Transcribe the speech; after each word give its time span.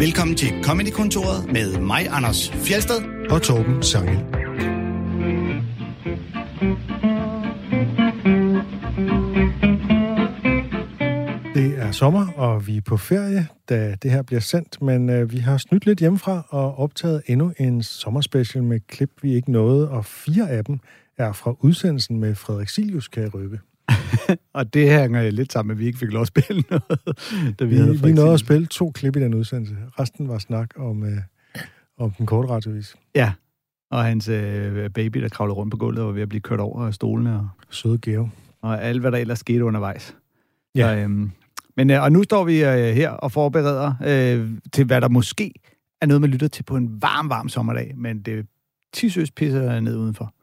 Velkommen 0.00 0.36
til 0.36 0.48
Comedy-kontoret 0.64 1.52
med 1.52 1.78
mig, 1.80 2.06
Anders 2.10 2.50
Fjelsted 2.50 3.28
og 3.30 3.42
Torben 3.42 3.82
Sangel. 3.82 4.16
Det 11.54 11.78
er 11.78 11.92
sommer, 11.92 12.32
og 12.36 12.66
vi 12.66 12.76
er 12.76 12.80
på 12.80 12.96
ferie, 12.96 13.46
da 13.68 13.94
det 14.02 14.10
her 14.10 14.22
bliver 14.22 14.40
sendt, 14.40 14.82
men 14.82 15.10
øh, 15.10 15.32
vi 15.32 15.38
har 15.38 15.58
snydt 15.58 15.86
lidt 15.86 15.98
hjemmefra 15.98 16.46
og 16.48 16.78
optaget 16.78 17.22
endnu 17.26 17.52
en 17.58 17.82
sommerspecial 17.82 18.64
med 18.64 18.80
klip, 18.88 19.10
vi 19.22 19.34
ikke 19.34 19.52
nåede, 19.52 19.90
og 19.90 20.04
fire 20.04 20.50
af 20.50 20.64
dem 20.64 20.78
er 21.18 21.32
fra 21.32 21.54
udsendelsen 21.60 22.20
med 22.20 22.34
Frederik 22.34 22.68
Silius, 22.68 23.08
kan 23.08 23.22
jeg 23.22 23.34
røbe. 23.34 23.60
og 24.58 24.74
det 24.74 24.90
hænger 24.90 25.30
lidt 25.30 25.52
sammen 25.52 25.68
med, 25.68 25.76
at 25.76 25.80
vi 25.80 25.86
ikke 25.86 25.98
fik 25.98 26.12
lov 26.12 26.22
at 26.22 26.28
spille 26.28 26.64
noget. 26.70 27.58
Da 27.58 27.64
vi, 27.64 27.82
vi, 27.82 27.98
vi 28.02 28.12
nåede 28.12 28.32
at 28.32 28.40
spille 28.40 28.66
to 28.66 28.90
klip 28.90 29.16
i 29.16 29.20
den 29.20 29.34
udsendelse. 29.34 29.76
Resten 30.00 30.28
var 30.28 30.38
snak 30.38 30.70
om, 30.76 31.04
øh, 31.04 31.18
om 31.98 32.10
den 32.10 32.26
korte 32.26 32.48
radiovis. 32.48 32.96
Ja, 33.14 33.32
og 33.90 34.04
hans 34.04 34.28
øh, 34.28 34.90
baby, 34.90 35.18
der 35.22 35.28
kravlede 35.28 35.54
rundt 35.54 35.70
på 35.70 35.76
gulvet, 35.76 36.04
var 36.04 36.12
ved 36.12 36.22
at 36.22 36.28
blive 36.28 36.40
kørt 36.40 36.60
over 36.60 36.86
af 36.86 36.94
stolene. 36.94 37.34
Og, 37.34 37.48
Søde 37.70 37.98
gave. 37.98 38.30
Og 38.62 38.84
alt, 38.84 39.00
hvad 39.00 39.12
der 39.12 39.18
ellers 39.18 39.38
skete 39.38 39.64
undervejs. 39.64 40.16
Ja. 40.74 40.94
Så, 40.94 41.00
øhm, 41.00 41.30
men, 41.76 41.90
øh, 41.90 42.02
og 42.02 42.12
nu 42.12 42.22
står 42.22 42.44
vi 42.44 42.64
øh, 42.64 42.94
her 42.94 43.10
og 43.10 43.32
forbereder 43.32 43.94
øh, 44.06 44.50
til, 44.72 44.84
hvad 44.84 45.00
der 45.00 45.08
måske 45.08 45.52
er 46.00 46.06
noget, 46.06 46.20
man 46.20 46.30
lytter 46.30 46.48
til 46.48 46.62
på 46.62 46.76
en 46.76 47.02
varm, 47.02 47.30
varm 47.30 47.48
sommerdag, 47.48 47.94
men 47.96 48.22
det 48.22 48.46
tissøs 48.92 49.30
pisser 49.30 49.80
ned 49.80 49.96
udenfor. 49.96 50.34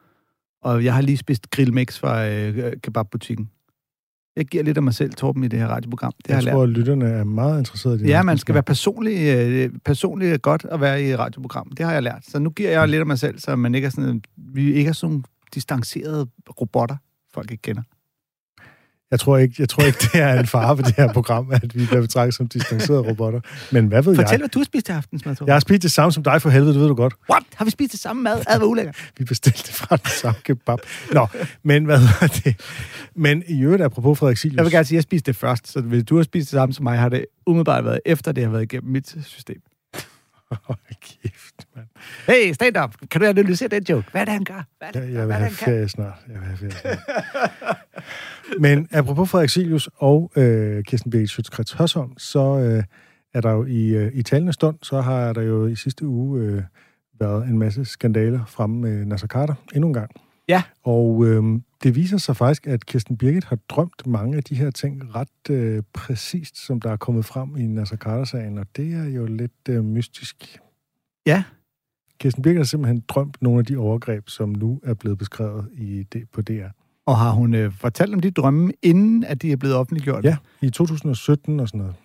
Og 0.62 0.84
jeg 0.84 0.94
har 0.94 1.02
lige 1.02 1.18
spist 1.18 1.50
grillmix 1.50 2.00
fra 2.00 2.28
øh, 2.30 2.74
kebabbutikken. 2.84 3.50
Jeg 4.36 4.46
giver 4.46 4.64
lidt 4.64 4.78
af 4.78 4.84
mig 4.84 4.94
selv, 4.94 5.14
Torben, 5.14 5.44
i 5.44 5.48
det 5.48 5.60
her 5.60 5.68
radioprogram. 5.68 6.14
Det 6.18 6.30
jeg, 6.30 6.44
jeg 6.44 6.54
tror, 6.54 6.64
at 6.64 6.70
lytterne 6.70 7.06
er 7.06 7.24
meget 7.24 7.60
interesserede 7.60 8.00
i 8.00 8.04
det. 8.04 8.10
Ja, 8.10 8.24
man 8.24 8.38
skal 8.38 8.54
være 8.54 8.64
personlig, 8.64 9.38
øh, 9.38 9.70
personlig 9.86 10.42
godt 10.42 10.66
at 10.72 10.82
være 10.82 11.04
i 11.04 11.12
et 11.12 11.20
radioprogram. 11.20 11.70
Det 11.78 11.86
har 11.86 11.94
jeg 11.94 12.04
lært. 12.04 12.26
Så 12.27 12.40
nu 12.40 12.49
giver 12.49 12.70
jeg 12.70 12.88
lidt 12.88 12.99
af 12.99 13.05
mig 13.05 13.20
selv, 13.20 13.40
så 13.40 13.55
man 13.55 13.76
ikke 13.76 13.86
er 13.86 13.90
sådan, 13.90 14.22
vi 14.38 14.74
ikke 14.74 14.90
er 14.90 14.94
sådan 14.94 15.24
distancerede 15.54 16.27
robotter, 16.62 16.96
folk 17.34 17.52
ikke 17.52 17.62
kender. 17.62 17.82
Jeg 19.12 19.20
tror 19.20 19.38
ikke, 19.38 19.55
jeg 19.60 19.70
tror 19.70 19.84
ikke 19.84 20.00
det 20.13 20.22
er 20.22 20.40
en 20.40 20.48
fare 20.48 20.76
for 20.77 20.84
det 20.84 20.96
her 20.96 21.13
program, 21.13 21.52
at 21.52 21.76
vi 21.76 21.86
bliver 21.86 22.02
betragtet 22.02 22.36
som 22.36 22.48
distancerede 22.48 23.02
robotter. 23.02 23.40
Men 23.72 23.88
hvad 23.88 24.04
ved 24.04 24.16
Fortæl, 24.16 24.18
jeg? 24.18 24.27
Fortæl, 24.27 24.40
hvad 24.40 24.49
du 24.49 24.60
har 24.60 24.64
spist 24.64 24.86
til 24.86 24.94
aftensmad, 24.94 25.36
Jeg 25.46 25.55
har 25.55 25.60
spist 25.60 25.84
det 25.84 25.91
samme 25.91 26.12
som 26.12 26.24
dig 26.24 26.41
for 26.41 26.49
helvede, 26.49 26.74
det 26.74 26.82
ved 26.82 26.88
du 26.88 26.94
godt. 26.94 27.14
What? 27.30 27.44
Har 27.55 27.66
vi 27.66 27.72
spist 27.72 27.91
det 27.91 27.99
samme 27.99 28.22
mad? 28.22 28.44
Ad, 28.48 28.58
hvor 28.58 28.68
ulækkert. 28.68 29.12
vi 29.18 29.24
bestilte 29.24 29.74
fra 29.74 29.96
den 29.96 30.10
samme 30.22 30.40
kebab. 30.44 30.80
Nå, 31.14 31.27
men 31.64 31.86
hvad 31.86 31.99
er 32.22 32.27
det? 32.27 32.55
Men 33.16 33.44
i 33.48 33.62
øvrigt, 33.64 33.84
apropos 33.84 34.20
Frederik 34.20 34.38
Silius. 34.38 34.55
Jeg 34.58 34.66
vil 34.66 34.72
gerne 34.72 34.86
sige, 34.86 34.96
at 34.96 34.98
jeg 34.98 35.04
spiste 35.04 35.32
det 35.32 35.36
først, 35.36 35.71
så 35.71 35.82
hvis 35.82 36.04
du 36.04 36.16
har 36.16 36.24
spist 36.24 36.52
det 36.52 36.58
samme 36.58 36.74
som 36.74 36.84
mig, 36.84 36.98
har 36.99 37.10
det 37.10 37.26
umiddelbart 37.46 37.86
været 37.86 37.99
efter 38.05 38.32
det 38.32 38.44
har 38.44 38.52
været 38.52 38.64
igennem 38.64 38.92
mit 38.92 39.16
system. 39.26 39.62
Kæft, 41.01 41.67
mand. 41.76 41.87
Hey, 42.27 42.53
stand 42.53 42.77
up. 42.77 42.95
Kan 43.12 43.21
du 43.21 43.27
analysere 43.27 43.70
den 43.70 43.84
joke? 43.90 44.07
Hvad 44.12 44.21
er 44.21 44.26
det, 44.26 44.34
han 44.34 44.43
gør? 44.43 44.63
Hvad 44.77 44.87
er 44.87 44.91
det, 44.91 45.01
jeg, 45.01 45.13
jeg 45.13 45.27
vil 45.27 45.35
have 45.35 45.51
ferie 45.51 45.90
snart. 45.90 46.26
Jeg 46.27 46.35
vil 46.35 46.43
have 46.43 46.57
ferie 46.57 46.71
snart. 46.71 47.77
Men 48.63 48.87
apropos 48.91 49.29
Frederik 49.29 49.49
Silius 49.49 49.90
og 49.95 50.31
øh, 50.35 50.84
Kirsten 50.84 51.12
Birgit 51.12 51.29
Schøtzgrads 51.29 51.71
Hørsholm, 51.71 52.18
så 52.18 52.59
øh, 52.59 52.84
er 53.34 53.41
der 53.41 53.51
jo 53.51 53.65
i, 53.65 53.87
øh, 53.87 54.12
i 54.13 54.23
talende 54.23 54.53
stund, 54.53 54.77
så 54.84 55.01
har 55.01 55.34
der 55.34 55.41
jo 55.41 55.68
i 55.68 55.75
sidste 55.75 56.05
uge 56.05 56.41
øh, 56.41 56.63
været 57.20 57.48
en 57.48 57.59
masse 57.59 57.85
skandaler 57.85 58.45
fremme 58.45 58.81
med 58.81 59.05
Nasser 59.05 59.27
Carter 59.27 59.55
endnu 59.75 59.87
en 59.87 59.93
gang. 59.93 60.12
Ja. 60.48 60.63
Og 60.84 61.26
øh, 61.26 61.43
det 61.84 61.95
viser 61.95 62.17
sig 62.17 62.37
faktisk, 62.37 62.67
at 62.67 62.85
Kirsten 62.85 63.17
Birgit 63.17 63.43
har 63.43 63.57
drømt 63.70 64.07
mange 64.07 64.38
af 64.38 64.44
de 64.44 64.56
her 64.56 64.72
ting 64.72 65.16
ret 65.16 65.50
øh, 65.50 65.84
præcist, 65.94 66.66
som 66.66 66.81
der 66.81 66.91
er 66.91 66.97
kommet 66.97 67.25
frem 67.25 67.57
i 67.57 67.67
Nasser 67.67 67.97
Carter-sagen, 67.97 68.57
og 68.57 68.66
det 68.75 68.94
er 68.94 69.06
jo 69.06 69.25
lidt 69.25 69.69
øh, 69.69 69.85
mystisk. 69.85 70.59
Ja. 71.25 71.44
Kirsten 72.19 72.44
Birgit 72.44 72.57
har 72.57 72.63
simpelthen 72.63 73.03
drømt 73.07 73.41
nogle 73.41 73.59
af 73.59 73.66
de 73.66 73.78
overgreb, 73.78 74.29
som 74.29 74.50
nu 74.50 74.79
er 74.84 74.94
blevet 74.94 75.18
beskrevet 75.18 75.69
i 75.73 76.03
det, 76.03 76.30
på 76.30 76.41
DR. 76.41 76.68
Og 77.06 77.18
har 77.18 77.31
hun 77.31 77.53
øh, 77.53 77.72
fortalt 77.72 78.13
om 78.13 78.19
de 78.19 78.31
drømme, 78.31 78.74
inden 78.81 79.24
at 79.24 79.41
de 79.41 79.52
er 79.52 79.56
blevet 79.56 79.75
offentliggjort? 79.75 80.24
Ja, 80.24 80.38
i 80.62 80.69
2017 80.69 81.59
og 81.59 81.68
sådan 81.68 81.80
noget. 81.80 81.96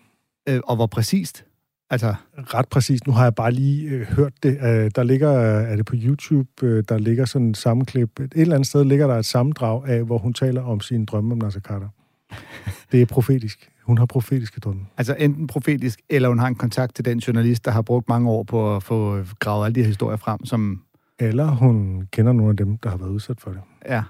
Øh, 0.48 0.60
og 0.64 0.76
hvor 0.76 0.86
præcist? 0.86 1.44
Altså... 1.92 2.14
Ret 2.36 2.68
præcist. 2.68 3.06
Nu 3.06 3.12
har 3.12 3.22
jeg 3.22 3.34
bare 3.34 3.52
lige 3.52 3.90
øh, 3.90 4.06
hørt 4.06 4.32
det. 4.42 4.58
Øh, 4.62 4.90
der 4.96 5.02
ligger, 5.02 5.30
er 5.30 5.76
det 5.76 5.86
på 5.86 5.94
YouTube, 5.96 6.48
øh, 6.62 6.84
der 6.88 6.98
ligger 6.98 7.24
sådan 7.24 7.46
en 7.46 7.54
sammenklip. 7.54 8.20
Et 8.20 8.32
eller 8.34 8.54
andet 8.54 8.66
sted 8.66 8.84
ligger 8.84 9.06
der 9.06 9.14
et 9.18 9.24
sammendrag 9.24 9.88
af, 9.88 10.04
hvor 10.04 10.18
hun 10.18 10.34
taler 10.34 10.62
om 10.62 10.80
sine 10.80 11.06
drømme 11.06 11.32
om 11.32 11.38
Nasser 11.38 11.60
Carter. 11.60 11.88
Det 12.92 13.02
er 13.02 13.06
profetisk. 13.06 13.70
Hun 13.82 13.98
har 13.98 14.06
profetiske 14.06 14.60
drømme. 14.60 14.86
Altså 14.98 15.16
enten 15.18 15.46
profetisk, 15.46 16.00
eller 16.10 16.28
hun 16.28 16.38
har 16.38 16.46
en 16.46 16.54
kontakt 16.54 16.94
til 16.94 17.04
den 17.04 17.18
journalist, 17.18 17.64
der 17.64 17.70
har 17.70 17.82
brugt 17.82 18.08
mange 18.08 18.30
år 18.30 18.42
på 18.42 18.76
at 18.76 18.82
få 18.82 19.24
gravet 19.38 19.64
alle 19.64 19.74
de 19.74 19.80
her 19.80 19.86
historier 19.86 20.16
frem, 20.16 20.44
som... 20.44 20.82
Eller 21.18 21.46
hun 21.46 22.08
kender 22.12 22.32
nogle 22.32 22.50
af 22.50 22.56
dem, 22.56 22.78
der 22.78 22.90
har 22.90 22.96
været 22.96 23.10
udsat 23.10 23.40
for 23.40 23.50
det. 23.50 23.60
Ja. 23.88 24.02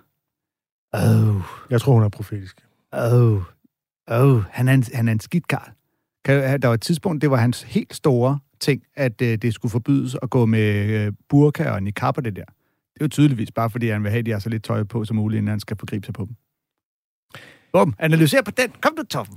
Oh. 0.93 1.43
Jeg 1.71 1.81
tror, 1.81 1.93
hun 1.93 2.03
er 2.03 2.09
profetisk. 2.09 2.57
Oh. 2.93 3.43
Oh. 4.11 4.43
Han 4.51 4.69
er 4.69 4.73
en, 4.73 4.85
han 4.95 5.09
er 5.09 5.13
en 5.13 5.21
skidt 5.21 5.49
karl. 5.49 5.71
Der 6.27 6.67
var 6.67 6.75
et 6.75 6.81
tidspunkt, 6.81 7.23
det 7.23 7.31
var 7.31 7.37
hans 7.37 7.63
helt 7.63 7.95
store 7.95 8.39
ting, 8.61 8.83
at 8.95 9.23
øh, 9.23 9.39
det 9.39 9.55
skulle 9.55 9.73
forbydes 9.73 10.17
at 10.23 10.31
gå 10.31 10.47
med 10.47 10.87
øh, 10.87 11.13
burka 11.29 11.71
og 11.71 11.83
niqab 11.83 12.17
og 12.17 12.25
det 12.25 12.37
der. 12.37 12.45
Det 12.95 13.01
er 13.01 13.05
jo 13.05 13.09
tydeligvis 13.09 13.51
bare, 13.51 13.71
fordi 13.71 13.89
han 13.89 14.03
vil 14.03 14.11
have, 14.11 14.19
at 14.19 14.27
de 14.27 14.31
har 14.31 14.39
så 14.39 14.49
lidt 14.49 14.65
tøj 14.65 14.85
på 14.85 15.05
som 15.05 15.17
muligt, 15.17 15.39
inden 15.39 15.51
han 15.51 15.61
skal 15.61 15.77
forgribe 15.77 16.07
sig 16.07 16.15
på 16.15 16.25
dem. 16.25 16.37
Bum, 17.73 17.95
analyser 17.99 18.43
på 18.43 18.51
den. 18.51 18.71
Kom 18.81 18.97
du, 18.97 19.03
Tom. 19.03 19.27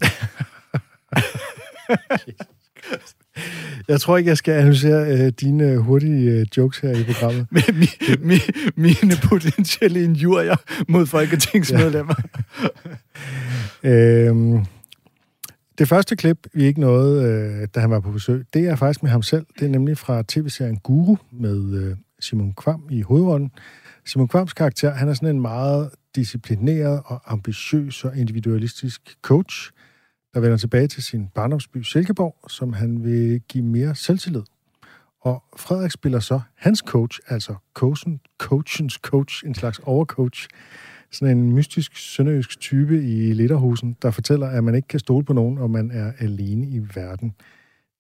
Jeg 3.88 4.02
tror 4.02 4.18
ikke, 4.18 4.28
jeg 4.28 4.38
skal 4.38 4.54
analysere 4.54 5.08
øh, 5.08 5.32
dine 5.42 5.78
hurtige 5.78 6.32
øh, 6.32 6.46
jokes 6.58 6.80
her 6.80 6.92
i 6.92 7.04
programmet. 7.04 7.48
mi, 7.82 7.88
mi, 8.20 8.36
mine 8.76 9.14
potentielle 9.24 10.04
injurier 10.04 10.56
mod 10.88 11.06
folketingsmedlemmer. 11.06 12.16
øhm, 13.84 14.66
det 15.78 15.88
første 15.88 16.16
klip, 16.16 16.48
vi 16.54 16.64
ikke 16.64 16.80
nåede, 16.80 17.24
øh, 17.24 17.68
da 17.76 17.80
han 17.80 17.90
var 17.90 18.00
på 18.00 18.12
besøg, 18.12 18.46
det 18.54 18.68
er 18.68 18.76
faktisk 18.76 19.04
med 19.04 19.12
ham 19.12 19.22
selv. 19.22 19.46
Det 19.60 19.66
er 19.66 19.70
nemlig 19.70 19.98
fra 19.98 20.24
tv-serien 20.28 20.78
Guru 20.78 21.16
med 21.32 21.74
øh, 21.74 21.98
Simon 22.20 22.54
Kvam 22.54 22.88
i 22.92 23.02
hovedrollen. 23.02 23.52
Simon 24.06 24.28
Kvams 24.28 24.54
karakter, 24.54 24.92
han 24.92 25.10
er 25.10 25.14
sådan 25.14 25.30
en 25.30 25.42
meget 25.42 25.90
disciplineret 26.16 27.02
og 27.06 27.22
ambitiøs 27.34 28.06
og 28.06 28.18
individualistisk 28.18 29.02
coach, 29.22 29.72
der 30.34 30.40
vender 30.40 30.58
tilbage 30.58 30.88
til 30.88 31.04
sin 31.04 31.28
barndomsby 31.36 31.78
Silkeborg, 31.78 32.36
som 32.50 32.74
han 32.74 33.04
vil 33.04 33.42
give 33.50 33.64
mere 33.64 33.96
selvtillid. 33.96 34.44
Og 35.22 35.44
Frederik 35.58 35.92
spiller 35.92 36.20
så 36.20 36.42
hans 36.56 36.80
coach, 36.80 37.20
altså 37.28 37.56
coachen, 37.74 38.20
coachens 38.38 38.94
coach, 38.94 39.46
en 39.46 39.56
slags 39.56 39.80
overcoach, 39.84 40.48
sådan 41.16 41.38
en 41.38 41.54
mystisk 41.54 41.98
sønderjysk 41.98 42.60
type 42.60 43.04
i 43.04 43.34
Litterhusen, 43.34 43.98
der 44.02 44.12
fortæller, 44.12 44.48
at 44.48 44.64
man 44.64 44.76
ikke 44.76 44.88
kan 44.88 45.00
stole 45.00 45.26
på 45.26 45.34
nogen, 45.34 45.58
og 45.58 45.72
man 45.72 45.92
er 45.92 46.12
alene 46.20 46.68
i 46.68 46.82
verden. 46.96 47.34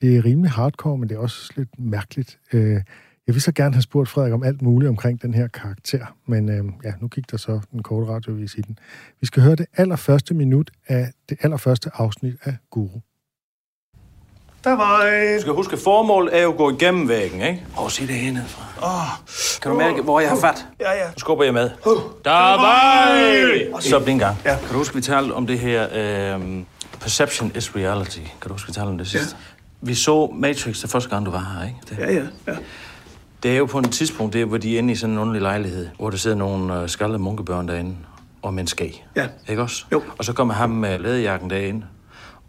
Det 0.01 0.17
er 0.17 0.25
rimelig 0.25 0.51
hardcore, 0.51 0.97
men 0.97 1.09
det 1.09 1.15
er 1.15 1.19
også 1.19 1.53
lidt 1.55 1.79
mærkeligt. 1.79 2.39
Øh, 2.53 2.81
jeg 3.27 3.35
vil 3.35 3.41
så 3.41 3.51
gerne 3.51 3.73
have 3.73 3.81
spurgt 3.81 4.09
Frederik 4.09 4.33
om 4.33 4.43
alt 4.43 4.61
muligt 4.61 4.89
omkring 4.89 5.21
den 5.21 5.33
her 5.33 5.47
karakter, 5.47 6.17
men 6.25 6.49
øh, 6.49 6.65
ja, 6.83 6.93
nu 7.01 7.07
gik 7.07 7.31
der 7.31 7.37
så 7.37 7.59
den 7.71 7.83
korte 7.83 8.07
radiovis 8.07 8.55
i 8.55 8.61
den. 8.61 8.79
Vi 9.21 9.25
skal 9.25 9.43
høre 9.43 9.55
det 9.55 9.65
allerførste 9.73 10.33
minut 10.33 10.71
af 10.87 11.11
det 11.29 11.37
allerførste 11.41 11.89
afsnit 11.93 12.35
af 12.43 12.57
Guru. 12.69 12.99
Der 14.65 14.75
var... 14.75 15.03
Øh... 15.05 15.35
Du 15.35 15.41
skal 15.41 15.53
huske, 15.53 15.77
formålet 15.77 16.37
er 16.37 16.43
jo 16.43 16.51
at 16.51 16.57
gå 16.57 16.69
igennem 16.69 17.09
væggen, 17.09 17.41
ikke? 17.41 17.65
Prøv 17.75 17.85
at 17.85 17.91
se 17.91 18.07
det 18.07 18.15
hernede 18.15 18.45
fra. 18.47 18.63
Oh. 18.87 19.25
Kan 19.61 19.71
du 19.71 19.77
mærke, 19.77 20.01
hvor 20.01 20.19
jeg 20.19 20.29
har 20.29 20.37
fat? 20.37 20.65
Ja, 20.79 20.91
ja. 20.91 21.05
Nu 21.05 21.13
skubber 21.17 21.43
jeg 21.43 21.53
med. 21.53 21.69
Der 22.25 22.31
var... 22.31 23.79
Så 23.79 23.99
en 23.99 24.19
gang. 24.19 24.37
Ja. 24.45 24.57
Kan 24.57 24.71
du 24.71 24.77
huske, 24.77 24.95
vi 24.95 25.01
talte 25.01 25.33
om 25.33 25.47
det 25.47 25.59
her... 25.59 25.87
Øh, 26.35 26.41
perception 27.01 27.51
is 27.55 27.75
reality. 27.75 28.19
Kan 28.19 28.47
du 28.47 28.53
huske, 28.53 28.67
vi 28.67 28.73
talte 28.73 28.87
om 28.87 28.97
det 28.97 29.07
sidste? 29.07 29.35
Ja. 29.39 29.87
Vi 29.87 29.95
så 29.95 30.31
Matrix 30.33 30.81
det 30.81 30.89
første 30.89 31.09
gang, 31.09 31.25
du 31.25 31.31
var 31.31 31.57
her, 31.59 31.67
ikke? 31.67 31.79
Det. 31.89 31.97
Ja, 31.97 32.13
ja, 32.13 32.53
ja. 32.53 32.57
Det 33.43 33.51
er 33.51 33.57
jo 33.57 33.65
på 33.65 33.79
et 33.79 33.91
tidspunkt, 33.91 34.33
det, 34.33 34.45
hvor 34.45 34.57
de 34.57 34.75
er 34.75 34.77
inde 34.77 34.93
i 34.93 34.95
sådan 34.95 35.13
en 35.13 35.19
underlig 35.19 35.41
lejlighed, 35.41 35.87
hvor 35.97 36.09
der 36.09 36.17
sidder 36.17 36.37
nogle 36.37 36.81
uh, 36.81 36.89
skaldede 36.89 37.19
munkebørn 37.19 37.67
derinde 37.67 37.95
og 38.41 38.53
med 38.53 38.61
en 38.61 38.67
skæg. 38.67 39.05
Ja. 39.15 39.27
Ikke 39.47 39.61
også? 39.61 39.85
Jo. 39.91 40.03
Og 40.17 40.25
så 40.25 40.33
kommer 40.33 40.53
ham 40.53 40.69
med 40.69 40.99
læderjakken 40.99 41.49
derinde, 41.49 41.85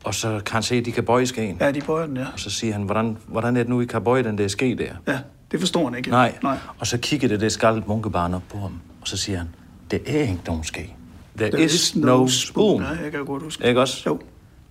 og 0.07 0.15
så 0.15 0.29
kan 0.29 0.53
han 0.53 0.63
se, 0.63 0.75
at 0.75 0.85
de 0.85 0.93
kan 0.93 1.05
bøje 1.05 1.27
skæen. 1.27 1.57
Ja, 1.61 1.71
de 1.71 1.81
bøjer 1.81 2.07
den, 2.07 2.17
ja. 2.17 2.27
Og 2.33 2.41
så 2.41 2.51
siger 2.51 2.73
han, 2.73 2.83
hvordan, 2.83 3.17
hvordan 3.27 3.57
er 3.57 3.61
det 3.61 3.69
nu, 3.69 3.81
I 3.81 3.85
kan 3.85 4.05
bøje 4.05 4.23
den 4.23 4.39
der 4.39 4.49
ske 4.49 4.75
der? 4.79 5.13
Ja, 5.13 5.19
det 5.51 5.61
forstår 5.61 5.85
han 5.85 5.95
ikke. 5.99 6.11
Nej. 6.11 6.33
Nej. 6.43 6.59
Og 6.79 6.87
så 6.87 6.99
kigger 6.99 7.29
det 7.29 7.41
det 7.41 7.53
skaldet 7.53 7.89
munkebarn 7.89 8.35
op 8.35 8.43
på 8.49 8.59
ham, 8.59 8.81
og 9.01 9.09
så 9.09 9.17
siger 9.17 9.39
han, 9.39 9.49
det 9.91 10.03
er 10.07 10.21
ikke 10.21 10.41
nogen 10.47 10.65
ske. 10.65 10.95
There, 11.37 11.51
There 11.51 11.63
is, 11.63 11.75
is 11.75 11.97
no, 11.97 12.07
no 12.07 12.29
spoon. 12.29 12.83
Nej, 12.83 12.99
jeg 13.03 13.13
kan 13.13 13.25
godt 13.25 13.43
huske. 13.43 13.69
Ikke 13.69 13.81
også? 13.81 14.03
Jo. 14.07 14.21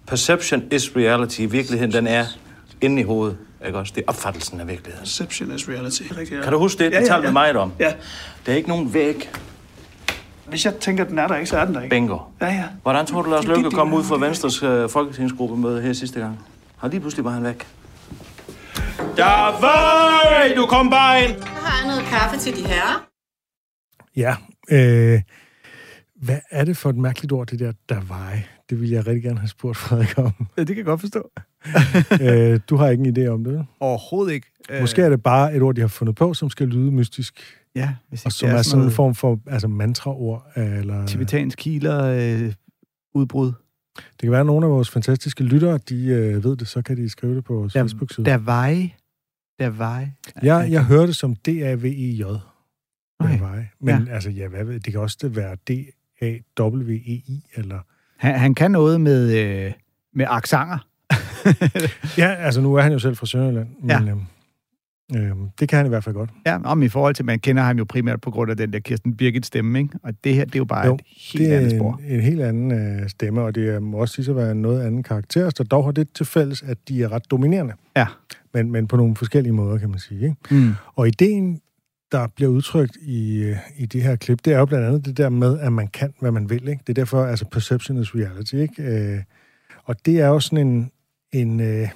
Perception 0.08 0.64
is 0.72 0.92
reality. 0.96 1.42
Virkeligheden, 1.42 1.94
den 1.94 2.08
er 2.08 2.26
inde 2.82 3.02
i 3.02 3.04
hovedet. 3.04 3.38
Ikke 3.66 3.78
også? 3.78 3.94
Det 3.96 4.02
er 4.02 4.06
opfattelsen 4.08 4.60
af 4.60 4.68
virkeligheden. 4.68 5.04
Perception 5.04 5.52
is 5.52 5.70
reality. 5.70 6.02
Rigtig, 6.18 6.36
ja. 6.36 6.42
Kan 6.42 6.52
du 6.52 6.60
huske 6.60 6.84
det? 6.84 6.92
Ja, 6.92 7.00
Det 7.00 7.04
ja, 7.04 7.08
talte 7.08 7.24
ja. 7.24 7.30
vi 7.30 7.34
meget 7.34 7.56
om. 7.56 7.72
Ja. 7.80 7.94
Der 8.46 8.52
er 8.52 8.56
ikke 8.56 8.70
nogen 8.70 8.94
væg. 8.94 9.30
Hvis 10.50 10.66
jeg 10.66 10.76
tænker, 10.76 11.04
at 11.04 11.10
den 11.10 11.20
er 11.20 11.28
der 11.28 11.36
ikke, 11.36 11.50
så 11.50 11.58
er 11.58 11.66
den 11.66 11.76
der 11.76 11.82
ikke. 11.82 11.96
Bingo. 11.96 12.20
Ja, 12.42 12.48
ja. 12.48 12.64
Hvordan 12.82 13.06
tror 13.06 13.22
du, 13.22 13.30
Lars 13.30 13.48
Løkke 13.48 13.72
kom 13.72 13.94
ud 13.94 14.04
fra 14.04 14.18
Venstres 14.18 14.64
uh, 14.64 14.90
folketingsgruppemøde 14.90 15.82
her 15.82 15.94
sidste 15.94 16.20
gang? 16.20 16.40
Har 16.78 16.88
lige 16.88 17.00
pludselig 17.00 17.26
var 17.26 17.32
han 17.32 17.44
væk. 17.44 17.68
Davai! 19.18 20.56
Du 20.56 20.66
kom 20.66 20.90
bare 20.90 21.24
ind. 21.24 21.42
Har 21.42 21.86
jeg 21.86 21.96
noget 21.96 22.10
kaffe 22.10 22.38
til 22.38 22.56
de 22.56 22.68
herrer. 22.68 23.08
Ja, 24.16 24.36
øh, 24.72 25.22
hvad 26.22 26.40
er 26.52 26.66
det 26.66 26.78
for 26.78 26.90
et 26.90 26.98
mærkeligt 26.98 27.32
ord, 27.32 27.48
det 27.48 27.60
der 27.60 27.72
Davai? 27.90 28.38
Det 28.70 28.82
vil 28.82 28.90
jeg 28.90 29.08
rigtig 29.08 29.24
gerne 29.24 29.40
have 29.40 29.48
spurgt 29.48 29.78
Frederik 29.78 30.18
om. 30.18 30.32
Ja, 30.58 30.62
det 30.62 30.68
kan 30.68 30.78
jeg 30.78 30.86
godt 30.86 31.02
forstå. 31.02 31.30
øh, 32.26 32.60
du 32.70 32.76
har 32.76 32.90
ikke 32.90 33.04
en 33.04 33.18
idé 33.18 33.28
om 33.28 33.44
det, 33.44 33.54
vel? 33.54 33.64
Overhovedet 33.80 34.34
ikke. 34.34 34.48
Måske 34.82 35.02
er 35.02 35.10
det 35.10 35.24
bare 35.24 35.56
et 35.56 35.62
ord, 35.62 35.76
de 35.76 35.82
har 35.82 35.88
fundet 35.88 36.16
på, 36.16 36.34
som 36.34 36.50
skal 36.50 36.68
lyde 36.68 36.92
mystisk. 36.92 37.42
Ja, 37.76 37.96
hvis 38.10 38.26
Og 38.26 38.32
som 38.32 38.48
det 38.48 38.54
er, 38.56 38.58
er 38.58 38.62
sådan 38.62 38.86
en 38.86 38.92
form 38.92 39.16
for 39.16 39.40
altså 39.48 39.68
mantraord. 39.68 40.52
Eller... 40.56 41.06
tibetansk 41.06 41.66
healer 41.66 42.04
øh, 42.06 42.54
udbrud. 43.14 43.52
Det 43.98 44.22
kan 44.22 44.32
være, 44.32 44.40
at 44.40 44.46
nogle 44.46 44.66
af 44.66 44.72
vores 44.72 44.90
fantastiske 44.90 45.44
lyttere, 45.44 45.78
de 45.90 46.06
øh, 46.06 46.44
ved 46.44 46.56
det, 46.58 46.68
så 46.68 46.82
kan 46.82 46.98
de 46.98 47.10
skrive 47.10 47.36
det 47.36 47.44
på 47.44 47.54
vores 47.54 47.74
Der- 47.74 47.84
Facebook-side. 47.84 48.26
Der 48.26 48.38
vej. 48.38 48.90
Der 49.60 49.70
vej. 49.70 50.10
Jeg, 50.44 50.68
jeg 50.72 50.86
hører 50.86 51.06
det 51.06 51.16
som 51.16 51.36
D-A-V-E-J. 51.36 52.24
Okay. 53.20 53.40
Davai. 53.40 53.64
Men 53.82 54.08
altså, 54.08 54.30
ja, 54.30 54.48
hvad 54.48 54.64
ved, 54.64 54.80
det 54.80 54.94
kan 54.94 55.02
også 55.02 55.18
være 55.30 55.56
D-A-W-E-I, 55.56 57.44
eller... 57.56 57.80
Han, 58.18 58.40
han 58.40 58.56
kan 58.56 58.72
noget 58.72 59.02
med, 59.02 59.38
øh, 59.40 59.72
med 60.14 60.26
aksanger. 60.30 60.78
Ja, 62.18 62.28
altså 62.34 62.62
nu 62.62 62.76
er 62.76 62.82
han 62.82 62.92
jo 62.92 63.00
selv 63.00 63.16
fra 63.16 63.26
Sønderjylland, 63.26 63.68
men 63.82 63.90
Ja. 63.90 64.02
øhm, 64.12 64.22
øhm, 65.16 65.50
det 65.60 65.70
kan 65.70 65.78
han 65.78 65.86
i 65.86 65.90
hvert 65.90 66.04
fald 66.04 66.16
godt. 66.16 66.30
Ja, 66.46 66.58
om 66.64 66.84
i 66.84 66.88
forhold 66.88 67.16
til, 67.16 67.26
man 67.26 67.40
kender 67.40 67.64
ham 67.64 67.78
jo 67.78 67.86
primært 67.90 68.22
på 68.22 68.32
grund 68.32 68.52
af 68.52 68.58
den 68.58 68.74
der 68.74 68.80
Kirsten 68.80 69.18
Birgit 69.18 69.46
stemme, 69.46 69.80
ikke? 69.80 70.00
Og 70.04 70.14
det 70.24 70.34
her, 70.34 70.46
det 70.46 70.56
er 70.56 70.60
jo 70.60 70.66
bare 70.66 70.88
Jo, 70.88 70.96
et 70.96 71.02
helt 71.34 71.46
det 71.50 71.52
andet 71.56 71.72
spor. 71.72 72.02
en, 72.08 72.16
en 72.16 72.22
helt 72.22 72.42
anden 72.42 72.72
øh, 72.72 73.10
stemme, 73.10 73.42
og 73.42 73.56
det 73.56 73.70
er, 73.70 73.80
må 73.80 73.98
også 73.98 74.16
sige 74.16 74.30
at 74.30 74.36
være 74.36 74.56
noget 74.56 74.82
anden 74.86 75.04
karakter, 75.04 75.50
der 75.50 75.64
dog 75.64 75.84
har 75.86 75.92
det 75.92 76.08
til 76.16 76.26
fælles, 76.26 76.64
at 76.64 76.78
de 76.88 77.04
er 77.04 77.12
ret 77.12 77.32
dominerende. 77.32 77.74
Ja. 77.98 78.08
Men, 78.54 78.72
men 78.72 78.88
på 78.88 78.98
nogle 78.98 79.16
forskellige 79.16 79.54
måder, 79.54 79.78
kan 79.78 79.90
man 79.90 80.00
sige. 80.00 80.24
Ikke? 80.24 80.36
Mm. 80.52 80.72
Og 80.96 81.08
ideen, 81.08 81.60
der 82.12 82.28
bliver 82.36 82.52
udtrykt 82.52 82.98
i, 83.02 83.44
øh, 83.44 83.58
i 83.78 83.86
det 83.86 84.02
her 84.04 84.16
klip, 84.16 84.40
det 84.46 84.54
er 84.54 84.60
jo 84.60 84.66
blandt 84.66 84.86
andet 84.88 85.06
det 85.06 85.18
der 85.18 85.30
med, 85.30 85.60
at 85.60 85.74
man 85.74 85.88
kan, 85.88 86.14
hvad 86.20 86.32
man 86.32 86.50
vil. 86.50 86.68
Ikke? 86.68 86.82
Det 86.88 86.90
er 86.90 87.02
derfor, 87.02 87.26
altså 87.26 87.46
perception 87.52 87.98
is 88.02 88.16
reality. 88.16 88.54
Ikke? 88.56 88.84
Øh, 88.84 89.20
og 89.84 90.06
det 90.06 90.20
er 90.20 90.28
jo 90.28 90.40
sådan 90.40 90.68
en, 90.68 90.92
en, 91.34 91.60
øh, 91.60 91.88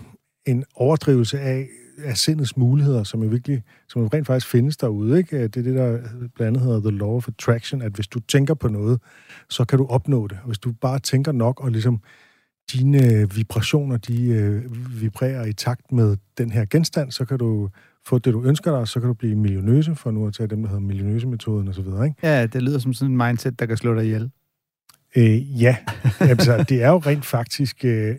en 0.46 0.64
overdrivelse 0.76 1.40
af, 1.40 1.68
af 2.04 2.18
sindets 2.18 2.58
muligheder, 2.58 3.04
som 3.04 3.24
jo 3.24 3.30
virkelig, 3.30 3.64
som 3.88 4.02
jo 4.02 4.10
rent 4.14 4.28
faktisk 4.28 4.48
findes 4.48 4.78
derude. 4.78 5.18
Ikke? 5.18 5.38
Øh, 5.38 5.44
Det 5.44 5.58
er 5.58 5.64
det, 5.64 5.76
der 5.76 6.00
blandt 6.36 6.42
andet 6.42 6.62
hedder 6.62 6.80
the 6.90 6.98
law 6.98 7.16
of 7.16 7.28
attraction, 7.28 7.82
at 7.82 7.92
hvis 7.92 8.08
du 8.08 8.20
tænker 8.20 8.54
på 8.54 8.68
noget, 8.68 9.02
så 9.50 9.66
kan 9.66 9.78
du 9.78 9.86
opnå 9.86 10.28
det. 10.28 10.38
Og 10.42 10.48
hvis 10.48 10.60
du 10.60 10.72
bare 10.72 11.00
tænker 11.00 11.32
nok, 11.32 11.64
og 11.64 11.72
ligesom 11.72 12.02
dine 12.74 13.30
vibrationer, 13.36 13.98
de 13.98 14.30
øh, 14.30 14.64
vibrerer 15.02 15.46
i 15.46 15.54
takt 15.54 15.92
med 15.92 16.18
den 16.38 16.52
her 16.52 16.66
genstand, 16.66 17.12
så 17.12 17.26
kan 17.26 17.38
du 17.38 17.70
få 18.06 18.20
det, 18.20 18.34
du 18.34 18.44
ønsker 18.44 18.78
dig, 18.78 18.88
så 18.88 19.00
kan 19.00 19.08
du 19.08 19.14
blive 19.14 19.36
millionøse, 19.36 19.96
for 19.96 20.12
nu 20.12 20.28
at 20.28 20.34
tage 20.34 20.48
dem, 20.48 20.62
der 20.62 20.70
hedder 20.70 20.82
millionøse-metoden 20.82 21.68
osv. 21.68 21.80
Ikke? 21.80 22.14
Ja, 22.24 22.46
det 22.46 22.64
lyder 22.64 22.80
som 22.80 22.94
sådan 22.94 23.12
en 23.12 23.18
mindset, 23.18 23.60
der 23.60 23.66
kan 23.66 23.78
slå 23.78 23.96
dig 23.96 24.04
ihjel. 24.06 24.32
Øh, 25.18 25.62
ja, 25.62 25.78
altså, 26.20 26.66
det 26.70 26.84
er 26.84 26.90
jo 26.90 26.98
rent 26.98 27.26
faktisk 27.26 27.86
øh, 27.86 28.16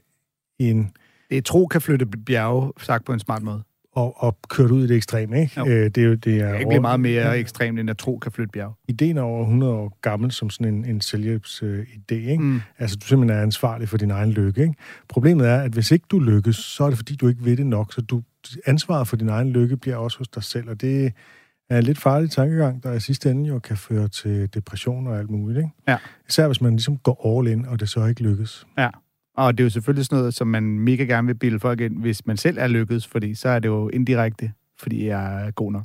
en 0.58 0.90
Det 1.30 1.38
er 1.38 1.42
tro 1.42 1.66
kan 1.66 1.80
flytte 1.80 2.06
bjerge, 2.06 2.72
sagt 2.78 3.04
på 3.04 3.12
en 3.12 3.20
smart 3.20 3.42
måde. 3.42 3.62
Og, 3.92 4.22
og 4.22 4.38
kørt 4.48 4.70
ud 4.70 4.84
i 4.84 4.86
det 4.86 4.96
ekstreme, 4.96 5.40
ikke? 5.40 5.60
Jo. 5.60 5.66
Øh, 5.66 5.84
det 5.84 5.98
er 5.98 6.02
jo 6.02 6.10
det 6.10 6.24
Det 6.24 6.40
er 6.40 6.46
kan 6.46 6.54
ikke 6.54 6.68
blive 6.68 6.80
meget 6.80 7.00
mere 7.00 7.38
ekstremt, 7.38 7.80
end 7.80 7.90
at 7.90 7.98
tro 7.98 8.18
kan 8.18 8.32
flytte 8.32 8.52
bjerge. 8.52 8.74
Ideen 8.88 9.16
er 9.16 9.22
over 9.22 9.42
100 9.42 9.72
år 9.72 9.98
gammel 10.02 10.32
som 10.32 10.50
sådan 10.50 10.74
en, 10.74 10.84
en 10.84 11.00
selvhjælps 11.00 11.62
øh, 11.62 11.86
idé, 11.86 12.14
ikke? 12.14 12.42
Mm. 12.42 12.60
Altså, 12.78 12.96
du 12.96 13.06
simpelthen 13.06 13.38
er 13.38 13.42
ansvarlig 13.42 13.88
for 13.88 13.96
din 13.96 14.10
egen 14.10 14.30
lykke, 14.30 14.62
ikke? 14.62 14.74
Problemet 15.08 15.48
er, 15.48 15.56
at 15.56 15.72
hvis 15.72 15.90
ikke 15.90 16.06
du 16.10 16.18
lykkes, 16.18 16.56
så 16.56 16.84
er 16.84 16.88
det 16.88 16.98
fordi, 16.98 17.16
du 17.16 17.28
ikke 17.28 17.44
ved 17.44 17.56
det 17.56 17.66
nok, 17.66 17.92
så 17.92 18.00
du, 18.00 18.22
ansvaret 18.66 19.08
for 19.08 19.16
din 19.16 19.28
egen 19.28 19.50
lykke 19.50 19.76
bliver 19.76 19.96
også 19.96 20.18
hos 20.18 20.28
dig 20.28 20.44
selv, 20.44 20.70
og 20.70 20.80
det 20.80 21.12
er 21.70 21.78
en 21.78 21.84
lidt 21.84 21.98
farlig 21.98 22.30
tankegang, 22.30 22.82
der 22.82 22.92
i 22.92 23.00
sidste 23.00 23.30
ende 23.30 23.48
jo 23.48 23.58
kan 23.58 23.76
føre 23.76 24.08
til 24.08 24.54
depression 24.54 25.06
og 25.06 25.18
alt 25.18 25.30
muligt, 25.30 25.58
ikke? 25.58 25.70
Ja. 25.88 25.96
Især 26.28 26.46
hvis 26.46 26.60
man 26.60 26.72
ligesom 26.72 26.96
går 26.96 27.38
all 27.38 27.48
in, 27.48 27.66
og 27.66 27.80
det 27.80 27.88
så 27.88 28.06
ikke 28.06 28.22
lykkes. 28.22 28.66
Og 29.40 29.58
det 29.58 29.62
er 29.62 29.64
jo 29.66 29.70
selvfølgelig 29.70 30.06
sådan 30.06 30.18
noget, 30.18 30.34
som 30.34 30.46
man 30.46 30.62
mega 30.78 31.04
gerne 31.04 31.26
vil 31.26 31.34
bilde 31.34 31.60
folk 31.60 31.80
ind, 31.80 31.96
hvis 32.00 32.26
man 32.26 32.36
selv 32.36 32.56
er 32.60 32.66
lykkedes, 32.68 33.06
fordi 33.06 33.34
så 33.34 33.48
er 33.48 33.58
det 33.58 33.68
jo 33.68 33.88
indirekte, 33.88 34.52
fordi 34.80 35.06
jeg 35.06 35.46
er 35.46 35.50
god 35.50 35.72
nok. 35.72 35.84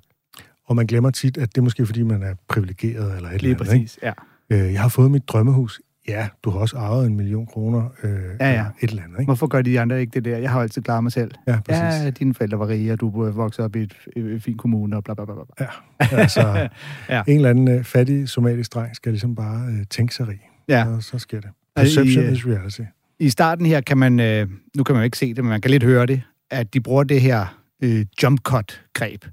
Og 0.67 0.75
man 0.75 0.85
glemmer 0.87 1.09
tit, 1.09 1.37
at 1.37 1.49
det 1.55 1.57
er 1.57 1.61
måske 1.61 1.85
fordi, 1.85 2.03
man 2.03 2.23
er 2.23 2.33
privilegeret 2.47 3.15
eller 3.15 3.29
et 3.29 3.41
Lige 3.41 3.51
eller 3.51 3.63
andet, 3.65 3.73
ikke? 3.73 3.83
præcis, 3.85 3.99
ja. 4.03 4.65
Øh, 4.67 4.73
jeg 4.73 4.81
har 4.81 4.89
fået 4.89 5.11
mit 5.11 5.27
drømmehus. 5.29 5.81
Ja, 6.07 6.27
du 6.43 6.49
har 6.49 6.59
også 6.59 6.77
arvet 6.77 7.07
en 7.07 7.15
million 7.15 7.45
kroner. 7.45 7.89
Øh, 8.03 8.11
Ja, 8.39 8.51
ja. 8.51 8.65
Et 8.81 8.89
eller 8.89 9.03
andet, 9.03 9.19
ikke? 9.19 9.27
Hvorfor 9.27 9.47
gør 9.47 9.61
de 9.61 9.79
andre 9.79 9.99
ikke 10.01 10.11
det 10.11 10.25
der? 10.25 10.37
Jeg 10.37 10.51
har 10.51 10.61
altid 10.61 10.81
klaret 10.81 11.03
mig 11.03 11.11
selv. 11.11 11.31
Ja, 11.47 11.59
præcis. 11.65 12.03
Ja, 12.05 12.09
dine 12.09 12.33
forældre 12.33 12.59
var 12.59 12.67
rige, 12.67 12.93
og 12.93 12.99
du 12.99 13.21
er 13.21 13.31
vokset 13.31 13.65
op 13.65 13.75
i 13.75 13.81
et, 13.81 13.93
et 14.15 14.43
fint 14.43 14.57
kommune, 14.57 14.95
og 14.95 15.03
bla 15.03 15.13
bla 15.13 15.25
bla. 15.25 15.33
bla. 15.57 15.67
Altså, 15.99 16.41
Ja. 16.41 16.67
ja. 17.15 17.23
en 17.27 17.35
eller 17.35 17.49
anden 17.49 17.67
øh, 17.67 17.83
fattig 17.83 18.29
somalisk 18.29 18.73
dreng 18.73 18.95
skal 18.95 19.11
ligesom 19.11 19.35
bare 19.35 19.67
øh, 19.67 19.85
tænke 19.89 20.15
sig 20.15 20.27
rig. 20.27 20.39
Ja. 20.67 20.87
Og 20.87 21.03
så 21.03 21.19
sker 21.19 21.39
det. 21.41 21.49
I, 21.49 21.51
Perception 21.75 22.23
øh, 22.25 22.31
is 22.33 22.47
reality. 22.47 22.81
I 23.19 23.29
starten 23.29 23.65
her 23.65 23.81
kan 23.81 23.97
man, 23.97 24.19
øh, 24.19 24.47
nu 24.77 24.83
kan 24.83 24.95
man 24.95 25.01
jo 25.01 25.05
ikke 25.05 25.17
se 25.17 25.33
det, 25.33 25.43
men 25.43 25.49
man 25.49 25.61
kan 25.61 25.71
lidt 25.71 25.83
høre 25.83 26.05
det, 26.05 26.21
at 26.51 26.73
de 26.73 26.81
bruger 26.81 27.03
det 27.03 27.21
her 27.21 27.61
øh, 27.83 28.05
jump 28.23 28.41
cut 28.41 28.83
greb, 28.93 29.25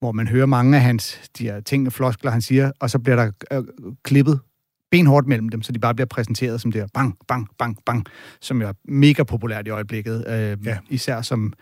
hvor 0.00 0.12
man 0.12 0.28
hører 0.28 0.46
mange 0.46 0.76
af 0.76 0.82
hans 0.82 1.30
de 1.38 1.44
her 1.44 1.60
ting 1.60 1.86
og 1.86 1.92
floskler, 1.92 2.30
han 2.30 2.40
siger, 2.40 2.72
og 2.80 2.90
så 2.90 2.98
bliver 2.98 3.16
der 3.16 3.30
øh, 3.52 3.64
klippet 4.04 4.40
benhårdt 4.90 5.26
mellem 5.26 5.48
dem, 5.48 5.62
så 5.62 5.72
de 5.72 5.78
bare 5.78 5.94
bliver 5.94 6.06
præsenteret 6.06 6.60
som 6.60 6.72
det 6.72 6.80
her 6.80 6.88
bang, 6.94 7.16
bang, 7.28 7.48
bang, 7.58 7.76
bang, 7.86 8.04
som 8.40 8.60
jo 8.62 8.68
er 8.68 8.72
mega 8.84 9.22
populært 9.22 9.66
i 9.66 9.70
øjeblikket, 9.70 10.24
øh, 10.28 10.66
Ja. 10.66 10.78
især 10.90 11.22
som 11.22 11.52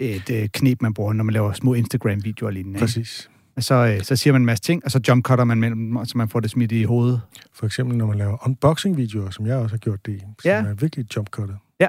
et 0.00 0.30
øh, 0.30 0.48
knep, 0.48 0.82
man 0.82 0.94
bruger, 0.94 1.12
når 1.12 1.24
man 1.24 1.32
laver 1.32 1.52
små 1.52 1.74
Instagram-videoer 1.74 2.48
og 2.48 2.52
lignende. 2.52 2.76
ikke? 2.76 2.84
Præcis. 2.84 3.30
Og 3.34 3.39
Så, 3.58 3.74
øh, 3.74 4.02
så 4.02 4.16
siger 4.16 4.32
man 4.32 4.42
en 4.42 4.46
masse 4.46 4.62
ting, 4.62 4.84
og 4.84 4.90
så 4.90 5.00
jump 5.08 5.24
cutter 5.24 5.44
man 5.44 5.58
mellem 5.60 5.78
dem, 5.78 6.04
så 6.04 6.18
man 6.18 6.28
får 6.28 6.40
det 6.40 6.50
smidt 6.50 6.72
i 6.72 6.82
hovedet. 6.82 7.20
For 7.54 7.66
eksempel, 7.66 7.96
når 7.96 8.06
man 8.06 8.18
laver 8.18 8.46
unboxing-videoer, 8.46 9.30
som 9.30 9.46
jeg 9.46 9.56
også 9.56 9.72
har 9.72 9.78
gjort 9.78 10.06
det 10.06 10.20
som 10.20 10.34
Ja. 10.44 10.56
er 10.62 10.74
virkelig 10.74 11.16
jump-cuttet. 11.16 11.56
ja, 11.80 11.86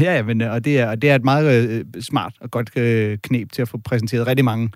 ja, 0.00 0.22
men 0.22 0.40
øh, 0.40 0.52
og 0.52 0.64
det 0.64 0.78
er, 0.80 0.88
og 0.90 1.02
det 1.02 1.10
er 1.10 1.14
et 1.14 1.24
meget 1.24 1.68
øh, 1.70 1.84
smart 2.02 2.34
og 2.40 2.50
godt 2.50 2.76
øh, 2.76 3.18
knep 3.18 3.52
til 3.52 3.62
at 3.62 3.68
få 3.68 3.78
præsenteret 3.78 4.26
rigtig 4.26 4.44
mange 4.44 4.70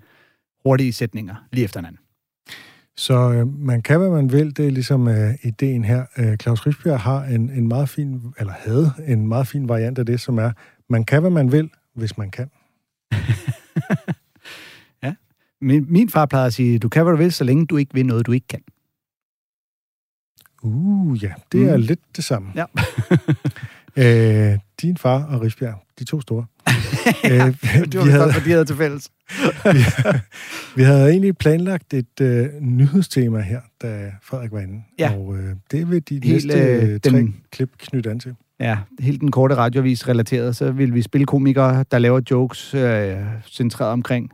hurtige 0.65 0.93
sætninger 0.93 1.35
lige 1.51 1.63
efter 1.65 1.79
hinanden. 1.79 1.99
Så 2.97 3.31
øh, 3.31 3.47
man 3.47 3.81
kan, 3.81 3.99
hvad 3.99 4.09
man 4.09 4.31
vil. 4.31 4.57
Det 4.57 4.67
er 4.67 4.71
ligesom 4.71 5.07
øh, 5.07 5.33
ideen 5.43 5.85
her. 5.85 6.05
Øh, 6.17 6.37
Claus 6.37 6.65
Rigsbjerg 6.67 6.99
har 6.99 7.23
en, 7.23 7.49
en 7.49 7.67
meget 7.67 7.89
fin, 7.89 8.21
eller 8.39 8.53
havde 8.53 8.91
en 9.07 9.27
meget 9.27 9.47
fin 9.47 9.69
variant 9.69 9.99
af 9.99 10.05
det, 10.05 10.19
som 10.19 10.37
er, 10.37 10.51
man 10.89 11.03
kan, 11.03 11.21
hvad 11.21 11.31
man 11.31 11.51
vil, 11.51 11.69
hvis 11.95 12.17
man 12.17 12.31
kan. 12.31 12.49
Min, 15.63 15.85
min 15.89 16.09
far 16.09 16.25
plejede 16.25 16.47
at 16.47 16.53
sige, 16.53 16.79
du 16.79 16.89
kan, 16.89 17.03
hvad 17.03 17.11
du 17.13 17.17
vil, 17.17 17.31
så 17.31 17.43
længe 17.43 17.65
du 17.65 17.77
ikke 17.77 17.93
vil 17.93 18.05
noget, 18.05 18.25
du 18.25 18.31
ikke 18.31 18.47
kan. 18.47 18.59
Uh, 20.63 21.23
ja, 21.23 21.33
det 21.51 21.69
er 21.69 21.77
Mm. 21.77 21.83
lidt 21.83 21.99
det 22.15 22.23
samme. 22.23 22.49
Ja. 22.55 22.65
øh, 24.53 24.59
din 24.81 24.97
far 24.97 25.23
og 25.23 25.41
Rigsbjerg, 25.41 25.83
de 25.99 26.03
to 26.03 26.21
store. 26.21 26.45
øh, 27.31 27.31
Det 27.31 27.95
var 27.99 28.03
vi 28.05 28.11
havde... 28.11 28.33
fordi 28.33 28.45
de 28.45 28.51
havde 28.51 28.65
til 28.65 28.75
fælles. 28.75 29.09
vi, 29.73 29.79
vi 30.75 30.83
havde 30.83 31.09
egentlig 31.09 31.37
planlagt 31.37 31.93
et 31.93 32.21
øh, 32.21 32.47
nyhedstema 32.61 33.39
her, 33.41 33.61
da 33.81 34.11
Frederik 34.21 34.51
var 34.51 34.59
inde. 34.59 34.83
Ja. 34.99 35.13
Og 35.15 35.37
øh, 35.37 35.55
det 35.71 35.89
vil 35.91 36.09
de 36.09 36.19
Helt, 36.23 36.45
næste 36.45 36.59
øh, 36.59 36.99
tre 36.99 37.09
den- 37.17 37.35
klip 37.51 37.69
knytte 37.77 38.11
an 38.11 38.19
til. 38.19 38.35
Ja, 38.59 38.77
helt 38.99 39.21
den 39.21 39.31
korte 39.31 39.55
radiovis 39.55 40.07
relateret, 40.07 40.55
så 40.55 40.71
vil 40.71 40.93
vi 40.93 41.01
spille 41.01 41.25
komikere, 41.25 41.85
der 41.91 41.99
laver 41.99 42.21
jokes 42.31 42.73
øh, 42.73 43.17
centreret 43.47 43.91
omkring 43.91 44.29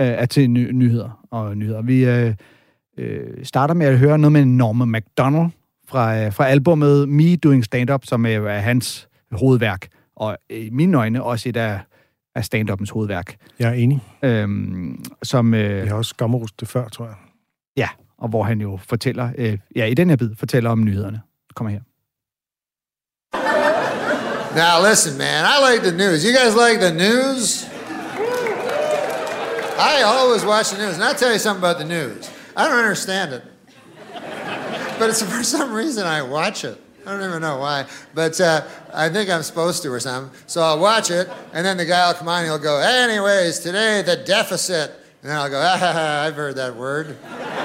øh, 0.00 0.22
at 0.22 0.30
til 0.30 0.50
ny- 0.50 0.70
nyheder 0.72 1.26
og 1.30 1.56
nyheder. 1.56 1.82
Vi 1.82 2.04
øh, 2.04 2.34
øh, 2.98 3.44
starter 3.44 3.74
med 3.74 3.86
at 3.86 3.98
høre 3.98 4.18
noget 4.18 4.32
med 4.32 4.44
Norma 4.44 4.84
MacDonald 4.84 5.50
fra, 5.88 6.18
øh, 6.18 6.32
fra 6.32 6.46
albumet 6.46 7.08
Me 7.08 7.36
Doing 7.36 7.64
Stand-Up, 7.64 8.04
som 8.04 8.26
øh, 8.26 8.32
er 8.32 8.58
hans 8.58 9.08
hovedværk, 9.32 9.86
og 10.16 10.38
i 10.50 10.68
mine 10.72 10.98
øjne 10.98 11.22
også 11.22 11.48
et 11.48 11.56
af, 11.56 11.80
af 12.34 12.44
stand-uppens 12.44 12.90
hovedværk, 12.92 13.36
Jeg 13.58 13.68
er 13.68 13.72
enig. 13.72 14.00
øhm, 14.22 15.04
som, 15.22 15.54
øh, 15.54 15.60
Jeg 15.78 15.88
har 15.88 15.96
også 15.96 16.08
skammerust 16.08 16.60
det 16.60 16.68
før, 16.68 16.88
tror 16.88 17.04
jeg. 17.04 17.14
ja, 17.76 17.88
og 18.18 18.28
hvor 18.28 18.42
han 18.42 18.60
jo 18.60 18.78
fortæller, 18.88 19.30
øh, 19.38 19.58
ja, 19.76 19.84
i 19.84 19.94
den 19.94 20.08
her 20.08 20.16
bid 20.16 20.30
fortæller 20.38 20.70
om 20.70 20.84
nyhederne. 20.84 21.20
Kommer 21.54 21.70
her. 21.70 21.80
Now 24.56 24.90
listen, 24.90 25.18
man, 25.18 25.44
I 25.54 25.56
like 25.70 25.82
the 25.88 25.96
news. 26.02 26.22
You 26.24 26.32
guys 26.40 26.54
like 26.66 26.78
the 26.86 26.94
news? 27.04 27.66
I 29.78 30.02
always 30.02 30.44
watch 30.44 30.70
the 30.70 30.78
news, 30.78 30.94
and 30.94 31.04
I'll 31.04 31.14
tell 31.14 31.32
you 31.32 31.38
something 31.38 31.60
about 31.60 31.78
the 31.78 31.84
news. 31.84 32.28
I 32.56 32.68
don't 32.68 32.78
understand 32.78 33.32
it. 33.32 33.44
But 34.98 35.10
it's 35.10 35.22
for 35.36 35.44
some 35.44 35.72
reason 35.72 36.04
I 36.06 36.22
watch 36.22 36.64
it. 36.64 36.80
I 37.06 37.12
don't 37.12 37.28
even 37.28 37.40
know 37.40 37.58
why. 37.58 37.86
But 38.12 38.40
uh, 38.40 38.66
I 38.92 39.08
think 39.08 39.30
I'm 39.30 39.42
supposed 39.42 39.82
to 39.84 39.92
or 39.92 40.00
something. 40.00 40.36
So 40.46 40.62
I'll 40.62 40.80
watch 40.80 41.10
it, 41.10 41.30
and 41.52 41.64
then 41.64 41.76
the 41.76 41.86
guy 41.86 42.08
will 42.08 42.14
come 42.14 42.28
on 42.28 42.40
and 42.40 42.46
he'll 42.48 42.58
go, 42.58 42.78
anyways, 42.78 43.60
today 43.60 44.02
the 44.02 44.16
deficit. 44.16 44.90
And 45.22 45.30
then 45.30 45.36
I'll 45.38 45.48
go, 45.48 45.60
ah, 45.64 46.22
I've 46.26 46.34
heard 46.34 46.56
that 46.56 46.74
word. 46.74 47.16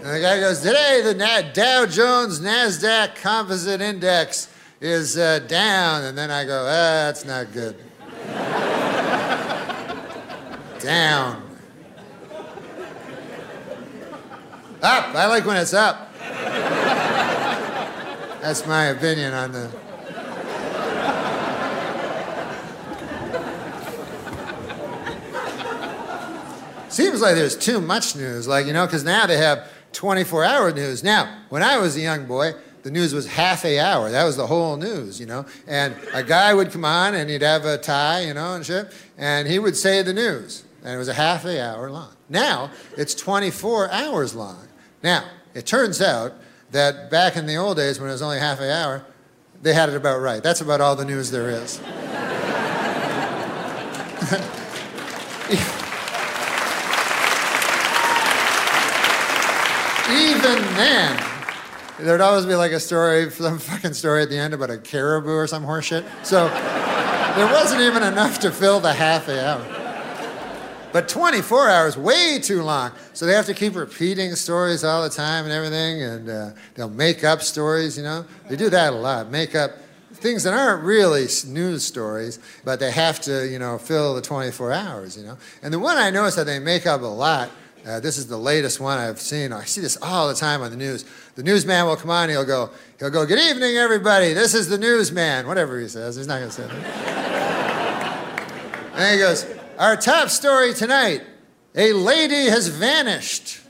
And 0.00 0.16
the 0.16 0.20
guy 0.20 0.40
goes, 0.40 0.60
Today 0.60 1.02
the 1.04 1.12
Dow 1.52 1.84
Jones 1.84 2.40
NASDAQ 2.40 3.16
Composite 3.16 3.82
Index 3.82 4.48
is 4.80 5.18
uh, 5.18 5.40
down. 5.40 6.04
And 6.04 6.16
then 6.16 6.30
I 6.30 6.46
go, 6.46 6.62
ah, 6.62 7.04
that's 7.04 7.26
not 7.26 7.52
good. 7.52 7.76
Down. 10.80 11.42
Up. 14.80 15.14
I 15.14 15.26
like 15.26 15.44
when 15.44 15.56
it's 15.56 15.74
up. 15.74 16.14
That's 18.40 18.66
my 18.66 18.84
opinion 18.86 19.34
on 19.34 19.52
the. 19.52 19.70
Seems 26.88 27.20
like 27.20 27.34
there's 27.34 27.56
too 27.56 27.80
much 27.80 28.16
news, 28.16 28.48
like, 28.48 28.66
you 28.66 28.72
know, 28.72 28.86
because 28.86 29.04
now 29.04 29.26
they 29.26 29.36
have 29.36 29.70
24 29.92 30.44
hour 30.44 30.72
news. 30.72 31.04
Now, 31.04 31.42
when 31.48 31.62
I 31.62 31.78
was 31.78 31.96
a 31.96 32.00
young 32.00 32.26
boy, 32.26 32.54
the 32.82 32.90
news 32.90 33.12
was 33.12 33.26
half 33.26 33.64
a 33.64 33.78
hour. 33.78 34.10
That 34.10 34.24
was 34.24 34.36
the 34.36 34.46
whole 34.46 34.76
news, 34.76 35.20
you 35.20 35.26
know. 35.26 35.46
And 35.66 35.94
a 36.12 36.22
guy 36.22 36.54
would 36.54 36.70
come 36.70 36.84
on 36.84 37.14
and 37.14 37.28
he'd 37.28 37.42
have 37.42 37.64
a 37.64 37.78
tie, 37.78 38.20
you 38.20 38.34
know, 38.34 38.54
and 38.54 38.64
shit, 38.64 38.92
and 39.16 39.48
he 39.48 39.58
would 39.58 39.76
say 39.76 40.02
the 40.02 40.12
news. 40.12 40.64
And 40.84 40.94
it 40.94 40.98
was 40.98 41.08
a 41.08 41.14
half 41.14 41.44
a 41.44 41.60
hour 41.60 41.90
long. 41.90 42.12
Now, 42.28 42.70
it's 42.96 43.14
24 43.14 43.90
hours 43.90 44.34
long. 44.34 44.68
Now, 45.02 45.24
it 45.54 45.66
turns 45.66 46.00
out 46.00 46.34
that 46.70 47.10
back 47.10 47.36
in 47.36 47.46
the 47.46 47.56
old 47.56 47.76
days 47.76 47.98
when 47.98 48.08
it 48.08 48.12
was 48.12 48.22
only 48.22 48.38
half 48.38 48.60
an 48.60 48.70
hour, 48.70 49.04
they 49.62 49.74
had 49.74 49.88
it 49.88 49.96
about 49.96 50.20
right. 50.20 50.42
That's 50.42 50.60
about 50.60 50.80
all 50.80 50.94
the 50.94 51.04
news 51.04 51.30
there 51.30 51.50
is. 51.50 51.78
Even 60.10 60.62
then, 60.74 61.27
there'd 62.00 62.20
always 62.20 62.46
be 62.46 62.54
like 62.54 62.72
a 62.72 62.80
story, 62.80 63.30
some 63.30 63.58
fucking 63.58 63.94
story 63.94 64.22
at 64.22 64.28
the 64.28 64.36
end 64.36 64.54
about 64.54 64.70
a 64.70 64.78
caribou 64.78 65.32
or 65.32 65.46
some 65.46 65.64
horseshit. 65.64 66.04
So 66.24 66.48
there 66.48 67.46
wasn't 67.52 67.82
even 67.82 68.02
enough 68.02 68.38
to 68.40 68.50
fill 68.50 68.80
the 68.80 68.92
half 68.92 69.28
an 69.28 69.38
hour. 69.38 69.78
But 70.92 71.08
24 71.08 71.68
hours, 71.68 71.96
way 71.98 72.38
too 72.38 72.62
long. 72.62 72.92
So 73.12 73.26
they 73.26 73.34
have 73.34 73.46
to 73.46 73.54
keep 73.54 73.76
repeating 73.76 74.34
stories 74.36 74.84
all 74.84 75.02
the 75.02 75.10
time 75.10 75.44
and 75.44 75.52
everything, 75.52 76.02
and 76.02 76.30
uh, 76.30 76.50
they'll 76.74 76.88
make 76.88 77.24
up 77.24 77.42
stories, 77.42 77.98
you 77.98 78.04
know? 78.04 78.24
They 78.48 78.56
do 78.56 78.70
that 78.70 78.94
a 78.94 78.96
lot, 78.96 79.30
make 79.30 79.54
up 79.54 79.72
things 80.14 80.42
that 80.44 80.54
aren't 80.54 80.82
really 80.82 81.26
news 81.46 81.84
stories, 81.84 82.38
but 82.64 82.80
they 82.80 82.90
have 82.90 83.20
to, 83.20 83.46
you 83.46 83.58
know, 83.58 83.76
fill 83.76 84.14
the 84.14 84.22
24 84.22 84.72
hours, 84.72 85.16
you 85.16 85.24
know? 85.24 85.36
And 85.62 85.72
the 85.72 85.78
one 85.78 85.98
I 85.98 86.10
noticed 86.10 86.36
that 86.36 86.46
they 86.46 86.58
make 86.58 86.86
up 86.86 87.02
a 87.02 87.04
lot, 87.04 87.50
uh, 87.88 88.00
this 88.00 88.18
is 88.18 88.26
the 88.26 88.36
latest 88.36 88.80
one 88.80 88.98
I've 88.98 89.18
seen. 89.18 89.50
I 89.50 89.64
see 89.64 89.80
this 89.80 89.96
all 90.02 90.28
the 90.28 90.34
time 90.34 90.60
on 90.60 90.70
the 90.70 90.76
news. 90.76 91.06
The 91.36 91.42
newsman 91.42 91.86
will 91.86 91.96
come 91.96 92.10
on, 92.10 92.28
he'll 92.28 92.44
go, 92.44 92.70
he'll 92.98 93.08
go, 93.08 93.24
good 93.24 93.38
evening, 93.38 93.76
everybody, 93.76 94.34
this 94.34 94.52
is 94.52 94.68
the 94.68 94.76
newsman, 94.76 95.46
whatever 95.46 95.80
he 95.80 95.88
says, 95.88 96.16
he's 96.16 96.26
not 96.26 96.40
gonna 96.40 96.50
say 96.50 96.66
that. 96.66 96.84
and 98.94 99.14
he 99.14 99.18
goes, 99.18 99.46
our 99.78 99.96
top 99.96 100.28
story 100.28 100.74
tonight 100.74 101.22
a 101.74 101.92
lady 101.94 102.50
has 102.50 102.68
vanished. 102.68 103.60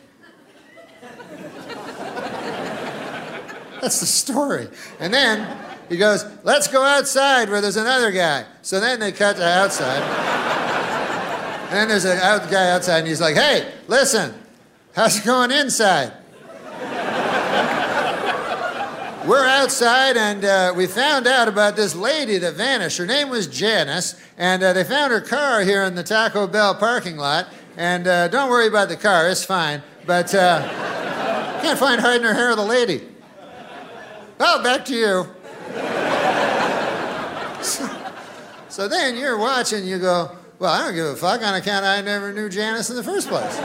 That's 3.80 4.00
the 4.00 4.06
story. 4.06 4.68
And 4.98 5.14
then 5.14 5.56
he 5.88 5.96
goes, 5.96 6.24
Let's 6.42 6.66
go 6.66 6.82
outside 6.82 7.48
where 7.48 7.60
there's 7.60 7.76
another 7.76 8.10
guy. 8.10 8.44
So 8.62 8.80
then 8.80 8.98
they 8.98 9.12
cut 9.12 9.36
to 9.36 9.46
outside. 9.46 10.57
And 11.68 11.76
then 11.76 11.88
there's 11.88 12.04
a 12.04 12.16
guy 12.50 12.70
outside, 12.70 12.98
and 13.00 13.08
he's 13.08 13.20
like, 13.20 13.36
Hey, 13.36 13.72
listen, 13.86 14.34
how's 14.94 15.18
it 15.18 15.24
going 15.24 15.50
inside? 15.50 16.12
We're 19.28 19.46
outside 19.46 20.16
and 20.16 20.42
uh, 20.42 20.72
we 20.74 20.86
found 20.86 21.26
out 21.26 21.48
about 21.48 21.76
this 21.76 21.94
lady 21.94 22.38
that 22.38 22.54
vanished. 22.54 22.96
Her 22.96 23.04
name 23.04 23.28
was 23.28 23.46
Janice, 23.46 24.18
and 24.38 24.62
uh, 24.62 24.72
they 24.72 24.84
found 24.84 25.12
her 25.12 25.20
car 25.20 25.60
here 25.60 25.84
in 25.84 25.94
the 25.94 26.02
Taco 26.02 26.46
Bell 26.46 26.74
parking 26.74 27.18
lot. 27.18 27.48
And 27.76 28.06
uh, 28.06 28.28
don't 28.28 28.48
worry 28.48 28.68
about 28.68 28.88
the 28.88 28.96
car, 28.96 29.28
it's 29.28 29.44
fine. 29.44 29.82
But 30.06 30.34
uh, 30.34 30.66
can't 31.60 31.78
find 31.78 32.00
hiding 32.00 32.22
her 32.22 32.32
hair 32.32 32.52
of 32.52 32.56
the 32.56 32.64
lady. 32.64 33.06
Well, 34.38 34.62
back 34.62 34.86
to 34.86 34.94
you. 34.94 35.26
so, 37.62 37.90
so 38.70 38.88
then 38.88 39.14
you're 39.14 39.36
watching, 39.36 39.84
you 39.84 39.98
go, 39.98 40.37
well, 40.58 40.72
I 40.72 40.84
don't 40.84 40.94
give 40.94 41.06
a 41.06 41.16
fuck 41.16 41.40
on 41.42 41.54
account 41.54 41.84
I 41.84 42.00
never 42.00 42.32
knew 42.32 42.48
Janice 42.48 42.90
in 42.90 42.96
the 42.96 43.02
first 43.02 43.28
place. 43.28 43.58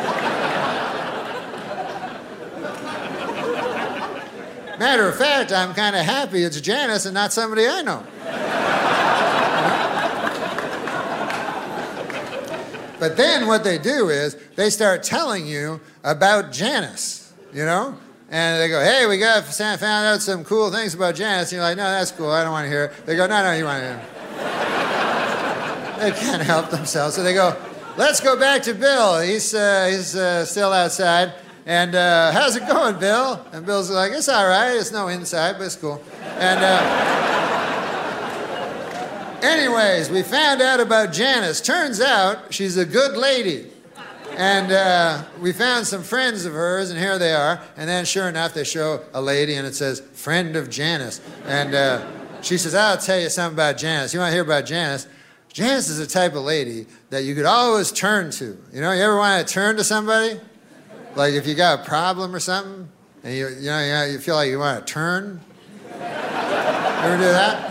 Matter 4.79 5.07
of 5.07 5.15
fact, 5.15 5.51
I'm 5.51 5.73
kind 5.73 5.95
of 5.95 6.05
happy 6.05 6.43
it's 6.43 6.59
Janice 6.61 7.05
and 7.05 7.13
not 7.13 7.33
somebody 7.33 7.65
I 7.65 7.81
know. 7.81 8.03
but 12.99 13.17
then 13.17 13.47
what 13.47 13.63
they 13.63 13.77
do 13.77 14.09
is 14.09 14.35
they 14.55 14.69
start 14.69 15.03
telling 15.03 15.47
you 15.47 15.79
about 16.03 16.51
Janice, 16.51 17.33
you 17.53 17.65
know? 17.65 17.97
And 18.29 18.61
they 18.61 18.67
go, 18.67 18.83
hey, 18.83 19.05
we 19.07 19.17
got 19.17 19.45
found 19.45 19.83
out 19.83 20.21
some 20.21 20.43
cool 20.43 20.71
things 20.71 20.93
about 20.93 21.15
Janice. 21.15 21.51
And 21.51 21.57
you're 21.57 21.63
like, 21.63 21.77
no, 21.77 21.83
that's 21.83 22.11
cool. 22.11 22.29
I 22.29 22.43
don't 22.43 22.51
want 22.51 22.65
to 22.65 22.69
hear 22.69 22.85
it. 22.85 23.05
They 23.05 23.15
go, 23.15 23.25
no, 23.25 23.43
no, 23.43 23.53
you 23.53 23.65
want 23.65 23.81
to 23.81 23.87
hear 23.87 23.97
it. 23.97 24.82
They 26.03 26.11
can't 26.11 26.41
help 26.41 26.69
themselves. 26.69 27.15
So 27.15 27.23
they 27.23 27.33
go, 27.33 27.55
let's 27.97 28.19
go 28.19 28.37
back 28.37 28.61
to 28.63 28.73
Bill. 28.73 29.21
He's, 29.21 29.53
uh, 29.53 29.87
he's 29.89 30.15
uh, 30.15 30.45
still 30.45 30.71
outside. 30.73 31.33
And 31.65 31.95
uh, 31.95 32.31
how's 32.33 32.57
it 32.57 32.67
going, 32.67 32.99
Bill? 32.99 33.45
And 33.53 33.65
Bill's 33.65 33.89
like, 33.89 34.11
it's 34.11 34.27
all 34.27 34.45
right. 34.45 34.75
It's 34.75 34.91
no 34.91 35.07
inside, 35.07 35.53
but 35.57 35.63
it's 35.63 35.77
cool. 35.77 36.03
And 36.37 36.59
uh, 36.61 36.81
anyways, 39.41 40.09
we 40.09 40.23
found 40.23 40.61
out 40.61 40.81
about 40.81 41.13
Janice. 41.13 41.61
Turns 41.61 42.01
out 42.01 42.53
she's 42.53 42.75
a 42.75 42.85
good 42.85 43.15
lady. 43.15 43.69
And 44.31 44.71
uh, 44.71 45.23
we 45.39 45.53
found 45.53 45.85
some 45.85 46.01
friends 46.01 46.43
of 46.45 46.53
hers, 46.53 46.89
and 46.89 46.99
here 46.99 47.19
they 47.19 47.33
are. 47.33 47.61
And 47.77 47.87
then, 47.87 48.03
sure 48.03 48.27
enough, 48.27 48.55
they 48.55 48.63
show 48.63 49.01
a 49.13 49.21
lady, 49.21 49.53
and 49.53 49.67
it 49.67 49.75
says, 49.75 50.01
friend 50.01 50.55
of 50.55 50.71
Janice. 50.71 51.21
And 51.45 51.75
uh, 51.75 52.03
she 52.41 52.57
says, 52.57 52.73
I'll 52.73 52.97
tell 52.97 53.19
you 53.19 53.29
something 53.29 53.55
about 53.55 53.77
Janice. 53.77 54.11
You 54.11 54.19
want 54.19 54.31
to 54.31 54.33
hear 54.33 54.43
about 54.43 54.65
Janice? 54.65 55.07
Janice 55.53 55.87
is 55.87 55.99
the 55.99 56.07
type 56.07 56.33
of 56.33 56.41
lady 56.41 56.87
that 57.11 57.25
you 57.25 57.35
could 57.35 57.45
always 57.45 57.91
turn 57.91 58.31
to. 58.31 58.57
You 58.73 58.81
know, 58.81 58.91
you 58.91 59.03
ever 59.03 59.15
want 59.15 59.47
to 59.47 59.53
turn 59.53 59.77
to 59.77 59.83
somebody? 59.83 60.39
Like 61.15 61.35
if 61.35 61.45
you 61.45 61.53
got 61.53 61.81
a 61.81 61.83
problem 61.83 62.35
or 62.35 62.39
something, 62.39 62.89
and 63.23 63.33
you, 63.33 63.49
you 63.49 63.67
know, 63.67 64.05
you 64.05 64.17
feel 64.17 64.33
like 64.33 64.49
you 64.49 64.57
want 64.57 64.85
to 64.85 64.93
turn. 64.93 65.39
you 65.89 65.95
ever 66.01 67.17
do 67.17 67.23
that? 67.23 67.69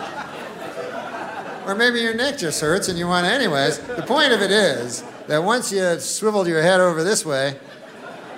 Or 1.66 1.74
maybe 1.74 2.00
your 2.00 2.14
neck 2.14 2.38
just 2.38 2.60
hurts 2.60 2.88
and 2.88 2.96
you 2.96 3.08
want 3.08 3.26
to, 3.26 3.32
anyways. 3.32 3.78
The 3.78 4.02
point 4.02 4.32
of 4.32 4.40
it 4.42 4.52
is 4.52 5.02
that 5.26 5.42
once 5.42 5.72
you 5.72 5.98
swiveled 5.98 6.46
your 6.46 6.62
head 6.62 6.80
over 6.80 7.02
this 7.02 7.26
way, 7.26 7.58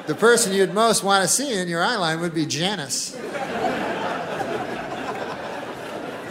the 0.07 0.15
person 0.15 0.55
you'd 0.55 0.73
most 0.73 1.05
want 1.05 1.23
to 1.23 1.29
see 1.29 1.53
in 1.59 1.69
your 1.69 1.83
eye 1.83 1.97
line 1.97 2.21
would 2.21 2.35
be 2.35 2.47
Janice. 2.47 3.15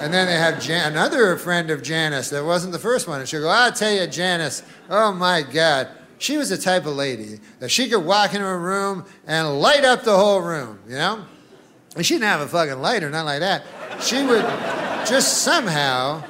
And 0.03 0.13
then 0.13 0.27
they 0.27 0.33
have 0.33 0.61
Jan- 0.61 0.91
another 0.91 1.37
friend 1.37 1.71
of 1.71 1.81
Janice 1.81 2.29
that 2.31 2.43
wasn't 2.43 2.73
the 2.73 2.79
first 2.79 3.07
one. 3.07 3.21
And 3.21 3.29
she'll 3.29 3.39
go, 3.39 3.47
I'll 3.47 3.71
tell 3.71 3.89
you, 3.89 4.05
Janice, 4.05 4.61
oh 4.89 5.13
my 5.13 5.43
God, 5.43 5.87
she 6.17 6.35
was 6.35 6.49
the 6.49 6.57
type 6.57 6.85
of 6.85 6.93
lady 6.93 7.39
that 7.59 7.69
she 7.69 7.87
could 7.87 8.03
walk 8.03 8.33
into 8.33 8.45
a 8.45 8.57
room 8.57 9.05
and 9.25 9.61
light 9.61 9.85
up 9.85 10.03
the 10.03 10.17
whole 10.17 10.41
room, 10.41 10.79
you 10.89 10.95
know? 10.95 11.23
And 11.95 12.05
she 12.05 12.15
didn't 12.15 12.25
have 12.25 12.41
a 12.41 12.47
fucking 12.49 12.81
lighter, 12.81 13.09
not 13.09 13.23
like 13.23 13.39
that. 13.39 13.63
She 14.01 14.21
would 14.25 14.41
just 15.07 15.37
somehow, 15.37 16.25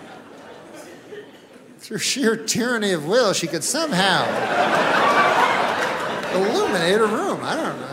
through 1.80 1.98
sheer 1.98 2.36
tyranny 2.36 2.92
of 2.92 3.08
will, 3.08 3.34
she 3.34 3.48
could 3.48 3.64
somehow 3.64 4.24
illuminate 6.36 7.02
a 7.02 7.08
room. 7.08 7.40
I 7.42 7.56
don't 7.56 7.80
know. 7.80 7.93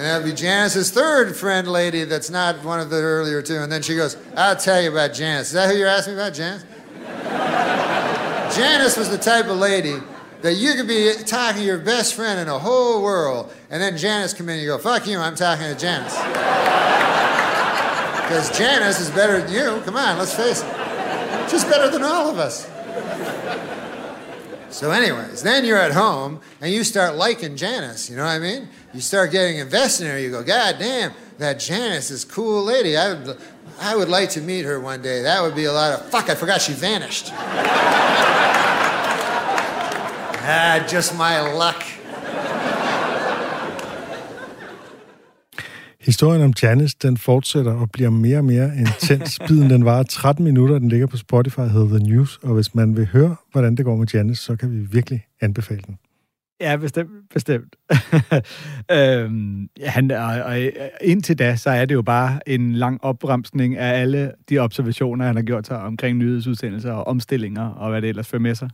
And 0.00 0.08
that'd 0.08 0.24
be 0.24 0.32
Janice's 0.32 0.90
third 0.90 1.36
friend 1.36 1.68
lady 1.68 2.04
that's 2.04 2.30
not 2.30 2.64
one 2.64 2.80
of 2.80 2.88
the 2.88 2.96
earlier 2.96 3.42
two. 3.42 3.58
And 3.58 3.70
then 3.70 3.82
she 3.82 3.96
goes, 3.96 4.16
I'll 4.34 4.56
tell 4.56 4.80
you 4.80 4.90
about 4.90 5.12
Janice. 5.12 5.48
Is 5.48 5.52
that 5.52 5.70
who 5.70 5.76
you're 5.76 5.88
asking 5.88 6.14
about, 6.14 6.32
Janice? 6.32 6.64
Janice 8.56 8.96
was 8.96 9.10
the 9.10 9.18
type 9.18 9.44
of 9.44 9.58
lady 9.58 9.96
that 10.40 10.54
you 10.54 10.72
could 10.72 10.88
be 10.88 11.12
talking 11.26 11.60
to 11.60 11.66
your 11.66 11.76
best 11.76 12.14
friend 12.14 12.40
in 12.40 12.46
the 12.46 12.58
whole 12.58 13.02
world, 13.02 13.52
and 13.68 13.82
then 13.82 13.98
Janice 13.98 14.32
come 14.32 14.48
in 14.48 14.54
and 14.54 14.62
you 14.62 14.68
go, 14.68 14.78
fuck 14.78 15.06
you, 15.06 15.18
I'm 15.18 15.34
talking 15.34 15.66
to 15.66 15.74
Janice. 15.74 16.16
Because 18.30 18.56
Janice 18.56 19.00
is 19.00 19.10
better 19.10 19.42
than 19.42 19.52
you. 19.52 19.82
Come 19.84 19.96
on, 19.96 20.16
let's 20.16 20.32
face 20.32 20.62
it. 20.62 21.50
She's 21.50 21.64
better 21.64 21.90
than 21.90 22.04
all 22.04 22.30
of 22.30 22.38
us. 22.38 22.64
So, 24.70 24.92
anyways, 24.92 25.42
then 25.42 25.64
you're 25.64 25.78
at 25.78 25.90
home 25.92 26.40
and 26.60 26.72
you 26.72 26.84
start 26.84 27.16
liking 27.16 27.56
Janice, 27.56 28.08
you 28.08 28.16
know 28.16 28.24
what 28.24 28.30
I 28.30 28.38
mean? 28.38 28.68
You 28.94 29.00
start 29.00 29.32
getting 29.32 29.58
invested 29.58 30.04
in 30.06 30.12
her. 30.12 30.18
You 30.18 30.30
go, 30.30 30.44
God 30.44 30.76
damn, 30.78 31.12
that 31.38 31.58
Janice 31.58 32.12
is 32.12 32.24
cool 32.24 32.62
lady. 32.62 32.96
I 32.96 33.12
would, 33.12 33.36
I 33.80 33.96
would 33.96 34.08
like 34.08 34.30
to 34.30 34.40
meet 34.40 34.64
her 34.64 34.78
one 34.78 35.02
day. 35.02 35.22
That 35.22 35.42
would 35.42 35.56
be 35.56 35.64
a 35.64 35.72
lot 35.72 35.98
of 35.98 36.08
fuck. 36.10 36.30
I 36.30 36.36
forgot 36.36 36.60
she 36.62 36.72
vanished. 36.72 37.32
ah, 40.42 40.86
just 40.88 41.16
my 41.16 41.40
luck. 41.52 41.82
Historien 46.00 46.42
om 46.42 46.52
Janice, 46.62 46.96
den 47.02 47.16
fortsætter 47.16 47.72
og 47.72 47.90
bliver 47.90 48.10
mere 48.10 48.38
og 48.38 48.44
mere 48.44 48.70
intens. 48.76 49.38
Biden, 49.48 49.70
den 49.70 49.84
var 49.84 50.02
13 50.02 50.44
minutter, 50.44 50.78
den 50.78 50.88
ligger 50.88 51.06
på 51.06 51.16
Spotify, 51.16 51.60
hedder 51.60 51.98
The 51.98 52.08
News, 52.08 52.38
og 52.42 52.54
hvis 52.54 52.74
man 52.74 52.96
vil 52.96 53.06
høre, 53.06 53.36
hvordan 53.52 53.74
det 53.76 53.84
går 53.84 53.96
med 53.96 54.06
Janice, 54.14 54.42
så 54.42 54.56
kan 54.56 54.70
vi 54.70 54.76
virkelig 54.76 55.26
anbefale 55.40 55.82
den. 55.86 55.98
Ja, 56.60 56.76
bestemt. 56.76 57.10
bestemt. 57.34 57.76
øhm, 58.96 59.68
han, 59.86 60.10
og, 60.10 60.42
og 60.42 60.58
indtil 61.00 61.38
da, 61.38 61.56
så 61.56 61.70
er 61.70 61.84
det 61.84 61.94
jo 61.94 62.02
bare 62.02 62.48
en 62.48 62.74
lang 62.74 63.04
opremsning 63.04 63.76
af 63.76 64.00
alle 64.00 64.32
de 64.48 64.58
observationer, 64.58 65.26
han 65.26 65.36
har 65.36 65.42
gjort 65.42 65.66
sig 65.66 65.78
omkring 65.78 66.18
nyhedsudsendelser 66.18 66.92
og 66.92 67.06
omstillinger 67.06 67.68
og 67.68 67.90
hvad 67.90 68.02
det 68.02 68.08
ellers 68.08 68.28
fører 68.28 68.42
med 68.42 68.54
sig. 68.54 68.70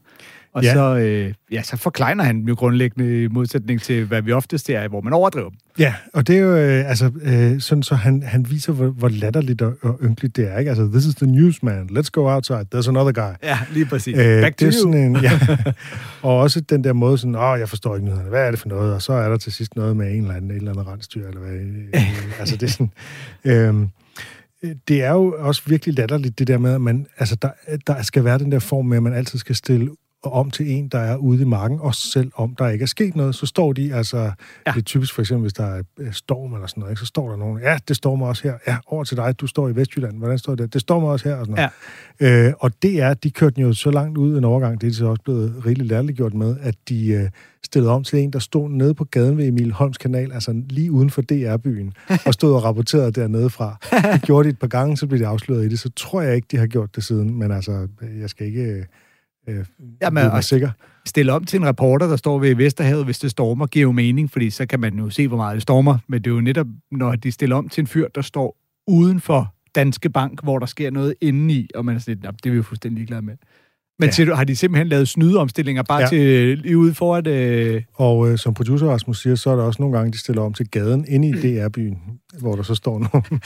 Og 0.57 0.63
ja. 0.63 0.73
så, 0.73 0.97
øh, 0.97 1.35
ja, 1.53 1.63
så 1.63 1.77
forkleiner 1.77 2.25
han 2.25 2.41
jo 2.41 2.55
grundlæggende 2.55 3.23
i 3.23 3.29
modsætning 3.29 3.83
til, 3.83 4.05
hvad 4.05 4.23
vi 4.23 4.33
ofte 4.33 4.59
ser, 4.59 4.89
hvor 4.89 5.01
man 5.01 5.13
overdriver 5.13 5.49
dem. 5.49 5.59
Ja, 5.79 5.95
og 6.15 6.27
det 6.27 6.37
er 6.37 6.41
jo 6.41 6.57
øh, 6.57 6.91
altså, 6.91 7.11
øh, 7.23 7.61
sådan, 7.61 7.83
så 7.83 7.95
han, 7.95 8.23
han 8.23 8.51
viser, 8.51 8.73
hvor, 8.73 8.87
hvor 8.87 9.09
latterligt 9.09 9.63
og, 9.63 9.75
og 9.83 9.99
ynkeligt 10.03 10.37
det 10.37 10.53
er. 10.53 10.59
Ikke? 10.59 10.69
Altså, 10.69 10.89
this 10.93 11.07
is 11.07 11.15
the 11.15 11.27
news, 11.27 11.63
man. 11.63 11.89
Let's 11.91 12.09
go 12.13 12.29
outside. 12.29 12.67
There's 12.75 12.89
another 12.89 13.13
guy. 13.13 13.33
Ja, 13.43 13.59
lige 13.73 13.87
præcis. 13.87 14.19
Øh, 14.19 14.43
Back 14.43 14.61
det 14.61 14.69
er 14.69 14.73
sådan 14.73 14.95
en, 14.95 15.17
ja. 15.17 15.41
og 16.23 16.39
også 16.39 16.61
den 16.61 16.85
der 16.85 16.93
måde, 16.93 17.19
sådan, 17.19 17.35
åh, 17.35 17.59
jeg 17.59 17.69
forstår 17.69 17.97
ikke 17.97 18.07
nyhederne. 18.07 18.29
Hvad 18.29 18.47
er 18.47 18.51
det 18.51 18.61
for 18.61 18.69
noget? 18.69 18.95
Og 18.95 19.03
så 19.03 19.13
er 19.13 19.29
der 19.29 19.37
til 19.37 19.53
sidst 19.53 19.77
noget 19.77 19.97
med 19.97 20.13
en 20.13 20.21
eller 20.21 20.35
anden, 20.35 20.51
en 20.51 20.57
eller 20.57 20.71
anden 20.71 20.87
rensdyr, 20.87 21.29
eller 21.29 21.41
hvad. 21.41 21.53
Øh, 21.53 22.41
altså, 22.41 22.57
det 22.57 22.67
er 22.67 22.71
sådan... 22.71 22.91
Øh, 23.45 23.75
det 24.89 25.03
er 25.03 25.13
jo 25.13 25.35
også 25.39 25.63
virkelig 25.67 25.95
latterligt, 25.95 26.39
det 26.39 26.47
der 26.47 26.59
med, 26.59 26.75
at 26.75 26.81
man, 26.81 27.07
altså 27.19 27.37
der, 27.43 27.51
der 27.87 28.03
skal 28.03 28.25
være 28.25 28.39
den 28.39 28.53
der 28.53 28.59
form 28.59 28.87
med, 28.87 28.97
at 28.97 29.03
man 29.03 29.13
altid 29.13 29.39
skal 29.39 29.55
stille 29.55 29.91
om 30.29 30.51
til 30.51 30.71
en, 30.71 30.89
der 30.89 30.99
er 30.99 31.17
ude 31.17 31.43
i 31.43 31.45
marken, 31.45 31.81
også 31.81 32.11
selv 32.11 32.33
om 32.35 32.55
der 32.55 32.69
ikke 32.69 32.83
er 32.83 32.87
sket 32.87 33.17
noget, 33.17 33.35
så 33.35 33.47
står 33.47 33.73
de, 33.73 33.95
altså, 33.95 34.19
ja. 34.19 34.31
det 34.67 34.77
er 34.77 34.81
typisk 34.81 35.15
for 35.15 35.23
eksempel, 35.23 35.43
hvis 35.43 35.53
der 35.53 35.65
er 35.65 35.83
øh, 35.99 36.13
storm 36.13 36.55
eller 36.55 36.67
sådan 36.67 36.81
noget, 36.81 36.93
ikke? 36.93 37.01
så 37.01 37.07
står 37.07 37.31
der 37.31 37.37
nogen, 37.37 37.59
ja, 37.63 37.79
det 37.89 37.97
stormer 37.97 38.27
også 38.27 38.43
her, 38.43 38.55
ja, 38.67 38.77
over 38.87 39.05
til 39.05 39.17
dig, 39.17 39.41
du 39.41 39.47
står 39.47 39.69
i 39.69 39.77
Vestjylland, 39.77 40.19
hvordan 40.19 40.39
står 40.39 40.55
det? 40.55 40.75
Det 40.75 40.81
stormer 40.81 41.09
også 41.09 41.29
her, 41.29 41.37
og 41.37 41.47
sådan 41.47 41.55
noget. 41.55 41.71
Ja. 42.21 42.49
Øh, 42.49 42.55
og 42.59 42.83
det 42.83 43.01
er, 43.03 43.15
de 43.15 43.31
kørte 43.31 43.55
den 43.55 43.63
jo 43.63 43.73
så 43.73 43.91
langt 43.91 44.19
ud 44.19 44.39
en 44.39 44.45
overgang, 44.45 44.81
det 44.81 44.87
er 44.87 44.91
de 44.91 44.97
så 44.97 45.07
også 45.07 45.23
blevet 45.23 45.67
rigtig 45.67 45.87
lærliggjort 45.87 46.35
med, 46.35 46.57
at 46.61 46.75
de 46.89 47.09
øh, 47.09 47.29
stillede 47.67 47.93
om 47.93 48.05
til 48.05 48.19
en, 48.19 48.33
der 48.33 48.39
stod 48.39 48.69
nede 48.71 48.95
på 48.95 49.05
gaden 49.05 49.39
ved 49.39 49.47
Emil 49.47 49.73
Holms 49.73 49.99
kanal, 49.99 50.33
altså 50.33 50.63
lige 50.71 50.93
uden 50.93 51.11
for 51.11 51.23
DR-byen, 51.23 51.93
og 52.27 52.35
stod 52.35 52.55
og 52.55 52.65
rapporterede 52.65 53.13
dernede 53.13 53.51
fra. 53.51 53.77
Det 54.13 54.23
gjorde 54.23 54.45
de 54.45 54.51
et 54.51 54.59
par 54.59 54.67
gange, 54.67 54.97
så 54.97 55.07
blev 55.07 55.21
de 55.21 55.27
afsløret 55.27 55.65
i 55.65 55.69
det, 55.69 55.79
så 55.79 55.91
tror 55.97 56.21
jeg 56.21 56.35
ikke, 56.35 56.49
de 56.51 56.57
har 56.57 56.67
gjort 56.67 56.97
det 56.97 57.05
siden, 57.05 57.39
men 57.39 57.53
altså, 57.53 57.89
jeg 58.21 58.31
skal 58.31 58.47
ikke 58.47 58.87
øh, 59.49 59.65
Jamen, 60.03 60.25
er 60.25 60.41
sikker. 60.41 60.71
Stille 61.07 61.33
om 61.33 61.45
til 61.45 61.61
en 61.61 61.67
reporter, 61.67 62.07
der 62.07 62.17
står 62.17 62.39
ved 62.39 62.55
Vesterhavet, 62.55 63.05
hvis 63.05 63.19
det 63.19 63.31
stormer, 63.31 63.67
giver 63.67 63.83
jo 63.83 63.93
mening, 63.93 64.31
fordi 64.31 64.51
så 64.51 64.67
kan 64.67 64.81
man 64.81 64.99
jo 64.99 65.11
se, 65.11 65.29
hvor 65.29 65.37
meget 65.37 65.55
det 65.55 65.63
stormer. 65.63 65.99
Men 66.07 66.23
det 66.23 66.31
er 66.31 66.35
jo 66.35 66.41
netop, 66.41 66.67
når 66.91 67.17
de 67.17 67.33
stiller 67.33 67.57
om 67.57 67.69
til 67.69 67.81
en 67.81 67.87
fyr, 67.87 68.09
der 68.09 68.23
står 68.23 68.57
uden 68.87 69.21
for 69.21 69.55
Danske 69.75 70.11
Bank, 70.11 70.43
hvor 70.43 70.59
der 70.59 70.67
sker 70.67 70.91
noget 70.91 71.15
indeni, 71.21 71.69
og 71.75 71.85
man 71.85 71.95
er 71.95 71.99
sådan 71.99 72.19
lidt, 72.23 72.45
det 72.45 72.47
er 72.47 72.51
vi 72.51 72.57
jo 72.57 72.63
fuldstændig 72.63 72.97
ligeglade 72.97 73.23
med. 73.23 73.37
Men 73.99 74.11
ja. 74.19 74.25
du, 74.25 74.35
har 74.35 74.45
de 74.45 74.57
simpelthen 74.57 74.89
lavet 74.89 75.09
snydeomstillinger 75.09 75.83
bare 75.83 76.01
ja. 76.01 76.07
til 76.07 76.59
lige 76.59 76.79
ude 76.79 76.95
for 76.95 77.17
at... 77.17 77.27
Øh... 77.27 77.83
Og 77.95 78.31
øh, 78.31 78.39
som 78.39 78.55
producer 78.55 78.87
Rasmus 78.87 79.23
siger, 79.23 79.35
så 79.35 79.51
er 79.51 79.57
der 79.57 79.63
også 79.63 79.83
nogle 79.83 79.99
gange, 79.99 80.13
de 80.13 80.19
stiller 80.19 80.43
om 80.43 80.53
til 80.53 80.71
gaden 80.71 81.05
inde 81.09 81.29
i 81.29 81.33
DR-byen, 81.33 81.99
hvor 82.41 82.57
der 82.57 82.63
så 82.63 82.75
står 82.75 82.99
nogen. 82.99 83.41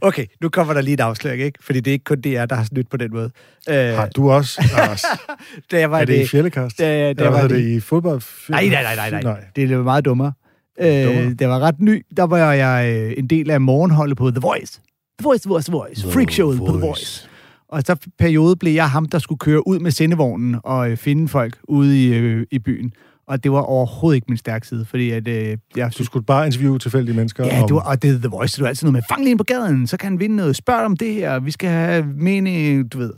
okay, 0.08 0.26
nu 0.40 0.48
kommer 0.48 0.74
der 0.74 0.80
lige 0.80 0.94
et 0.94 1.00
afslag, 1.00 1.38
ikke? 1.38 1.58
Fordi 1.62 1.80
det 1.80 1.90
er 1.90 1.92
ikke 1.92 2.04
kun 2.04 2.20
DR, 2.20 2.44
der 2.44 2.54
har 2.54 2.64
snydt 2.64 2.90
på 2.90 2.96
den 2.96 3.10
måde. 3.12 3.30
Øh... 3.68 3.76
Har 3.76 4.08
du 4.16 4.30
også, 4.30 4.62
Lars? 4.76 5.04
der 5.70 5.86
var 5.86 5.98
er 6.00 6.04
det, 6.04 6.16
det 6.18 6.24
i 6.24 6.26
fjellekast? 6.26 6.78
Der, 6.78 7.12
der 7.12 7.28
var, 7.28 7.40
var 7.40 7.48
det, 7.48 7.60
i 7.60 7.80
fodbold? 7.80 8.22
Nej, 8.48 8.68
nej, 8.68 8.82
nej, 8.82 8.96
nej, 8.96 9.10
nej. 9.10 9.22
nej. 9.22 9.44
Det 9.56 9.72
er 9.72 9.82
meget 9.82 10.04
dummere. 10.04 10.32
Øh, 10.80 10.86
det 11.38 11.48
var 11.48 11.58
ret 11.58 11.80
ny. 11.80 12.06
Der 12.16 12.22
var 12.22 12.52
jeg 12.52 12.96
øh, 12.96 13.14
en 13.16 13.26
del 13.26 13.50
af 13.50 13.60
morgenholdet 13.60 14.16
på 14.16 14.30
The 14.30 14.40
Voice. 14.40 14.80
The 15.18 15.24
Voice, 15.24 15.42
The 15.42 15.50
Voice, 15.50 15.70
The 15.70 15.76
Voice. 15.76 16.12
Freak 16.12 16.30
showet 16.30 16.58
på 16.58 16.66
The 16.66 16.86
Voice. 16.86 17.28
Og 17.74 17.82
så 17.86 17.96
periode 18.18 18.56
blev 18.56 18.72
jeg 18.72 18.90
ham, 18.90 19.06
der 19.06 19.18
skulle 19.18 19.38
køre 19.38 19.68
ud 19.68 19.78
med 19.78 19.90
sendevognen 19.90 20.56
og 20.64 20.90
øh, 20.90 20.96
finde 20.96 21.28
folk 21.28 21.58
ude 21.68 22.04
i, 22.04 22.14
øh, 22.14 22.46
i 22.50 22.58
byen. 22.58 22.92
Og 23.26 23.44
det 23.44 23.52
var 23.52 23.60
overhovedet 23.60 24.16
ikke 24.16 24.26
min 24.28 24.36
stærke 24.36 24.66
side, 24.66 24.84
fordi 24.84 25.10
at... 25.10 25.28
Øh, 25.28 25.56
jeg, 25.76 25.90
du 25.98 26.04
skulle 26.04 26.26
bare 26.26 26.46
interviewe 26.46 26.78
tilfældige 26.78 27.16
mennesker? 27.16 27.46
Ja, 27.46 27.62
om... 27.62 27.68
du, 27.68 27.78
og 27.78 28.02
det 28.02 28.10
er 28.10 28.18
The 28.18 28.28
Voice, 28.28 28.60
du 28.60 28.64
er 28.64 28.68
altid 28.68 28.86
noget 28.86 28.92
med, 28.92 29.02
fang 29.10 29.24
lige 29.24 29.36
på 29.36 29.44
gaden, 29.44 29.86
så 29.86 29.96
kan 29.96 30.10
han 30.10 30.20
vinde 30.20 30.36
noget, 30.36 30.56
spørg 30.56 30.84
om 30.84 30.96
det 30.96 31.14
her, 31.14 31.40
vi 31.40 31.50
skal 31.50 31.70
have 31.70 32.06
mening, 32.16 32.92
du 32.92 32.98
ved. 32.98 33.12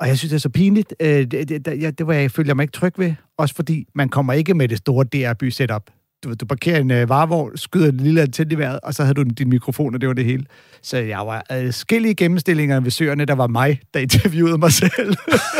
Og 0.00 0.08
jeg 0.08 0.18
synes, 0.18 0.30
det 0.30 0.36
er 0.36 0.40
så 0.40 0.48
pinligt. 0.48 0.94
Øh, 1.00 1.08
det, 1.08 1.48
det, 1.48 1.64
det, 1.64 1.98
det 1.98 2.06
var 2.06 2.12
jeg 2.12 2.30
følger 2.30 2.54
mig 2.54 2.62
ikke 2.62 2.72
tryg 2.72 2.92
ved. 2.98 3.14
Også 3.38 3.54
fordi 3.54 3.86
man 3.94 4.08
kommer 4.08 4.32
ikke 4.32 4.54
med 4.54 4.68
det 4.68 4.78
store 4.78 5.04
DR-by-setup 5.04 5.82
du, 6.24 6.34
du 6.34 6.46
parkerer 6.46 6.80
en 6.80 6.90
uh, 6.90 7.08
varevogn, 7.08 7.56
skyder 7.56 7.88
en 7.88 7.96
lille 7.96 8.22
antenne 8.22 8.52
i 8.52 8.58
vejret, 8.58 8.80
og 8.82 8.94
så 8.94 9.02
havde 9.02 9.14
du 9.14 9.22
din 9.22 9.48
mikrofon, 9.48 9.94
og 9.94 10.00
det 10.00 10.08
var 10.08 10.14
det 10.14 10.24
hele. 10.24 10.44
Så 10.82 10.96
jeg 10.96 11.18
var 11.18 11.44
adskillige 11.48 12.14
gennemstillinger 12.14 12.80
ved 12.80 12.90
søerne, 12.90 13.24
der 13.24 13.34
var 13.34 13.46
mig, 13.46 13.80
der 13.94 14.00
interviewede 14.00 14.58
mig 14.58 14.72
selv. 14.72 15.16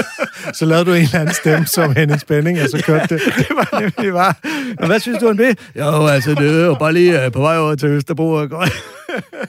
så 0.58 0.64
lavede 0.64 0.84
du 0.84 0.92
en 0.92 1.02
eller 1.02 1.20
anden 1.20 1.34
stemme 1.34 1.66
som 1.66 1.94
Henning 1.96 2.20
Spænding, 2.20 2.60
og 2.62 2.68
så 2.68 2.82
kørte 2.86 3.14
det. 3.14 3.22
det 3.36 3.46
var 3.50 3.80
nemlig 3.80 4.12
bare. 4.12 4.34
Og 4.78 4.86
hvad 4.86 5.00
synes 5.00 5.18
du 5.18 5.28
om 5.28 5.36
det? 5.36 5.58
Jo, 5.76 6.06
altså, 6.06 6.34
det 6.34 6.68
var 6.68 6.74
bare 6.74 6.92
lige 6.92 7.26
uh, 7.26 7.32
på 7.32 7.40
vej 7.40 7.58
over 7.58 7.74
til 7.74 7.88
Østerbro. 7.88 8.30
Og 8.30 8.50
går. 8.50 8.66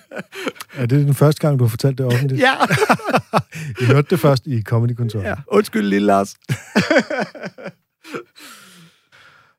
er 0.82 0.86
det 0.86 1.06
den 1.06 1.14
første 1.14 1.42
gang, 1.42 1.60
du 1.60 1.64
har 1.64 1.70
fortalt 1.70 1.98
det 1.98 2.06
offentligt? 2.06 2.42
Ja. 2.42 2.54
I 3.82 3.84
hørte 3.86 4.08
det 4.10 4.20
først 4.20 4.48
i 4.48 4.62
Comedy 4.62 4.94
Kontoret. 4.94 5.24
Ja, 5.24 5.34
undskyld, 5.48 5.88
lille 5.88 6.06
Lars. 6.06 6.36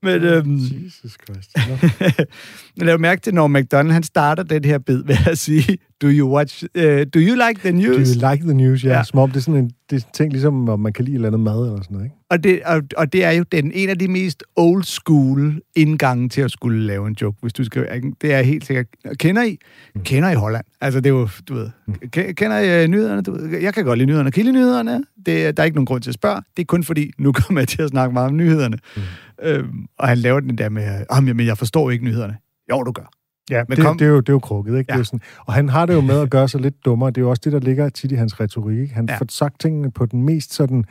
Men, 0.03 0.23
øhm, 0.23 0.57
Jesus 0.85 1.17
Christ. 1.25 1.57
lav 2.77 3.01
mærke 3.01 3.21
til, 3.21 3.35
når 3.35 3.49
McDonald 3.49 3.93
han 3.93 4.03
starter 4.03 4.43
den 4.43 4.65
her 4.65 4.79
bid 4.79 5.03
ved 5.05 5.17
at 5.27 5.39
sige, 5.39 5.79
do 6.03 6.09
you 6.09 6.35
watch, 6.35 6.65
uh, 6.79 6.83
do 6.85 7.19
you 7.19 7.35
like 7.49 7.61
the 7.61 7.73
news? 7.73 8.09
Do 8.09 8.25
you 8.25 8.31
like 8.33 8.45
the 8.45 8.55
news, 8.55 8.85
ja. 8.85 8.97
ja. 8.97 9.05
Som 9.05 9.19
om 9.19 9.31
det 9.31 9.37
er 9.37 9.41
sådan 9.41 9.65
en 9.65 9.71
det 9.93 10.05
er 10.05 10.09
ting, 10.15 10.33
ligesom 10.33 10.69
om 10.69 10.81
man 10.81 10.93
kan 10.93 11.05
lide 11.05 11.15
et 11.15 11.17
eller 11.17 11.29
andet 11.29 11.41
mad 11.41 11.67
eller 11.67 11.83
sådan 11.83 11.95
noget, 11.95 12.05
ikke? 12.05 12.17
Og 12.31 12.45
det, 12.45 12.63
og, 12.63 12.83
og 12.97 13.13
det 13.13 13.25
er 13.25 13.31
jo 13.31 13.45
den, 13.53 13.73
en 13.75 13.89
af 13.89 13.99
de 13.99 14.09
mest 14.09 14.45
old 14.57 14.85
school 14.85 15.61
indgange 15.77 16.29
til 16.29 16.41
at 16.41 16.51
skulle 16.51 16.87
lave 16.87 17.09
en 17.09 17.17
joke, 17.23 17.39
hvis 17.41 17.53
du 17.53 17.65
skal... 17.65 18.03
Det 18.23 18.35
er 18.35 18.43
helt 18.43 18.67
sikkert... 18.67 18.87
Kender 19.19 19.43
I? 19.43 19.59
Mm. 19.95 20.03
Kender 20.03 20.31
I 20.31 20.35
Holland? 20.35 20.65
Altså, 20.81 21.01
det 21.01 21.07
er 21.07 21.15
jo, 21.15 21.29
du 21.49 21.55
ved... 21.55 21.71
Mm. 21.87 21.95
Kender 22.13 22.59
I 22.59 22.85
uh, 22.85 22.91
nyhederne? 22.91 23.23
Du 23.23 23.33
ved, 23.33 23.59
jeg 23.59 23.75
kan 23.75 23.85
godt 23.85 23.99
lide 23.99 24.07
nyhederne. 24.07 24.31
Kan 24.31 24.41
I 24.41 24.45
lide 24.45 24.55
nyhederne? 24.55 25.05
Det, 25.27 25.57
der 25.57 25.63
er 25.63 25.65
ikke 25.65 25.77
nogen 25.77 25.87
grund 25.87 26.03
til 26.03 26.11
at 26.11 26.15
spørge. 26.15 26.43
Det 26.57 26.63
er 26.63 26.67
kun 26.67 26.85
fordi, 26.85 27.11
nu 27.19 27.33
kommer 27.33 27.61
jeg 27.61 27.69
til 27.69 27.83
at 27.83 27.89
snakke 27.89 28.13
meget 28.13 28.29
om 28.29 28.37
nyhederne. 28.37 28.79
Mm. 28.97 29.03
Øhm, 29.43 29.87
og 29.99 30.09
han 30.09 30.19
laver 30.19 30.41
den 30.41 30.59
der 30.59 30.69
med, 30.69 31.35
men 31.35 31.47
jeg 31.47 31.59
forstår 31.59 31.91
ikke 31.91 32.05
nyhederne. 32.05 32.37
Jo, 32.71 32.83
du 32.83 32.93
gør. 32.93 33.11
Ja, 33.51 33.65
men 33.69 33.77
det, 33.77 33.85
kom... 33.85 33.99
det, 33.99 34.05
er 34.05 34.11
jo, 34.11 34.21
det 34.21 34.29
er 34.29 34.33
jo 34.33 34.39
krukket, 34.39 34.79
ikke? 34.79 34.93
Ja. 34.93 34.97
Det 34.97 35.01
er 35.01 35.05
sådan, 35.05 35.21
og 35.47 35.53
han 35.53 35.69
har 35.69 35.87
det 35.87 35.95
jo 35.95 36.01
med 36.01 36.21
at 36.21 36.31
gøre 36.31 36.49
sig 36.49 36.61
lidt 36.61 36.85
dummere. 36.85 37.11
Det 37.11 37.17
er 37.17 37.23
jo 37.23 37.31
også 37.31 37.43
det, 37.45 37.53
der 37.53 37.61
ligger 37.61 37.89
tit 37.89 38.13
i 38.13 38.15
hans 38.15 38.41
retorik. 38.41 38.91
Han 38.91 39.09
ja. 39.09 39.17
får 39.17 39.27
sagt 39.29 39.61
tingene 39.61 39.91
på 39.91 40.07
den 40.07 40.23
mest 40.23 40.55
sådan... 40.55 40.85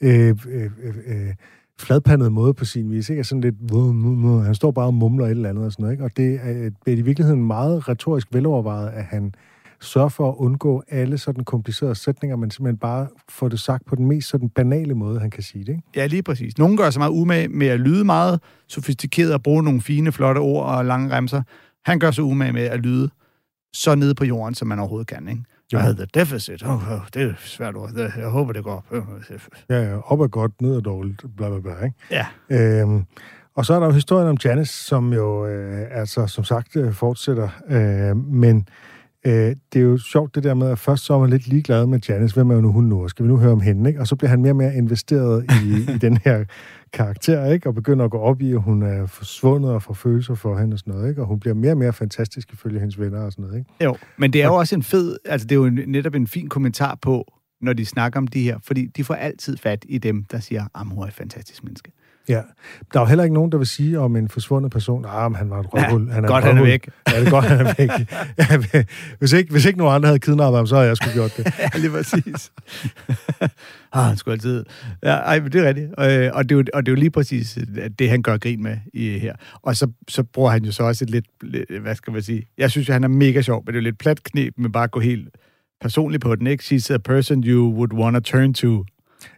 Øh, 0.00 0.36
øh, 0.48 0.70
øh, 1.06 1.34
fladpandet 1.80 2.32
måde 2.32 2.54
på 2.54 2.64
sin 2.64 2.90
vis, 2.90 3.10
ikke? 3.10 3.24
Sådan 3.24 3.40
lidt, 3.40 3.54
han 4.44 4.54
står 4.54 4.70
bare 4.70 4.86
og 4.86 4.94
mumler 4.94 5.24
et 5.24 5.30
eller 5.30 5.48
andet 5.48 5.64
og 5.64 5.72
sådan 5.72 5.82
noget, 5.82 5.94
ikke? 5.94 6.04
Og 6.04 6.16
det 6.16 6.40
er, 6.42 6.70
det 6.84 6.92
er 6.92 6.96
i 6.96 7.00
virkeligheden 7.00 7.46
meget 7.46 7.88
retorisk 7.88 8.34
velovervejet, 8.34 8.88
at 8.88 9.04
han 9.04 9.34
sørger 9.80 10.08
for 10.08 10.28
at 10.30 10.34
undgå 10.38 10.82
alle 10.88 11.18
sådan 11.18 11.44
komplicerede 11.44 11.94
sætninger, 11.94 12.36
men 12.36 12.50
simpelthen 12.50 12.78
bare 12.78 13.06
får 13.28 13.48
det 13.48 13.60
sagt 13.60 13.86
på 13.86 13.96
den 13.96 14.06
mest 14.06 14.28
sådan 14.28 14.48
banale 14.48 14.94
måde, 14.94 15.20
han 15.20 15.30
kan 15.30 15.42
sige 15.42 15.64
det, 15.64 15.72
ikke? 15.72 15.82
Ja, 15.96 16.06
lige 16.06 16.22
præcis. 16.22 16.58
Nogle 16.58 16.76
gør 16.76 16.90
sig 16.90 17.00
meget 17.00 17.10
umage 17.10 17.48
med 17.48 17.66
at 17.66 17.80
lyde 17.80 18.04
meget 18.04 18.40
sofistikeret 18.68 19.34
og 19.34 19.42
bruge 19.42 19.62
nogle 19.62 19.80
fine, 19.80 20.12
flotte 20.12 20.38
ord 20.38 20.66
og 20.66 20.84
lange 20.84 21.16
remser. 21.16 21.42
Han 21.84 21.98
gør 21.98 22.10
sig 22.10 22.24
umage 22.24 22.52
med 22.52 22.62
at 22.62 22.80
lyde 22.80 23.10
så 23.72 23.94
nede 23.94 24.14
på 24.14 24.24
jorden, 24.24 24.54
som 24.54 24.68
man 24.68 24.78
overhovedet 24.78 25.06
kan, 25.06 25.28
ikke? 25.28 25.42
Jeg 25.72 25.80
havde 25.80 25.96
the 25.96 26.06
deficit. 26.14 26.62
Oh, 26.62 26.92
oh, 26.92 26.98
det 27.14 27.22
er 27.22 27.34
svært 27.38 27.76
ord. 27.76 27.90
Jeg 28.16 28.28
håber, 28.28 28.52
det 28.52 28.64
går. 28.64 28.84
Ja, 29.70 29.82
ja. 29.82 29.98
Op 29.98 30.20
er 30.20 30.26
godt, 30.26 30.62
ned 30.62 30.76
er 30.76 30.80
dårligt. 30.80 31.24
Bla, 31.36 31.48
bla, 31.48 31.60
bla, 31.60 31.84
ikke? 31.84 31.96
Ja. 32.10 32.26
Øhm, 32.50 33.04
og 33.54 33.66
så 33.66 33.74
er 33.74 33.80
der 33.80 33.86
jo 33.86 33.92
historien 33.92 34.28
om 34.28 34.36
Janice, 34.44 34.72
som 34.72 35.12
jo, 35.12 35.46
øh, 35.46 35.86
altså, 35.90 36.26
som 36.26 36.44
sagt, 36.44 36.76
øh, 36.76 36.92
fortsætter. 36.92 37.48
Øh, 37.68 38.16
men 38.16 38.68
øh, 39.26 39.56
det 39.72 39.78
er 39.78 39.84
jo 39.84 39.98
sjovt 39.98 40.34
det 40.34 40.44
der 40.44 40.54
med, 40.54 40.70
at 40.70 40.78
først 40.78 41.04
så 41.04 41.14
er 41.14 41.18
man 41.18 41.30
lidt 41.30 41.48
ligeglad 41.48 41.86
med 41.86 42.00
Janice. 42.08 42.34
Hvem 42.34 42.50
er 42.50 42.54
jo 42.54 42.60
nu 42.60 42.72
hun 42.72 42.84
nu? 42.84 43.08
Skal 43.08 43.24
vi 43.24 43.28
nu 43.28 43.36
høre 43.36 43.52
om 43.52 43.60
hende? 43.60 43.90
Ikke? 43.90 44.00
Og 44.00 44.06
så 44.06 44.16
bliver 44.16 44.30
han 44.30 44.42
mere 44.42 44.52
og 44.52 44.56
mere 44.56 44.74
investeret 44.74 45.44
i, 45.64 45.74
i 45.94 45.98
den 45.98 46.18
her 46.24 46.44
karakter, 46.92 47.52
ikke? 47.52 47.68
Og 47.68 47.74
begynder 47.74 48.04
at 48.04 48.10
gå 48.10 48.18
op 48.18 48.40
i, 48.40 48.52
at 48.52 48.62
hun 48.62 48.82
er 48.82 49.06
forsvundet 49.06 49.70
og 49.70 49.82
får 49.82 49.94
følelser 49.94 50.34
for 50.34 50.58
hende 50.58 50.74
og 50.74 50.78
sådan 50.78 50.94
noget, 50.94 51.08
ikke? 51.08 51.20
Og 51.20 51.26
hun 51.26 51.40
bliver 51.40 51.54
mere 51.54 51.72
og 51.72 51.78
mere 51.78 51.92
fantastisk 51.92 52.52
ifølge 52.52 52.80
hendes 52.80 53.00
venner 53.00 53.20
og 53.20 53.32
sådan 53.32 53.44
noget, 53.44 53.58
ikke? 53.58 53.70
Jo, 53.84 53.96
men 54.16 54.32
det 54.32 54.42
er 54.42 54.46
jo 54.46 54.54
også 54.54 54.74
en 54.74 54.82
fed, 54.82 55.16
altså 55.24 55.46
det 55.46 55.54
er 55.54 55.60
jo 55.60 55.70
netop 55.86 56.14
en 56.14 56.26
fin 56.26 56.48
kommentar 56.48 56.98
på, 57.02 57.32
når 57.60 57.72
de 57.72 57.86
snakker 57.86 58.20
om 58.20 58.26
de 58.26 58.42
her, 58.42 58.58
fordi 58.64 58.86
de 58.86 59.04
får 59.04 59.14
altid 59.14 59.56
fat 59.56 59.84
i 59.88 59.98
dem, 59.98 60.24
der 60.24 60.40
siger, 60.40 60.64
at 60.74 60.86
hun 60.86 61.02
er 61.02 61.06
et 61.06 61.14
fantastisk 61.14 61.64
menneske. 61.64 61.92
Ja. 62.28 62.42
Der 62.92 63.00
er 63.00 63.00
jo 63.00 63.04
heller 63.04 63.24
ikke 63.24 63.34
nogen, 63.34 63.52
der 63.52 63.58
vil 63.58 63.66
sige 63.66 64.00
om 64.00 64.16
en 64.16 64.28
forsvundet 64.28 64.72
person, 64.72 65.04
ah, 65.08 65.30
men 65.30 65.36
han 65.36 65.50
var 65.50 65.60
et 65.60 65.66
røvhul. 65.74 66.06
Ja, 66.06 66.12
han 66.12 66.24
er 66.24 66.28
godt, 66.28 66.44
han 66.44 66.56
er 66.56 66.60
røvhul." 66.60 66.68
væk. 66.68 66.88
Ja, 67.08 67.20
det 67.20 67.26
er 67.26 67.30
godt, 67.30 67.44
han 67.44 67.66
er 67.66 67.74
væk. 67.78 67.90
Ja, 68.38 68.82
hvis, 69.18 69.32
ikke, 69.32 69.52
hvis 69.52 69.64
ikke 69.64 69.78
nogen 69.78 69.94
andre 69.94 70.06
havde 70.06 70.18
kidnappet 70.18 70.58
ham, 70.58 70.66
så 70.66 70.74
havde 70.74 70.88
jeg 70.88 70.96
sgu 70.96 71.10
gjort 71.10 71.36
det. 71.36 71.44
ja, 71.74 71.78
lige 71.78 71.90
præcis. 71.90 72.52
ah, 73.92 74.04
han 74.04 74.16
skulle 74.16 74.32
altid... 74.32 74.64
Ja, 75.02 75.14
ej, 75.14 75.40
men 75.40 75.52
det 75.52 75.64
er 75.64 75.68
rigtigt. 75.68 75.86
Øh, 75.86 76.30
og, 76.34 76.48
det 76.48 76.54
er 76.54 76.58
jo, 76.58 76.64
og 76.74 76.86
det 76.86 76.92
er 76.92 76.96
jo 76.96 77.00
lige 77.00 77.10
præcis 77.10 77.58
øh, 77.58 77.90
det, 77.98 78.10
han 78.10 78.22
gør 78.22 78.36
grin 78.36 78.62
med 78.62 78.76
i 78.92 79.18
her. 79.18 79.34
Og 79.62 79.76
så, 79.76 79.90
så 80.08 80.22
bruger 80.22 80.50
han 80.50 80.64
jo 80.64 80.72
så 80.72 80.82
også 80.82 81.04
et 81.04 81.10
lidt, 81.10 81.26
lidt... 81.42 81.80
Hvad 81.80 81.94
skal 81.94 82.12
man 82.12 82.22
sige? 82.22 82.46
Jeg 82.58 82.70
synes 82.70 82.88
jo, 82.88 82.92
han 82.92 83.04
er 83.04 83.08
mega 83.08 83.42
sjov, 83.42 83.62
men 83.62 83.66
det 83.66 83.78
er 83.78 83.82
jo 83.82 83.84
lidt 83.84 83.98
plat 83.98 84.22
knep 84.22 84.54
med 84.58 84.70
bare 84.70 84.84
at 84.84 84.90
gå 84.90 85.00
helt 85.00 85.28
personligt 85.80 86.22
på 86.22 86.34
den, 86.34 86.46
ikke? 86.46 86.64
She's 86.64 86.94
a 86.94 86.98
person 86.98 87.44
you 87.44 87.74
would 87.74 87.92
want 87.92 88.14
to 88.14 88.20
turn 88.20 88.54
to. 88.54 88.84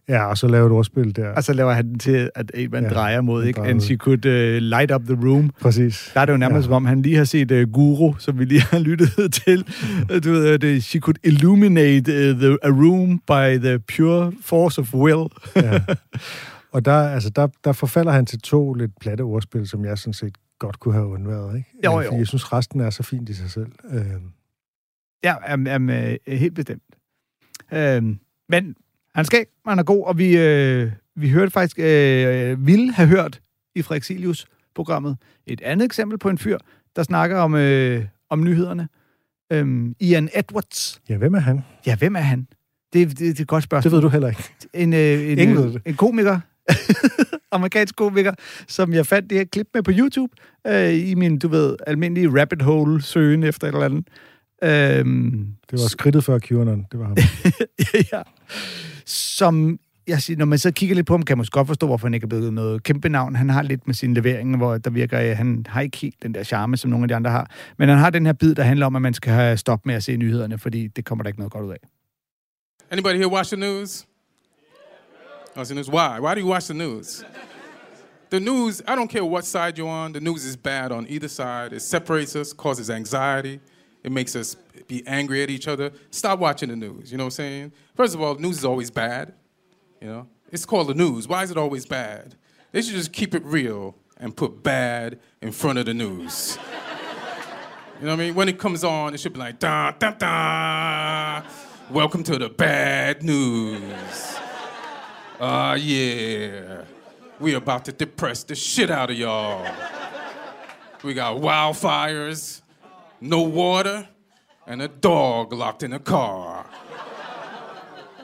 Ja, 0.08 0.24
og 0.24 0.38
så 0.38 0.48
laver 0.48 0.68
du 0.68 0.74
ordspil 0.76 1.16
der. 1.16 1.28
Og 1.28 1.44
så 1.44 1.52
laver 1.52 1.72
han 1.72 1.88
den 1.88 1.98
til, 1.98 2.30
at 2.34 2.50
en 2.54 2.70
man 2.70 2.82
Ja, 2.84 2.88
drejer 2.90 3.20
mod, 3.20 3.44
ikke? 3.44 3.60
And 3.60 3.80
she 3.80 3.96
could 3.96 4.26
uh, 4.26 4.32
light 4.62 4.92
up 4.92 5.02
the 5.02 5.14
room. 5.28 5.50
Præcis. 5.60 6.10
Der 6.14 6.20
er 6.20 6.24
det 6.24 6.32
jo 6.32 6.36
nærmest, 6.38 6.56
Ja. 6.56 6.62
som 6.62 6.72
om 6.72 6.84
han 6.84 7.02
lige 7.02 7.16
har 7.16 7.24
set 7.24 7.50
uh, 7.50 7.72
Guru, 7.72 8.14
som 8.18 8.38
vi 8.38 8.44
lige 8.44 8.60
har 8.62 8.78
lyttet 8.88 9.32
til. 9.32 9.64
Uh, 10.12 10.16
du 10.24 10.30
ved, 10.32 10.64
uh, 10.64 10.78
she 10.80 11.00
could 11.00 11.16
illuminate 11.24 12.30
uh, 12.30 12.36
the, 12.40 12.58
a 12.62 12.68
room 12.70 13.18
by 13.18 13.58
the 13.66 13.78
pure 13.78 14.32
force 14.42 14.80
of 14.80 14.94
will. 14.94 15.26
Ja. 15.56 15.80
Og 16.72 16.84
der, 16.84 16.92
altså, 17.08 17.30
der, 17.30 17.48
der 17.64 17.72
forfalder 17.72 18.12
han 18.12 18.26
til 18.26 18.40
to 18.40 18.74
lidt 18.74 18.90
platte 19.00 19.22
ordspil, 19.22 19.68
som 19.68 19.84
jeg 19.84 19.98
sådan 19.98 20.12
set 20.12 20.34
godt 20.58 20.80
kunne 20.80 20.94
have 20.94 21.06
undværet. 21.06 21.56
Ikke? 21.56 21.68
Jo, 21.84 21.98
Øh, 21.98 22.04
jo. 22.04 22.08
Fordi 22.10 22.18
jeg 22.18 22.26
synes, 22.26 22.52
resten 22.52 22.80
er 22.80 22.90
så 22.90 23.02
fint 23.02 23.28
i 23.28 23.34
sig 23.34 23.50
selv. 23.50 23.72
Øh, 23.92 24.02
Ja, 25.24 25.54
um, 25.54 25.88
uh, 25.88 25.94
helt 26.34 26.54
bestemt. 26.54 26.82
Uh, 27.72 27.78
men 28.48 28.74
han 29.18 29.24
skal 29.24 29.38
ikke, 29.38 29.52
han 29.66 29.78
er 29.78 29.82
god, 29.82 30.04
og 30.06 30.18
vi, 30.18 30.28
uh, 30.36 30.90
vi 31.16 31.30
hørte 31.30 31.50
faktisk, 31.50 31.78
uh, 31.78 32.66
ville 32.66 32.92
have 32.92 33.08
hørt 33.08 33.40
i 33.74 33.82
Frexilius 33.82 34.46
programmet 34.74 35.16
et 35.46 35.60
andet 35.60 35.84
eksempel 35.84 36.18
på 36.18 36.28
en 36.28 36.38
fyr, 36.38 36.58
der 36.96 37.02
snakker 37.02 37.38
om, 37.38 37.54
uh, 37.54 38.04
om 38.30 38.44
nyhederne. 38.44 38.88
Um, 39.54 39.94
Ian 40.00 40.28
Edwards. 40.34 41.00
ja, 41.08 41.16
hvem 41.16 41.34
er 41.34 41.38
han? 41.38 41.64
Ja, 41.86 41.96
hvem 41.96 42.16
er 42.16 42.20
han? 42.20 42.46
Det, 42.92 43.08
det, 43.08 43.18
det 43.18 43.38
er 43.38 43.42
et 43.42 43.48
godt 43.48 43.64
spørgsmål. 43.64 43.90
Det 43.90 43.96
ved 43.96 44.02
du 44.02 44.08
heller 44.08 44.28
ikke. 44.28 44.42
en, 44.74 44.92
øh, 44.92 45.32
en, 45.32 45.38
Ingen 45.38 45.58
øh, 45.58 45.80
en 45.86 45.94
komiker, 45.94 46.40
amerikansk 47.52 47.96
komiker, 47.96 48.34
som 48.68 48.92
jeg 48.92 49.06
fandt 49.06 49.30
det 49.30 49.38
her 49.38 49.44
klip 49.44 49.66
med 49.74 49.82
på 49.82 49.90
YouTube, 49.94 50.32
øh, 50.66 51.08
i 51.08 51.14
min, 51.14 51.38
du 51.38 51.48
ved, 51.48 51.76
almindelige 51.86 52.40
rabbit 52.40 52.62
hole 52.62 53.02
søgen 53.02 53.42
efter 53.42 53.66
et 53.66 53.72
eller 53.72 53.84
andet. 53.84 54.08
Øhm, 54.62 55.46
Det 55.70 55.80
var 55.80 55.88
skridtet 55.88 56.24
før 56.24 56.38
QAnon. 56.38 56.86
Det 56.92 57.00
var 57.00 57.06
ham. 57.06 57.16
ja. 58.12 58.22
Som, 59.06 59.78
jeg 60.06 60.22
siger, 60.22 60.36
når 60.36 60.44
man 60.44 60.58
så 60.58 60.70
kigger 60.72 60.94
lidt 60.96 61.06
på 61.06 61.12
ham, 61.12 61.22
kan 61.22 61.36
man 61.36 61.38
måske 61.40 61.52
godt 61.52 61.66
forstå, 61.66 61.86
hvorfor 61.86 62.06
han 62.06 62.14
ikke 62.14 62.24
er 62.24 62.28
blevet 62.28 62.52
noget 62.52 62.82
kæmpe 62.82 63.08
navn. 63.08 63.36
Han 63.36 63.48
har 63.50 63.62
lidt 63.62 63.86
med 63.86 63.94
sine 63.94 64.14
leveringer, 64.14 64.56
hvor 64.56 64.78
der 64.78 64.90
virker, 64.90 65.18
at 65.18 65.36
han 65.36 65.66
har 65.68 65.80
ikke 65.80 65.96
helt 65.96 66.22
den 66.22 66.34
der 66.34 66.44
charme, 66.44 66.76
som 66.76 66.90
nogle 66.90 67.04
af 67.04 67.08
de 67.08 67.14
andre 67.14 67.30
har. 67.30 67.50
Men 67.78 67.88
han 67.88 67.98
har 67.98 68.10
den 68.10 68.26
her 68.26 68.32
bid, 68.32 68.54
der 68.54 68.62
handler 68.62 68.86
om, 68.86 68.96
at 68.96 69.02
man 69.02 69.14
skal 69.14 69.32
have 69.32 69.56
stop 69.56 69.86
med 69.86 69.94
at 69.94 70.02
se 70.04 70.16
nyhederne, 70.16 70.58
fordi 70.58 70.86
det 70.86 71.04
kommer 71.04 71.22
der 71.22 71.28
ikke 71.28 71.38
noget 71.38 71.52
godt 71.52 71.64
ud 71.64 71.70
af. 71.72 71.78
Anybody 72.90 73.14
here 73.16 73.28
watch 73.32 73.52
the 73.54 73.60
news? 73.60 74.06
Watch 75.56 75.70
the 75.70 75.74
news. 75.74 75.88
Why? 75.90 76.20
Why 76.20 76.34
do 76.34 76.40
you 76.40 76.50
watch 76.52 76.66
the 76.66 76.78
news? 76.78 77.24
The 78.30 78.40
news, 78.40 78.80
I 78.80 78.92
don't 78.96 79.08
care 79.08 79.24
what 79.24 79.46
side 79.46 79.78
you're 79.78 80.04
on, 80.04 80.12
the 80.12 80.20
news 80.20 80.44
is 80.44 80.56
bad 80.56 80.92
on 80.92 81.06
either 81.08 81.28
side. 81.28 81.72
It 81.76 81.82
separates 81.82 82.36
us, 82.36 82.52
causes 82.52 82.90
anxiety, 82.90 83.58
it 84.08 84.12
makes 84.12 84.34
us 84.34 84.54
be 84.86 85.06
angry 85.06 85.42
at 85.42 85.50
each 85.50 85.68
other. 85.68 85.92
Stop 86.10 86.38
watching 86.38 86.70
the 86.70 86.76
news, 86.76 87.12
you 87.12 87.18
know 87.18 87.24
what 87.24 87.34
I'm 87.34 87.42
saying? 87.42 87.72
First 87.94 88.14
of 88.14 88.22
all, 88.22 88.36
news 88.36 88.56
is 88.56 88.64
always 88.64 88.90
bad, 88.90 89.34
you 90.00 90.08
know? 90.08 90.26
It's 90.50 90.64
called 90.64 90.88
the 90.88 90.94
news. 90.94 91.28
Why 91.28 91.42
is 91.42 91.50
it 91.50 91.58
always 91.58 91.84
bad? 91.84 92.34
They 92.72 92.80
should 92.80 92.94
just 92.94 93.12
keep 93.12 93.34
it 93.34 93.44
real 93.44 93.94
and 94.16 94.34
put 94.34 94.62
bad 94.62 95.20
in 95.42 95.52
front 95.52 95.78
of 95.78 95.84
the 95.84 95.92
news. 95.92 96.58
You 98.00 98.06
know 98.06 98.12
what 98.12 98.20
I 98.22 98.24
mean? 98.24 98.34
When 98.34 98.48
it 98.48 98.58
comes 98.58 98.82
on, 98.82 99.12
it 99.12 99.20
should 99.20 99.34
be 99.34 99.40
like, 99.40 99.58
da, 99.58 99.90
da, 99.90 100.12
da. 100.12 101.42
Welcome 101.90 102.22
to 102.24 102.38
the 102.38 102.48
bad 102.48 103.22
news. 103.22 104.38
Ah, 105.38 105.74
yeah. 105.74 106.84
We 107.38 107.52
about 107.52 107.84
to 107.84 107.92
depress 107.92 108.42
the 108.42 108.54
shit 108.54 108.90
out 108.90 109.10
of 109.10 109.18
y'all. 109.18 109.70
We 111.02 111.12
got 111.12 111.36
wildfires, 111.36 112.62
no 113.20 113.42
water, 113.42 114.08
and 114.66 114.82
a 114.82 114.88
dog 114.88 115.52
locked 115.52 115.82
in 115.82 115.92
a 115.92 115.98
car. 115.98 116.66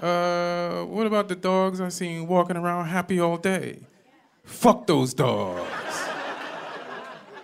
Uh, 0.01 0.85
what 0.85 1.07
about 1.07 1.29
the 1.29 1.37
dogs 1.37 1.81
I 1.81 1.89
seen 1.89 2.27
walking 2.27 2.57
around 2.57 2.87
happy 2.87 3.21
all 3.21 3.39
day? 3.39 3.81
Fuck 4.45 4.87
those 4.87 5.15
dogs. 5.15 5.71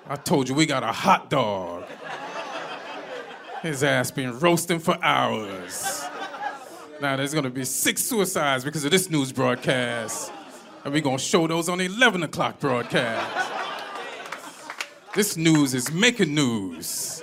I 0.07 0.17
told 0.17 0.49
you 0.49 0.55
we 0.55 0.67
got 0.67 0.83
a 0.83 0.93
hot 0.93 1.31
dog. 1.31 1.85
His 3.63 3.83
ass 3.83 4.11
been 4.11 4.39
roasting 4.39 4.79
for 4.79 4.99
hours. 5.03 6.05
Now 7.01 7.17
there's 7.17 7.33
gonna 7.33 7.51
be 7.51 7.65
six 7.65 8.03
suicides 8.03 8.65
because 8.65 8.85
of 8.85 8.91
this 8.91 9.09
news 9.09 9.33
broadcast. 9.33 10.33
And 10.85 10.93
we're 10.93 11.03
gonna 11.03 11.19
show 11.19 11.47
those 11.47 11.69
on 11.69 11.79
the 11.79 11.87
11 11.87 12.23
o'clock 12.23 12.59
broadcast. 12.59 13.53
This 15.15 15.37
news 15.37 15.75
is 15.75 15.91
making 15.93 16.35
news. 16.35 17.23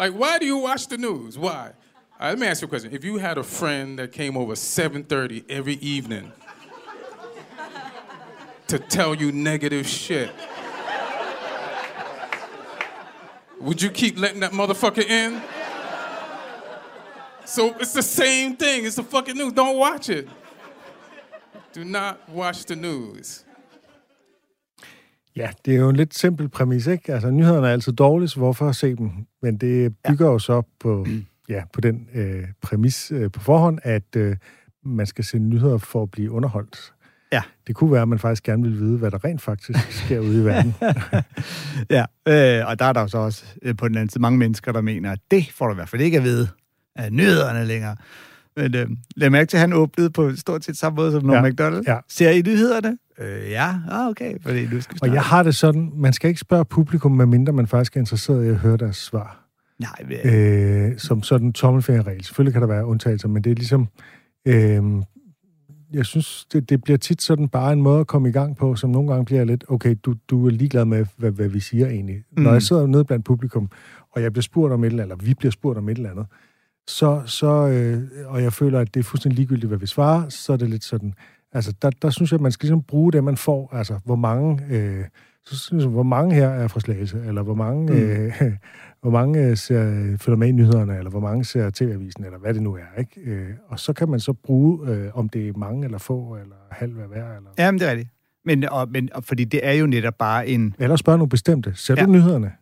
Like, 0.00 0.12
why 0.12 0.38
do 0.38 0.46
you 0.46 0.56
watch 0.56 0.86
the 0.86 0.96
news? 0.96 1.36
Why? 1.36 1.72
Right, 2.18 2.30
let 2.30 2.38
me 2.38 2.46
ask 2.46 2.62
you 2.62 2.66
a 2.66 2.68
question. 2.70 2.90
If 2.94 3.04
you 3.04 3.18
had 3.18 3.36
a 3.36 3.42
friend 3.42 3.98
that 3.98 4.12
came 4.12 4.34
over 4.34 4.54
7:30 4.54 5.44
every 5.46 5.74
evening 5.74 6.32
to 8.68 8.78
tell 8.78 9.14
you 9.14 9.30
negative 9.30 9.86
shit, 9.86 10.30
would 13.60 13.82
you 13.82 13.90
keep 13.90 14.18
letting 14.18 14.40
that 14.40 14.52
motherfucker 14.52 15.04
in? 15.04 15.42
So 17.44 17.76
it's 17.78 17.92
the 17.92 18.02
same 18.02 18.56
thing. 18.56 18.86
It's 18.86 18.96
the 18.96 19.02
fucking 19.02 19.36
news. 19.36 19.52
Don't 19.52 19.76
watch 19.76 20.08
it. 20.08 20.26
Do 21.74 21.84
not 21.84 22.26
watch 22.26 22.64
the 22.64 22.74
news. 22.74 23.44
Ja, 25.36 25.50
det 25.64 25.74
er 25.74 25.78
jo 25.78 25.88
en 25.88 25.96
lidt 25.96 26.14
simpel 26.14 26.48
præmis, 26.48 26.86
ikke? 26.86 27.12
Altså, 27.12 27.30
nyhederne 27.30 27.66
er 27.66 27.72
altid 27.72 27.92
dårlige, 27.92 28.28
så 28.28 28.36
hvorfor 28.36 28.72
se 28.72 28.96
dem? 28.96 29.10
Men 29.42 29.56
det 29.56 29.96
bygger 30.08 30.26
ja. 30.26 30.32
jo 30.32 30.38
så 30.38 30.62
på, 30.80 31.06
ja, 31.48 31.62
på 31.72 31.80
den 31.80 32.08
øh, 32.14 32.44
præmis 32.62 33.12
øh, 33.12 33.30
på 33.30 33.40
forhånd, 33.40 33.78
at 33.82 34.16
øh, 34.16 34.36
man 34.84 35.06
skal 35.06 35.24
se 35.24 35.38
nyheder 35.38 35.78
for 35.78 36.02
at 36.02 36.10
blive 36.10 36.30
underholdt. 36.30 36.92
Ja. 37.32 37.42
Det 37.66 37.74
kunne 37.74 37.92
være, 37.92 38.02
at 38.02 38.08
man 38.08 38.18
faktisk 38.18 38.42
gerne 38.42 38.62
vil 38.62 38.80
vide, 38.80 38.98
hvad 38.98 39.10
der 39.10 39.24
rent 39.24 39.42
faktisk 39.42 39.78
sker 40.04 40.20
ude 40.20 40.42
i 40.42 40.44
verden. 40.44 40.74
Ja, 41.90 42.04
øh, 42.26 42.68
og 42.68 42.78
der 42.78 42.84
er 42.84 42.92
der 42.92 43.00
jo 43.00 43.08
så 43.08 43.18
også 43.18 43.44
øh, 43.62 43.76
på 43.76 43.88
den 43.88 43.96
anden 43.96 44.08
side 44.08 44.22
mange 44.22 44.38
mennesker, 44.38 44.72
der 44.72 44.80
mener, 44.80 45.12
at 45.12 45.18
det 45.30 45.50
får 45.52 45.66
du 45.66 45.72
i 45.72 45.74
hvert 45.74 45.88
fald 45.88 46.02
ikke 46.02 46.16
at 46.16 46.24
vide 46.24 46.48
af 46.96 47.12
nyhederne 47.12 47.64
længere. 47.64 47.96
Men 48.56 48.74
øh, 48.74 48.88
lad 49.16 49.30
mærke 49.30 49.48
til, 49.48 49.56
at 49.56 49.60
han 49.60 49.72
åbnede 49.72 50.10
på 50.10 50.36
stort 50.36 50.64
set 50.64 50.76
samme 50.76 50.96
måde 50.96 51.12
som 51.12 51.24
Norm 51.24 51.34
Ja, 51.34 51.42
MacDonald. 51.42 51.84
ja. 51.86 51.98
Ser 52.08 52.30
I 52.30 52.42
nyhederne? 52.42 52.98
Øh, 53.18 53.50
ja, 53.50 53.74
ah, 53.90 54.08
okay, 54.08 54.34
fordi 54.42 54.66
nu 54.66 54.80
skal 54.80 54.98
Og 55.02 55.14
jeg 55.14 55.22
har 55.22 55.42
det 55.42 55.54
sådan, 55.54 55.92
man 55.94 56.12
skal 56.12 56.28
ikke 56.28 56.40
spørge 56.40 56.64
publikum, 56.64 57.12
medmindre 57.12 57.52
man 57.52 57.66
faktisk 57.66 57.96
er 57.96 58.00
interesseret 58.00 58.44
i 58.44 58.48
at 58.48 58.56
høre 58.56 58.76
deres 58.76 58.96
svar. 58.96 59.46
Nej, 59.78 60.06
men, 60.08 60.34
øh, 60.34 60.98
som 60.98 61.22
sådan 61.22 61.52
tommelfingerregel. 61.52 62.24
Selvfølgelig 62.24 62.52
kan 62.52 62.62
der 62.62 62.68
være 62.68 62.86
undtagelser, 62.86 63.28
men 63.28 63.44
det 63.44 63.50
er 63.50 63.54
ligesom... 63.54 63.88
Øh, 64.46 64.82
jeg 65.92 66.06
synes, 66.06 66.44
det, 66.52 66.70
det 66.70 66.82
bliver 66.84 66.96
tit 66.96 67.22
sådan 67.22 67.48
bare 67.48 67.72
en 67.72 67.82
måde 67.82 68.00
at 68.00 68.06
komme 68.06 68.28
i 68.28 68.32
gang 68.32 68.56
på, 68.56 68.76
som 68.76 68.90
nogle 68.90 69.08
gange 69.10 69.24
bliver 69.24 69.44
lidt, 69.44 69.64
okay, 69.68 69.96
du, 70.02 70.14
du 70.30 70.46
er 70.46 70.50
ligeglad 70.50 70.84
med, 70.84 71.06
hvad, 71.16 71.30
hvad 71.30 71.48
vi 71.48 71.60
siger 71.60 71.86
egentlig. 71.86 72.22
Mm. 72.36 72.42
Når 72.42 72.52
jeg 72.52 72.62
sidder 72.62 72.86
nede 72.86 73.04
blandt 73.04 73.24
publikum, 73.24 73.70
og 74.12 74.22
jeg 74.22 74.32
bliver 74.32 74.42
spurgt 74.42 74.72
om 74.72 74.84
et 74.84 74.86
eller 74.86 75.02
andet, 75.02 75.14
eller 75.14 75.26
vi 75.26 75.34
bliver 75.34 75.52
spurgt 75.52 75.78
om 75.78 75.88
et 75.88 75.96
eller 75.96 76.10
andet, 76.10 76.26
så, 76.90 77.22
så 77.26 77.66
øh, 77.68 78.02
og 78.26 78.42
jeg 78.42 78.52
føler, 78.52 78.80
at 78.80 78.94
det 78.94 79.00
er 79.00 79.04
fuldstændig 79.04 79.36
ligegyldigt, 79.36 79.68
hvad 79.68 79.78
vi 79.78 79.86
svarer, 79.86 80.28
så 80.28 80.52
er 80.52 80.56
det 80.56 80.70
lidt 80.70 80.84
sådan, 80.84 81.14
altså 81.52 81.72
der, 81.82 81.90
der 81.90 82.10
synes 82.10 82.30
jeg, 82.32 82.36
at 82.36 82.42
man 82.42 82.52
skal 82.52 82.66
ligesom 82.66 82.82
bruge 82.82 83.12
det, 83.12 83.24
man 83.24 83.36
får, 83.36 83.70
altså 83.72 83.98
hvor 84.04 84.16
mange, 84.16 84.62
øh, 84.70 85.04
så 85.44 85.58
synes 85.58 85.82
jeg, 85.82 85.90
hvor 85.90 86.02
mange 86.02 86.34
her 86.34 86.48
er 86.48 86.68
fra 86.68 86.80
Slagelse, 86.80 87.22
eller 87.26 87.42
hvor 87.42 87.54
mange, 87.54 87.92
mm. 87.92 87.98
øh, 87.98 88.32
hvor 89.02 89.10
mange 89.10 89.46
øh, 89.46 89.56
ser, 89.56 90.16
følger 90.20 90.36
med 90.36 90.48
i 90.48 90.52
nyhederne, 90.52 90.96
eller 90.98 91.10
hvor 91.10 91.20
mange 91.20 91.44
ser 91.44 91.70
TV-avisen, 91.70 92.24
eller 92.24 92.38
hvad 92.38 92.54
det 92.54 92.62
nu 92.62 92.74
er, 92.74 92.98
ikke? 93.00 93.20
Øh, 93.30 93.48
og 93.68 93.80
så 93.80 93.92
kan 93.92 94.08
man 94.08 94.20
så 94.20 94.32
bruge, 94.32 94.88
øh, 94.90 95.18
om 95.18 95.28
det 95.28 95.48
er 95.48 95.52
mange 95.56 95.84
eller 95.84 95.98
få, 95.98 96.36
eller 96.36 96.56
halv 96.70 96.92
hvad 96.92 97.06
hver, 97.06 97.36
eller... 97.36 97.50
Jamen, 97.58 97.78
det 97.80 97.86
er 97.86 97.90
rigtigt. 97.90 98.10
Men, 98.44 98.68
og, 98.68 98.88
men, 98.90 99.08
og, 99.14 99.24
fordi 99.24 99.44
det 99.44 99.60
er 99.62 99.72
jo 99.72 99.86
netop 99.86 100.14
bare 100.18 100.48
en... 100.48 100.74
Eller 100.78 100.96
spørge 100.96 101.18
nogle 101.18 101.28
bestemte. 101.28 101.72
Ser 101.74 101.94
Ja. 101.98 102.04
du 102.04 102.10
nyhederne? 102.10 102.52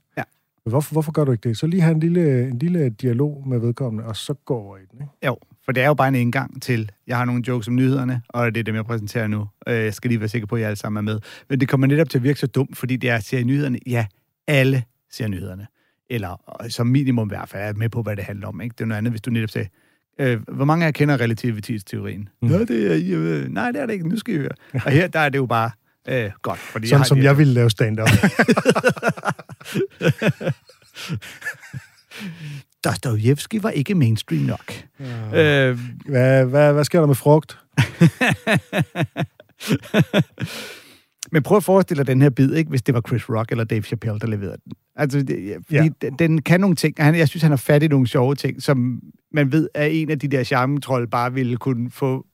Men 0.69 0.73
Hvorfor, 0.73 0.93
hvorfor 0.93 1.13
gør 1.13 1.25
du 1.25 1.33
ikke 1.33 1.49
det? 1.49 1.59
Så 1.59 1.67
lige 1.67 1.81
have 1.81 1.95
en 1.95 2.01
lille, 2.01 2.49
en 2.49 2.59
lille 2.59 2.89
dialog 2.89 3.45
med 3.49 3.59
vedkommende, 3.59 4.05
og 4.05 4.17
så 4.17 4.35
gå 4.35 4.55
over 4.55 4.77
i 4.77 4.81
den, 4.93 5.01
ikke? 5.01 5.27
Jo, 5.27 5.37
for 5.65 5.73
det 5.73 5.83
er 5.83 5.87
jo 5.87 5.95
bare 5.95 6.09
en 6.09 6.15
indgang 6.15 6.63
til, 6.63 6.91
jeg 7.07 7.17
har 7.17 7.25
nogle 7.25 7.43
jokes 7.49 7.69
om 7.69 7.75
nyhederne, 7.75 8.23
og 8.29 8.55
det 8.55 8.61
er 8.61 8.65
dem, 8.65 8.75
jeg 8.75 8.85
præsenterer 8.85 9.27
nu. 9.27 9.47
Øh, 9.69 9.75
Jeg 9.75 9.95
skal 9.95 10.09
lige 10.09 10.21
være 10.21 10.29
sikker 10.29 10.47
på, 10.47 10.55
at 10.55 10.61
I 10.61 10.65
alle 10.65 10.77
sammen 10.77 11.09
er 11.09 11.13
med. 11.13 11.21
Men 11.49 11.61
det 11.61 11.69
kommer 11.69 11.87
netop 11.87 12.11
til 12.11 12.19
at 12.19 12.23
virke 12.25 12.41
så 12.41 12.47
dumt, 12.47 12.77
fordi 12.77 12.97
det 12.97 13.11
er, 13.11 13.19
ser 13.21 13.39
I 13.39 13.45
nyhederne? 13.45 13.79
Ja, 13.87 14.07
alle 14.47 14.83
ser 15.11 15.29
nyhederne. 15.29 15.67
Eller 16.11 16.63
øh, 16.65 16.71
som 16.71 16.87
minimum 16.87 17.29
i 17.29 17.35
hvert 17.35 17.49
fald 17.49 17.63
er 17.63 17.79
med 17.79 17.89
på, 17.89 18.03
hvad 18.03 18.17
det 18.17 18.25
handler 18.25 18.49
om. 18.49 18.61
Ikke? 18.61 18.75
Det 18.79 18.81
er 18.81 18.87
noget 18.87 18.99
andet, 18.99 19.13
hvis 19.13 19.21
du 19.21 19.31
netop 19.31 19.51
sagde, 19.51 19.69
Øh, 20.21 20.41
hvor 20.53 20.65
mange 20.65 20.85
af 20.85 20.87
jer 20.87 20.93
kender 20.93 21.21
relativitetsteorien? 21.21 22.29
Mm. 22.43 22.49
Nå, 22.49 22.59
det 22.59 23.11
er, 23.13 23.19
øh, 23.19 23.49
nej, 23.49 23.71
det 23.73 23.81
er 23.81 23.87
det 23.87 23.93
ikke. 23.93 24.09
Nu 24.09 24.17
skal 24.17 24.35
I 24.35 24.39
høre. 24.39 24.51
Og 24.87 24.91
her, 24.91 25.07
der 25.09 25.19
er 25.21 25.29
det 25.29 25.39
jo 25.39 25.47
bare 25.47 25.71
øh, 26.09 26.31
godt. 26.43 26.59
Fordi 26.59 26.87
Sådan 26.89 26.99
har 27.01 27.05
som 27.05 27.23
jeg 27.23 27.39
ville 27.39 27.53
lave 27.55 27.71
stand-up. 27.71 28.09
Dostojevski 32.85 33.63
var 33.63 33.71
ikke 33.71 33.95
mainstream 33.95 34.43
nok. 34.43 34.73
Ja. 35.01 35.69
Øh, 35.71 35.79
hvad, 36.07 36.45
hvad, 36.45 36.73
hvad 36.73 36.85
sker 36.85 37.01
der 37.01 37.07
med 37.07 37.15
frugt? 37.15 37.59
men 41.33 41.43
prøv 41.43 41.57
at 41.57 41.65
forestille 41.65 41.99
dig 41.99 42.07
den 42.07 42.23
her 42.23 42.31
bid, 42.31 42.53
ikke, 42.55 42.71
hvis 42.71 42.83
det 42.83 42.95
var 42.95 43.01
Chris 43.09 43.29
Rock 43.31 43.51
eller 43.51 43.65
Dave 43.65 43.83
Chappelle, 43.83 44.19
der 44.21 44.27
leverede 44.27 44.57
den. 44.65 44.73
Altså, 44.97 45.23
det, 45.23 45.57
Ja. 45.71 45.89
den 46.19 46.43
kan 46.43 46.61
nogle 46.61 46.77
ting. 46.77 46.95
Han, 46.99 47.15
jeg 47.15 47.29
synes, 47.29 47.43
han 47.43 47.53
har 47.53 47.57
fat 47.57 47.83
i 47.83 47.89
nogle 47.89 48.07
sjove 48.07 48.35
ting, 48.35 48.63
som 48.63 49.01
man 49.33 49.53
ved, 49.53 49.69
at 49.75 49.93
en 49.93 50.11
af 50.11 50.19
de 50.19 50.29
der 50.29 50.45
charmetrol 50.45 51.09
bare 51.11 51.33
ville 51.33 51.57
kunne 51.57 51.91
få 51.91 52.27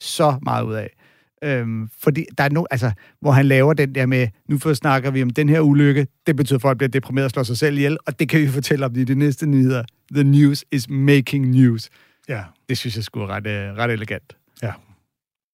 så 0.00 0.38
meget 0.42 0.64
ud 0.64 0.74
af. 0.74 0.95
Øhm, 1.44 1.88
fordi 2.02 2.24
der 2.38 2.44
er 2.44 2.48
no, 2.48 2.64
altså, 2.70 2.92
hvor 3.20 3.30
han 3.32 3.46
laver 3.46 3.72
den 3.74 3.94
der 3.94 4.06
med, 4.06 4.28
nu 4.48 4.58
for 4.58 4.74
snakker 4.74 5.10
vi 5.10 5.22
om 5.22 5.30
den 5.30 5.48
her 5.48 5.60
ulykke, 5.60 6.06
det 6.26 6.36
betyder, 6.36 6.56
at 6.58 6.62
folk 6.62 6.78
bliver 6.78 6.88
deprimeret 6.88 7.24
og 7.24 7.30
slår 7.30 7.42
sig 7.42 7.58
selv 7.58 7.76
ihjel, 7.76 7.98
og 8.06 8.18
det 8.20 8.28
kan 8.28 8.40
vi 8.40 8.48
fortælle 8.58 8.86
om 8.86 8.96
i 8.96 9.04
de 9.04 9.14
næste 9.14 9.46
nyheder. 9.46 9.84
The 10.14 10.24
news 10.24 10.64
is 10.72 10.88
making 10.88 11.46
news. 11.50 11.88
Ja, 12.28 12.42
Det 12.68 12.78
synes 12.78 12.96
jeg 12.96 13.04
skulle 13.04 13.26
er 13.26 13.36
ret, 13.36 13.46
øh, 13.46 13.76
ret 13.76 13.90
elegant. 13.90 14.36
ja. 14.62 14.72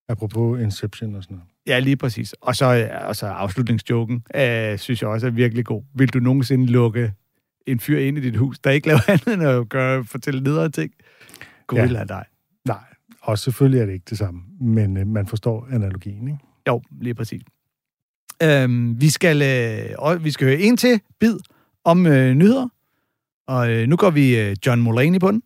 Apropos 0.08 0.60
Inception 0.60 1.14
og 1.14 1.22
sådan 1.22 1.34
noget. 1.36 1.48
Ja, 1.66 1.78
lige 1.78 1.96
præcis. 1.96 2.32
Og 2.40 2.56
så, 2.56 2.74
øh, 2.74 3.08
og 3.08 3.16
så 3.16 3.26
afslutningsjoken, 3.26 4.24
øh, 4.36 4.78
synes 4.78 5.02
jeg 5.02 5.10
også 5.10 5.26
er 5.26 5.30
virkelig 5.30 5.64
god. 5.64 5.82
Vil 5.94 6.08
du 6.08 6.18
nogensinde 6.18 6.66
lukke 6.66 7.12
en 7.66 7.80
fyr 7.80 7.98
ind 7.98 8.18
i 8.18 8.20
dit 8.20 8.36
hus, 8.36 8.58
der 8.58 8.70
ikke 8.70 8.86
laver 8.86 9.00
andet 9.12 9.34
end 9.34 9.42
at 9.42 9.68
gøre, 9.68 10.04
fortælle 10.04 10.40
nedere 10.42 10.68
ting? 10.70 10.92
Gud 11.66 11.78
Ja. 11.78 12.04
dig. 12.04 12.24
Og 13.22 13.38
selvfølgelig 13.38 13.80
er 13.80 13.86
det 13.86 13.92
ikke 13.92 14.06
det 14.10 14.18
samme, 14.18 14.40
men 14.60 14.96
øh, 14.96 15.06
man 15.06 15.26
forstår 15.26 15.68
analogien, 15.72 16.28
ikke? 16.28 16.38
Jo, 16.68 16.82
lige 17.00 17.14
præcis. 17.14 17.42
Øhm, 18.42 19.00
vi, 19.00 19.08
skal, 19.10 19.42
øh, 19.42 19.94
og 19.98 20.24
vi 20.24 20.30
skal 20.30 20.46
høre 20.46 20.60
en 20.60 20.76
til 20.76 21.00
bid 21.20 21.38
om 21.84 22.06
øh, 22.06 22.34
nyheder. 22.34 22.68
Og 23.46 23.70
øh, 23.70 23.88
nu 23.88 23.96
går 23.96 24.10
vi 24.10 24.40
øh, 24.40 24.56
John 24.66 24.82
Mulaney 24.82 25.20
på 25.20 25.30
den. 25.30 25.42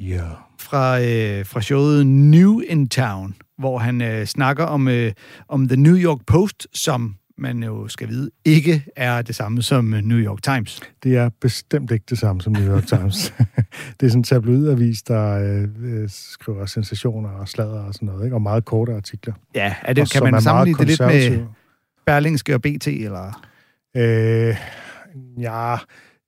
Ja. 0.00 0.24
fra, 0.58 1.00
øh, 1.00 1.46
fra 1.46 1.60
showet 1.60 2.06
New 2.06 2.60
in 2.60 2.88
Town, 2.88 3.34
hvor 3.58 3.78
han 3.78 4.02
øh, 4.02 4.26
snakker 4.26 4.64
om, 4.64 4.88
øh, 4.88 5.12
om 5.48 5.68
The 5.68 5.76
New 5.76 5.96
York 5.96 6.18
Post, 6.26 6.68
som 6.72 7.16
man 7.38 7.62
jo 7.62 7.88
skal 7.88 8.08
vide, 8.08 8.30
ikke 8.44 8.84
er 8.96 9.22
det 9.22 9.34
samme 9.34 9.62
som 9.62 9.94
øh, 9.94 10.02
New 10.02 10.18
York 10.18 10.42
Times. 10.42 10.80
Det 11.02 11.16
er 11.16 11.30
bestemt 11.40 11.90
ikke 11.90 12.04
det 12.10 12.18
samme 12.18 12.42
som 12.42 12.52
New 12.52 12.74
York 12.74 12.86
Times. 12.86 13.34
det 14.00 14.06
er 14.06 14.10
sådan 14.10 14.20
en 14.20 14.24
tabloidavis, 14.24 15.02
der 15.02 15.38
øh, 15.38 15.68
øh, 16.02 16.08
skriver 16.08 16.66
sensationer 16.66 17.28
og 17.28 17.48
sladder 17.48 17.80
og 17.80 17.94
sådan 17.94 18.06
noget, 18.06 18.24
ikke? 18.24 18.36
og 18.36 18.42
meget 18.42 18.64
korte 18.64 18.94
artikler. 18.94 19.34
Ja, 19.54 19.74
er 19.82 19.88
Og 19.88 19.96
det, 19.96 20.10
kan 20.10 20.18
som 20.18 20.30
man 20.30 20.42
sammenligne 20.42 20.78
det 20.78 20.86
lidt 20.86 21.00
med. 21.00 21.46
Berlingske 22.06 22.54
og 22.54 22.62
BT, 22.62 22.86
eller? 22.86 23.44
Øh, 23.96 24.56
ja... 25.38 25.76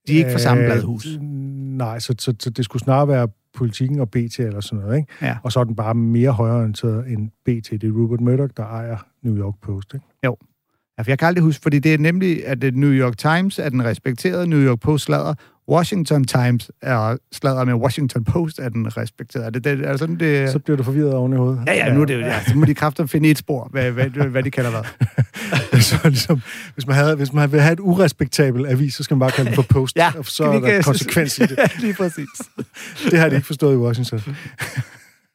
De 0.07 0.13
er 0.13 0.17
ikke 0.17 0.31
fra 0.31 0.39
samme 0.39 0.65
bladhus. 0.65 1.07
Nej, 1.21 1.99
så, 1.99 2.15
så, 2.19 2.33
så 2.39 2.49
det 2.49 2.65
skulle 2.65 2.83
snarere 2.83 3.07
være 3.07 3.27
politikken 3.53 3.99
og 3.99 4.09
BT 4.09 4.39
eller 4.39 4.61
sådan 4.61 4.79
noget, 4.85 4.97
ikke? 4.97 5.13
Ja. 5.21 5.37
Og 5.43 5.51
så 5.51 5.59
er 5.59 5.63
den 5.63 5.75
bare 5.75 5.95
mere 5.95 6.31
højreorienteret 6.31 7.07
end 7.07 7.29
BT. 7.29 7.71
Det 7.71 7.83
er 7.83 7.91
Rupert 7.91 8.21
Murdoch, 8.21 8.53
der 8.57 8.63
ejer 8.63 8.97
New 9.21 9.37
York 9.37 9.55
Post, 9.61 9.93
ikke? 9.93 10.05
Ja, 10.97 11.01
for 11.01 11.11
jeg 11.11 11.19
kan 11.19 11.27
aldrig 11.27 11.43
huske, 11.43 11.61
fordi 11.61 11.79
det 11.79 11.93
er 11.93 11.97
nemlig, 11.97 12.47
at 12.47 12.61
det 12.61 12.75
New 12.75 12.91
York 12.91 13.17
Times 13.17 13.59
er 13.59 13.69
den 13.69 13.85
respekterede, 13.85 14.47
New 14.47 14.59
York 14.59 14.79
Post 14.79 15.05
slader, 15.05 15.33
Washington 15.69 16.23
Times 16.23 16.71
er 16.81 17.17
slader 17.31 17.65
med 17.65 17.73
Washington 17.73 18.23
Post 18.23 18.59
er 18.59 18.69
den 18.69 18.97
respekterede. 18.97 19.45
Er 19.45 19.49
det, 19.49 19.63
det, 19.63 19.71
er 19.85 19.91
det 19.91 19.99
sådan, 19.99 20.15
det... 20.15 20.49
Så 20.49 20.59
bliver 20.59 20.77
du 20.77 20.83
forvirret 20.83 21.13
oven 21.13 21.33
i 21.33 21.35
hovedet. 21.35 21.63
ja, 21.67 21.73
ja, 21.73 21.93
nu 21.93 22.01
er 22.01 22.05
det 22.05 22.13
jo, 22.13 22.19
ja, 22.19 22.43
så 22.43 22.55
må 22.55 22.65
de 22.65 22.73
kræfter 22.73 23.05
finde 23.05 23.29
et 23.29 23.37
spor, 23.37 23.69
hvad, 23.71 23.91
hvad, 23.91 24.09
hvad 24.09 24.43
de 24.43 24.51
kalder 24.51 24.71
hvad. 24.71 25.81
så 25.81 25.99
ligesom, 26.03 26.41
hvis 26.73 26.87
man, 26.87 26.95
havde, 26.95 27.15
hvis 27.15 27.33
man 27.33 27.51
vil 27.51 27.61
have 27.61 27.73
et 27.73 27.79
urespektabelt 27.79 28.67
avis, 28.67 28.93
så 28.93 29.03
skal 29.03 29.15
man 29.15 29.19
bare 29.19 29.31
kalde 29.31 29.47
den 29.47 29.55
for 29.55 29.65
post, 29.69 29.95
Ja, 29.95 30.11
og 30.17 30.25
så 30.25 30.43
er 30.43 30.59
der 30.59 30.81
konsekvens 30.81 31.39
i 31.39 31.41
det. 31.41 31.59
Lige 31.81 31.93
præcis. 31.93 32.27
Det 33.11 33.19
har 33.19 33.29
de 33.29 33.35
ikke 33.35 33.47
forstået 33.47 33.73
i 33.73 33.77
Washington. 33.77 34.35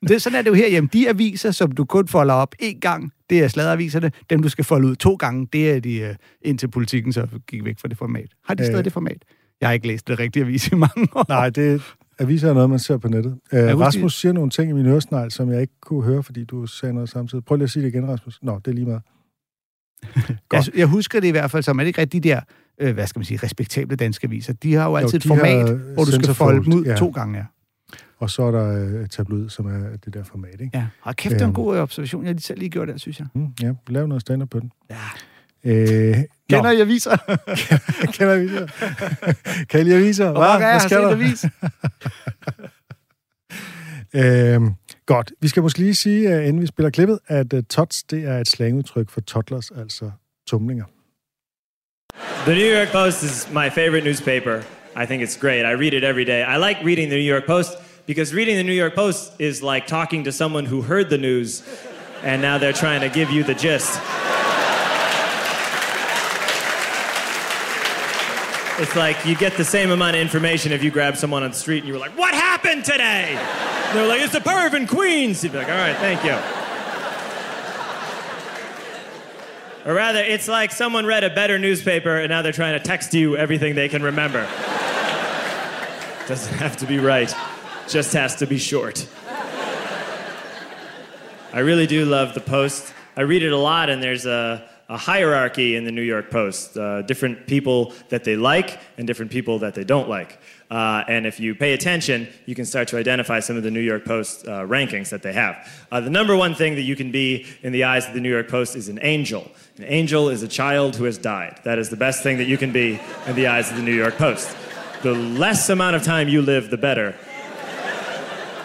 Det, 0.09 0.23
sådan 0.23 0.39
er 0.39 0.43
det 0.43 0.51
jo 0.51 0.55
herhjemme. 0.55 0.89
De 0.93 1.09
aviser, 1.09 1.51
som 1.51 1.73
du 1.73 1.85
kun 1.85 2.09
folder 2.09 2.35
op 2.35 2.55
én 2.63 2.79
gang, 2.79 3.13
det 3.31 3.45
er 3.45 3.49
sladeraviserne. 3.49 4.13
Dem, 4.31 4.43
du 4.43 4.49
skal 4.49 4.65
folde 4.65 4.89
ud 4.89 4.97
to 4.97 5.15
gange, 5.15 5.49
det 5.53 5.71
er 5.71 5.81
de 5.81 6.09
uh, 6.11 6.17
indtil 6.43 6.69
politikken 6.71 7.13
så 7.13 7.27
gik 7.47 7.65
væk 7.65 7.79
fra 7.79 7.89
det 7.89 7.99
format. 7.99 8.31
Har 8.45 8.55
de 8.55 8.65
stadig 8.65 8.79
Øh. 8.79 8.85
det 8.85 8.93
format? 8.93 9.25
Jeg 9.61 9.69
har 9.69 9.73
ikke 9.73 9.87
læst 9.87 10.09
det 10.09 10.19
rigtige 10.19 10.43
avis 10.43 10.69
i 10.69 10.75
mange 10.75 11.09
år. 11.15 11.25
Nej, 11.29 11.51
det 11.51 11.83
aviser 12.19 12.51
er 12.51 12.55
noget, 12.55 12.71
man 12.71 12.79
ser 12.79 12.97
på 12.97 13.09
nettet. 13.09 13.39
Uh, 13.53 13.59
husk, 13.59 13.81
Rasmus 13.81 14.21
siger 14.21 14.33
nogle 14.33 14.51
ting 14.51 14.71
i 14.71 14.73
min 14.73 14.87
øresnegl, 14.87 15.31
som 15.31 15.51
jeg 15.51 15.61
ikke 15.61 15.81
kunne 15.81 16.03
høre, 16.03 16.23
fordi 16.23 16.45
du 16.45 16.67
sagde 16.67 16.95
noget 16.95 17.09
samtidig. 17.09 17.45
Prøv 17.45 17.57
lige 17.57 17.65
at 17.65 17.71
sige 17.71 17.83
det 17.83 17.95
igen, 17.95 18.09
Rasmus. 18.09 18.39
Nå, 18.43 18.61
det 18.65 18.71
er 18.71 18.75
lige 18.75 18.87
meget. 18.87 19.03
Jeg, 20.53 20.65
jeg 20.77 20.87
husker 20.87 21.21
det 21.21 21.29
i 21.29 21.31
hvert 21.31 21.51
fald 21.51 21.63
som, 21.63 21.79
er 21.79 21.83
det 21.83 21.89
ikke 21.89 22.01
rigtigt 22.01 22.25
de 22.25 22.29
der, 22.29 22.41
øh, 22.81 22.95
hvad 22.95 23.07
skal 23.07 23.19
man 23.19 23.25
sige, 23.25 23.41
respektable 23.43 23.97
danske 23.97 24.25
aviser? 24.25 24.53
De 24.53 24.75
har 24.75 24.89
jo 24.89 24.97
altid 24.97 25.17
et 25.17 25.23
de 25.23 25.29
format, 25.29 25.79
hvor 25.95 26.05
du 26.05 26.11
skal 26.11 26.35
folde 26.35 26.65
dem 26.65 26.73
ud 26.73 26.85
ja. 26.85 26.97
to 26.97 27.11
gange. 27.11 27.39
Ja. 27.39 27.45
Og 28.23 28.31
så 28.31 28.43
er 28.43 28.51
der 28.51 29.01
uh, 29.01 29.07
tabloid, 29.07 29.49
som 29.49 29.67
er 29.67 29.97
det 30.05 30.15
der 30.15 30.25
format, 30.25 30.61
ikke? 30.61 30.71
ja. 30.75 30.87
Og 31.03 31.17
kæft, 31.17 31.33
det 31.33 31.41
er 31.41 31.45
en 31.45 31.49
Øhm. 31.49 31.55
god 31.55 31.77
øh, 31.77 31.83
observation. 31.83 32.23
Jeg 32.23 32.29
har 32.29 32.33
lige 32.33 32.43
selv 32.43 32.59
lige 32.59 32.71
gjort 32.71 32.89
det, 32.89 33.01
synes 33.01 33.19
jeg. 33.19 33.27
Mm, 33.35 33.47
ja, 33.63 33.73
lav 33.89 34.07
noget 34.07 34.21
stand 34.21 34.49
på 34.49 34.61
den. 34.61 34.73
Ja. 34.91 34.97
Øh, 35.65 36.17
Kender 36.51 36.71
I 36.71 36.81
aviser? 36.81 37.17
Kender 38.17 38.33
I 38.35 38.39
aviser? 38.39 38.67
kan 39.71 39.93
aviser? 39.93 40.27
Og 40.27 40.33
hvor 40.33 40.45
jeg 40.45 40.57
Hvad 40.59 40.67
have 40.71 40.81
skal 40.81 40.91
set 40.91 40.99
der? 40.99 41.11
avis? 41.11 41.45
Øhm, 44.15 44.71
godt. 45.07 45.33
Vi 45.41 45.49
skal 45.49 45.63
måske 45.63 45.79
lige 45.79 45.95
sige, 45.95 46.29
uh, 46.39 46.47
inden 46.49 46.63
vi 46.63 46.67
spiller 46.67 46.91
klippet, 46.91 47.19
at 47.27 47.53
uh, 47.53 47.61
tots, 47.69 48.03
det 48.03 48.25
er 48.25 48.39
et 48.39 48.49
slangudtryk 48.49 49.11
for 49.11 49.21
toddlers, 49.21 49.71
altså 49.71 50.11
tumlinger. 50.47 50.85
The 52.47 52.55
New 52.55 52.79
York 52.81 52.89
Post 52.93 53.23
is 53.23 53.49
my 53.51 53.71
favorite 53.71 54.05
newspaper. 54.05 54.57
I 55.03 55.07
think 55.07 55.23
it's 55.23 55.41
great. 55.41 55.65
I 55.65 55.75
read 55.83 55.93
it 55.93 56.05
every 56.05 56.25
day. 56.25 56.41
I 56.55 56.57
like 56.69 56.79
reading 56.85 57.09
the 57.11 57.19
New 57.19 57.35
York 57.35 57.47
Post 57.47 57.71
because 58.07 58.35
reading 58.35 58.57
the 58.57 58.65
New 58.65 58.73
York 58.73 58.95
Post 58.95 59.33
is 59.39 59.63
like 59.63 59.87
talking 59.87 60.25
to 60.25 60.33
someone 60.33 60.65
who 60.65 60.83
heard 60.83 61.11
the 61.11 61.19
news 61.19 61.63
and 62.23 62.43
now 62.43 62.59
they're 62.59 62.73
trying 62.73 63.01
to 63.01 63.09
give 63.09 63.31
you 63.31 63.45
the 63.45 63.55
gist. 63.55 64.01
It's 68.79 68.97
like 68.97 69.25
you 69.25 69.37
get 69.37 69.57
the 69.57 69.65
same 69.65 69.91
amount 69.91 70.17
of 70.17 70.23
information 70.23 70.73
if 70.73 70.83
you 70.83 70.91
grab 70.91 71.17
someone 71.17 71.45
on 71.45 71.51
the 71.51 71.57
street 71.57 71.79
and 71.79 71.87
you 71.87 71.93
were 71.93 72.01
like, 72.01 72.17
What 72.19 72.35
happened 72.35 72.85
today? 72.85 73.39
They're 73.93 74.09
like, 74.09 74.23
It's 74.23 74.35
a 74.35 74.41
perv 74.41 74.75
in 74.75 74.87
Queens. 74.87 75.45
You'd 75.45 75.53
be 75.53 75.59
like, 75.59 75.69
All 75.69 75.75
right, 75.75 75.97
thank 75.97 76.25
you. 76.25 76.37
Or 79.85 79.95
rather, 79.95 80.21
it's 80.21 80.49
like 80.49 80.71
someone 80.71 81.07
read 81.07 81.25
a 81.25 81.31
better 81.31 81.59
newspaper 81.59 82.17
and 82.17 82.31
now 82.31 82.43
they're 82.43 82.53
trying 82.53 82.79
to 82.79 82.85
text 82.85 83.15
you 83.15 83.37
everything 83.37 83.75
they 83.75 83.89
can 83.89 84.03
remember. 84.03 84.49
Doesn't 86.29 86.55
have 86.55 86.77
to 86.79 86.87
be 86.87 86.99
right, 86.99 87.35
just 87.89 88.13
has 88.13 88.37
to 88.37 88.47
be 88.47 88.59
short. 88.59 89.07
I 91.55 91.59
really 91.59 91.87
do 91.87 92.05
love 92.07 92.33
the 92.33 92.41
Post. 92.41 92.95
I 93.15 93.23
read 93.23 93.43
it 93.43 93.53
a 93.53 93.59
lot, 93.59 93.91
and 93.91 94.03
there's 94.03 94.25
a, 94.25 94.67
a 94.89 94.97
hierarchy 94.97 95.77
in 95.77 95.85
the 95.85 95.93
New 95.93 96.03
York 96.03 96.31
Post 96.31 96.79
uh, 96.79 97.03
different 97.03 97.47
people 97.47 97.93
that 98.09 98.25
they 98.25 98.37
like 98.37 98.81
and 98.97 99.07
different 99.07 99.31
people 99.31 99.59
that 99.59 99.75
they 99.75 99.85
don't 99.85 100.09
like. 100.09 100.39
Uh, 100.71 101.05
and 101.07 101.27
if 101.27 101.39
you 101.39 101.55
pay 101.55 101.75
attention, 101.75 102.27
you 102.47 102.55
can 102.55 102.65
start 102.65 102.89
to 102.89 102.97
identify 102.97 103.39
some 103.41 103.59
of 103.59 103.63
the 103.63 103.71
New 103.71 103.81
York 103.81 104.07
Post 104.07 104.49
uh, 104.49 104.63
rankings 104.63 105.11
that 105.11 105.23
they 105.23 105.35
have. 105.35 105.71
Uh, 105.91 106.01
the 106.01 106.09
number 106.09 106.35
one 106.35 106.55
thing 106.55 106.75
that 106.77 106.83
you 106.83 106.97
can 106.97 107.13
be 107.13 107.47
in 107.63 107.73
the 107.73 107.85
eyes 107.85 108.09
of 108.09 108.15
the 108.15 108.21
New 108.21 108.31
York 108.31 108.49
Post 108.49 108.75
is 108.75 108.89
an 108.89 108.99
angel. 109.03 109.51
An 109.77 109.85
angel 109.85 110.31
is 110.31 110.43
a 110.43 110.49
child 110.49 110.97
who 110.97 111.05
has 111.05 111.19
died. 111.19 111.61
That 111.65 111.79
is 111.79 111.91
the 111.91 111.97
best 111.97 112.23
thing 112.23 112.39
that 112.39 112.47
you 112.47 112.57
can 112.57 112.73
be 112.73 112.99
in 113.27 113.37
the 113.37 113.49
eyes 113.49 113.71
of 113.71 113.77
the 113.77 113.83
New 113.83 113.95
York 113.95 114.17
Post. 114.17 114.57
The 115.03 115.13
less 115.13 115.69
amount 115.69 115.97
of 115.97 116.03
time 116.03 116.29
you 116.29 116.41
live, 116.41 116.71
the 116.71 116.79
better 116.79 117.15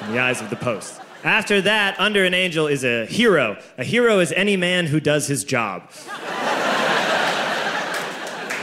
in 0.07 0.13
the 0.13 0.19
eyes 0.19 0.41
of 0.41 0.49
the 0.49 0.55
Post. 0.55 1.01
After 1.23 1.61
that, 1.61 1.99
under 1.99 2.23
an 2.23 2.33
angel 2.33 2.67
is 2.67 2.83
a 2.85 3.05
hero. 3.05 3.57
A 3.77 3.83
hero 3.83 4.19
is 4.19 4.31
any 4.31 4.55
man 4.55 4.85
who 4.85 4.99
does 4.99 5.27
his 5.27 5.43
job. 5.43 5.83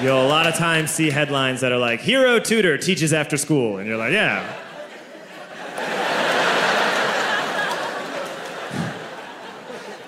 You'll 0.03 0.23
a 0.23 0.29
lot 0.29 0.47
of 0.47 0.55
times 0.55 0.91
see 0.91 1.11
headlines 1.11 1.61
that 1.61 1.73
are 1.73 1.79
like, 1.79 2.01
Hero 2.01 2.39
tutor 2.39 2.79
teaches 2.79 3.13
after 3.13 3.37
school. 3.37 3.79
And 3.79 3.87
you're 3.87 3.97
like, 3.97 4.13
yeah. 4.13 4.61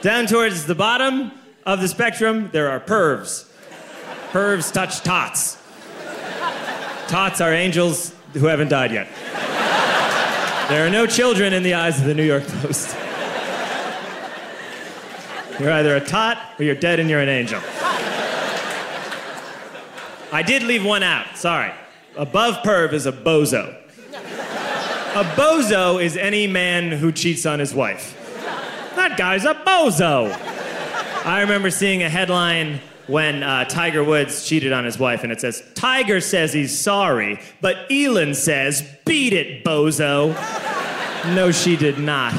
Down 0.02 0.26
towards 0.26 0.66
the 0.66 0.74
bottom 0.74 1.32
of 1.64 1.80
the 1.80 1.88
spectrum, 1.88 2.50
there 2.52 2.70
are 2.70 2.80
pervs. 2.80 3.48
Pervs 4.30 4.72
touch 4.72 5.00
tots. 5.02 5.58
Tots 7.08 7.40
are 7.40 7.52
angels 7.52 8.14
who 8.32 8.46
haven't 8.46 8.68
died 8.68 8.92
yet. 8.92 9.08
There 10.68 10.84
are 10.84 10.90
no 10.90 11.06
children 11.06 11.52
in 11.52 11.62
the 11.62 11.74
eyes 11.74 12.00
of 12.00 12.06
the 12.06 12.14
New 12.14 12.24
York 12.24 12.44
Post. 12.44 12.96
You're 15.60 15.70
either 15.70 15.94
a 15.94 16.00
tot 16.00 16.38
or 16.58 16.64
you're 16.64 16.74
dead 16.74 16.98
and 16.98 17.08
you're 17.08 17.20
an 17.20 17.28
angel. 17.28 17.60
I 20.32 20.42
did 20.44 20.64
leave 20.64 20.84
one 20.84 21.04
out, 21.04 21.36
sorry. 21.36 21.72
Above 22.16 22.64
perv 22.64 22.92
is 22.92 23.06
a 23.06 23.12
bozo. 23.12 23.76
A 25.14 25.24
bozo 25.36 26.02
is 26.02 26.16
any 26.16 26.48
man 26.48 26.90
who 26.90 27.12
cheats 27.12 27.46
on 27.46 27.60
his 27.60 27.72
wife. 27.72 28.14
That 28.96 29.16
guy's 29.16 29.44
a 29.44 29.54
bozo. 29.54 30.36
I 31.24 31.42
remember 31.42 31.70
seeing 31.70 32.02
a 32.02 32.08
headline 32.08 32.80
when 33.06 33.42
uh, 33.42 33.64
Tiger 33.66 34.02
Woods 34.02 34.44
cheated 34.46 34.72
on 34.72 34.84
his 34.84 34.98
wife, 34.98 35.22
and 35.22 35.32
it 35.32 35.40
says, 35.40 35.62
Tiger 35.74 36.20
says 36.20 36.52
he's 36.52 36.76
sorry, 36.76 37.40
but 37.60 37.76
Elin 37.90 38.34
says, 38.34 38.82
beat 39.04 39.32
it, 39.32 39.64
bozo. 39.64 40.34
No, 41.34 41.52
she 41.52 41.76
did 41.76 41.98
not. 41.98 42.32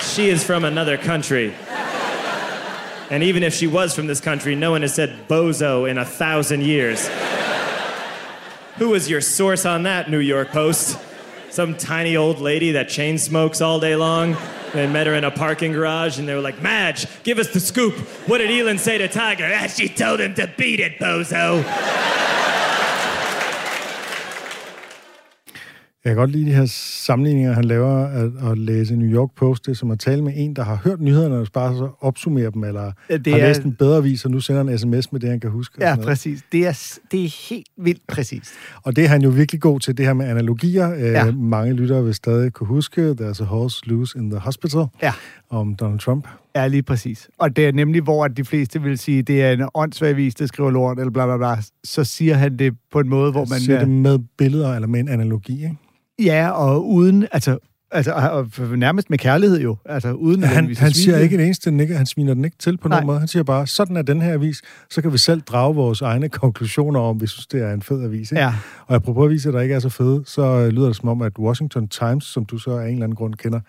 She 0.00 0.28
is 0.28 0.42
from 0.42 0.64
another 0.64 0.96
country. 0.96 1.54
And 3.10 3.22
even 3.22 3.42
if 3.42 3.54
she 3.54 3.68
was 3.68 3.94
from 3.94 4.08
this 4.08 4.20
country, 4.20 4.56
no 4.56 4.72
one 4.72 4.82
has 4.82 4.94
said 4.94 5.28
bozo 5.28 5.88
in 5.88 5.98
a 5.98 6.04
thousand 6.04 6.62
years. 6.62 7.08
Who 8.78 8.90
was 8.90 9.08
your 9.08 9.20
source 9.20 9.64
on 9.64 9.84
that, 9.84 10.10
New 10.10 10.18
York 10.18 10.48
Post? 10.48 10.98
Some 11.50 11.76
tiny 11.76 12.16
old 12.16 12.40
lady 12.40 12.72
that 12.72 12.88
chain 12.88 13.18
smokes 13.18 13.60
all 13.60 13.78
day 13.78 13.94
long? 13.94 14.36
They 14.76 14.86
met 14.86 15.06
her 15.06 15.14
in 15.14 15.24
a 15.24 15.30
parking 15.30 15.72
garage 15.72 16.18
and 16.18 16.28
they 16.28 16.34
were 16.34 16.40
like, 16.40 16.60
Madge, 16.60 17.06
give 17.22 17.38
us 17.38 17.52
the 17.52 17.60
scoop. 17.60 17.94
What 18.28 18.38
did 18.38 18.50
Elin 18.50 18.78
say 18.78 18.98
to 18.98 19.08
Tiger? 19.08 19.50
Ah, 19.52 19.66
she 19.66 19.88
told 19.88 20.20
him 20.20 20.34
to 20.34 20.52
beat 20.56 20.80
it, 20.80 20.98
bozo. 20.98 21.64
Jeg 26.06 26.14
kan 26.14 26.20
godt 26.20 26.30
lide 26.30 26.46
de 26.50 26.54
her 26.54 26.66
sammenligninger, 26.66 27.52
han 27.52 27.64
laver, 27.64 27.96
at, 28.06 28.50
at 28.50 28.58
læse 28.58 28.96
New 28.96 29.08
York 29.08 29.28
Post, 29.36 29.66
det 29.66 29.76
som 29.78 29.90
at 29.90 29.98
tale 29.98 30.22
med 30.24 30.32
en, 30.36 30.56
der 30.56 30.64
har 30.64 30.80
hørt 30.84 31.00
nyhederne, 31.00 31.36
og 31.36 31.46
bare 31.52 31.76
så 31.76 31.88
opsummere 32.00 32.50
dem, 32.50 32.64
eller 32.64 32.92
Ja, 33.10 33.16
det 33.16 33.32
har 33.32 33.40
er- 33.40 33.46
læst 33.48 33.62
en 33.62 33.74
bedre 33.74 34.02
vis, 34.02 34.24
og 34.24 34.30
nu 34.30 34.40
sender 34.40 34.60
en 34.62 34.78
sms 34.78 35.12
med 35.12 35.20
det, 35.20 35.30
han 35.30 35.40
kan 35.40 35.50
huske. 35.50 35.74
Ja, 35.80 35.96
præcis. 35.96 36.44
Det 36.52 36.66
er, 36.66 36.98
det 37.10 37.24
er 37.24 37.48
helt 37.50 37.66
vildt 37.78 38.00
præcist. 38.08 38.50
Og 38.82 38.96
det 38.96 39.04
er 39.04 39.08
han 39.08 39.22
jo 39.22 39.28
virkelig 39.30 39.60
god 39.60 39.80
til, 39.80 39.96
det 39.96 40.06
her 40.06 40.12
med 40.12 40.26
analogier. 40.26 40.88
Ja. 40.88 41.24
Ja. 41.24 41.30
Mange 41.32 41.72
lyttere 41.74 42.04
vil 42.04 42.14
stadig 42.14 42.52
kunne 42.52 42.66
huske, 42.66 43.10
There's 43.20 43.42
a 43.42 43.44
horse 43.44 43.86
loose 43.88 44.18
in 44.18 44.30
the 44.30 44.40
hospital, 44.40 44.84
Ja. 45.02 45.12
om 45.50 45.74
Donald 45.74 45.98
Trump. 46.00 46.28
Ja, 46.56 46.66
lige 46.66 46.82
præcis. 46.82 47.28
Og 47.38 47.56
det 47.56 47.66
er 47.66 47.72
nemlig, 47.72 48.02
hvor 48.02 48.24
at 48.24 48.36
de 48.36 48.44
fleste 48.44 48.82
vil 48.82 48.98
sige, 48.98 49.22
det 49.22 49.42
er 49.42 49.52
en 49.52 49.68
åndssvag 49.74 50.16
vis, 50.16 50.34
der 50.34 50.46
skriver 50.46 50.70
lort, 50.70 50.98
eller 50.98 51.10
bla 51.10 51.26
bla 51.26 51.36
bla. 51.36 51.56
Så 51.84 52.04
siger 52.04 52.34
han 52.34 52.56
det 52.58 52.74
på 52.92 53.00
en 53.00 53.08
måde, 53.08 53.30
hvor 53.30 53.40
man... 53.40 53.48
Man 53.50 53.60
siger 53.60 53.78
det 53.78 53.88
med 53.88 54.18
billeder, 54.38 54.74
eller 54.74 54.88
med 54.88 55.00
en 55.00 55.08
analogi, 55.08 55.54
ikke? 55.64 55.76
Ja, 56.18 56.50
og 56.50 56.88
uden... 56.88 57.26
Altså, 57.32 57.58
altså 57.90 58.12
og 58.12 58.78
nærmest 58.78 59.10
med 59.10 59.18
kærlighed 59.18 59.60
jo. 59.60 59.76
Altså, 59.84 60.12
uden 60.12 60.42
Han, 60.42 60.48
nødvendigvis 60.48 60.78
at 60.78 60.82
han 60.82 60.92
siger 60.92 61.18
ikke 61.18 61.36
det 61.36 61.44
eneste, 61.44 61.70
den 61.70 61.80
ikke, 61.80 61.96
han 61.96 62.06
sviner 62.06 62.34
den 62.34 62.44
ikke 62.44 62.56
til 62.58 62.76
på 62.78 62.88
Nej. 62.88 62.96
nogen 62.96 63.06
måde. 63.06 63.18
Han 63.18 63.28
siger 63.28 63.42
bare, 63.42 63.66
sådan 63.66 63.96
er 63.96 64.02
den 64.02 64.22
her 64.22 64.32
avis, 64.32 64.62
så 64.90 65.02
kan 65.02 65.12
vi 65.12 65.18
selv 65.18 65.40
drage 65.40 65.74
vores 65.74 66.02
egne 66.02 66.28
konklusioner 66.28 67.00
om, 67.00 67.20
vi 67.20 67.26
synes, 67.26 67.46
det 67.46 67.62
er 67.62 67.72
en 67.72 67.82
fed 67.82 68.04
avis. 68.04 68.32
Ikke? 68.32 68.42
Ja. 68.42 68.52
Og 68.86 68.94
apropos 68.94 69.24
aviser, 69.24 69.50
der 69.50 69.60
ikke 69.60 69.74
er 69.74 69.78
så 69.80 69.88
fede, 69.88 70.22
så 70.26 70.42
øh, 70.42 70.68
lyder 70.68 70.86
det 70.86 70.96
som 70.96 71.08
om, 71.08 71.22
at 71.22 71.32
Washington 71.38 71.88
Times, 71.88 72.24
som 72.24 72.44
du 72.44 72.58
så 72.58 72.70
af 72.70 72.86
en 72.86 72.92
eller 72.92 73.04
anden 73.04 73.16
grund 73.16 73.34
kender, 73.34 73.60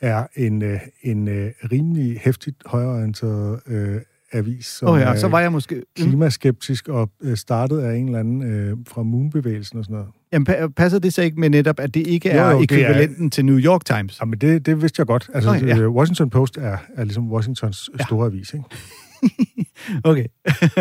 er 0.00 0.26
en, 0.36 0.62
øh, 0.62 0.80
en 1.02 1.28
øh, 1.28 1.50
rimelig 1.72 2.20
hæftigt 2.24 2.56
højreorienteret 2.66 3.60
øh, 3.66 4.00
avis, 4.32 4.66
som 4.66 4.88
oh 4.88 5.00
ja, 5.00 5.16
så 5.16 5.28
var 5.28 5.40
jeg 5.40 5.52
måske... 5.52 5.82
Klimaskeptisk 5.96 6.88
og 6.88 7.10
øh, 7.22 7.36
startet 7.36 7.80
af 7.80 7.96
en 7.96 8.06
eller 8.06 8.18
anden 8.18 8.42
øh, 8.42 8.76
fra 8.88 9.02
Moonbevægelsen 9.02 9.78
og 9.78 9.84
sådan 9.84 9.94
noget. 9.94 10.08
Jamen, 10.32 10.46
pa- 10.50 10.66
passer 10.66 10.98
det 10.98 11.14
så 11.14 11.22
ikke 11.22 11.40
med 11.40 11.50
netop, 11.50 11.80
at 11.80 11.94
det 11.94 12.06
ikke 12.06 12.34
Jo, 12.36 12.40
er 12.42 12.50
jo, 12.50 12.58
er- 12.58 12.62
ekvivalenten 12.62 13.30
til 13.30 13.44
New 13.44 13.58
York 13.58 13.84
Times? 13.84 14.20
Jamen, 14.20 14.38
det, 14.38 14.66
det 14.66 14.82
vidste 14.82 15.00
jeg 15.00 15.06
godt. 15.06 15.30
Altså, 15.34 15.50
Okay, 15.50 15.66
ja. 15.68 15.76
ja. 15.76 15.88
Washington 15.88 16.30
Post 16.30 16.56
er, 16.56 16.78
er 16.94 17.04
ligesom 17.04 17.30
Washingtons 17.32 17.90
ja. 17.98 18.04
store 18.04 18.26
avis, 18.26 18.54
ikke? 18.54 18.64
Okay. 20.04 20.26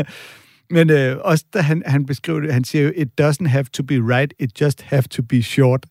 Men 0.75 0.89
øh, 0.89 1.17
også 1.21 1.45
da 1.53 1.59
han, 1.59 1.83
han 1.85 2.05
beskriver 2.05 2.39
det, 2.39 2.53
han 2.53 2.63
siger 2.63 2.83
jo, 2.83 2.91
it 2.95 3.21
doesn't 3.21 3.47
have 3.47 3.63
to 3.73 3.83
be 3.83 3.95
right, 4.15 4.33
it 4.39 4.61
just 4.61 4.81
have 4.81 5.01
to 5.01 5.23
be 5.23 5.41
short. 5.43 5.85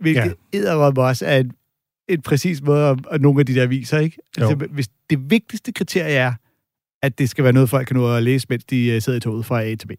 Hvilket 0.00 0.34
ja. 0.54 0.86
også 0.86 1.26
er 1.26 1.36
et, 1.38 1.50
et 2.08 2.22
præcis 2.22 2.62
måde 2.62 2.88
at, 2.88 2.98
at 3.10 3.20
nogle 3.20 3.40
af 3.40 3.46
de 3.46 3.54
der 3.54 3.66
viser, 3.66 3.98
ikke? 3.98 4.16
Altså, 4.36 4.56
Jo. 4.60 4.66
hvis 4.70 4.88
det 5.10 5.30
vigtigste 5.30 5.72
kriterie 5.72 6.14
er, 6.14 6.32
at 7.02 7.18
det 7.18 7.28
skal 7.30 7.44
være 7.44 7.52
noget, 7.52 7.70
folk 7.70 7.86
kan 7.86 7.96
nå 7.96 8.14
at 8.16 8.22
læse, 8.22 8.46
mens 8.50 8.64
de 8.64 8.86
øh, 8.86 9.02
sidder 9.02 9.16
i 9.16 9.20
toget 9.20 9.46
fra 9.46 9.62
A 9.62 9.74
til 9.74 9.86
B. 9.86 9.90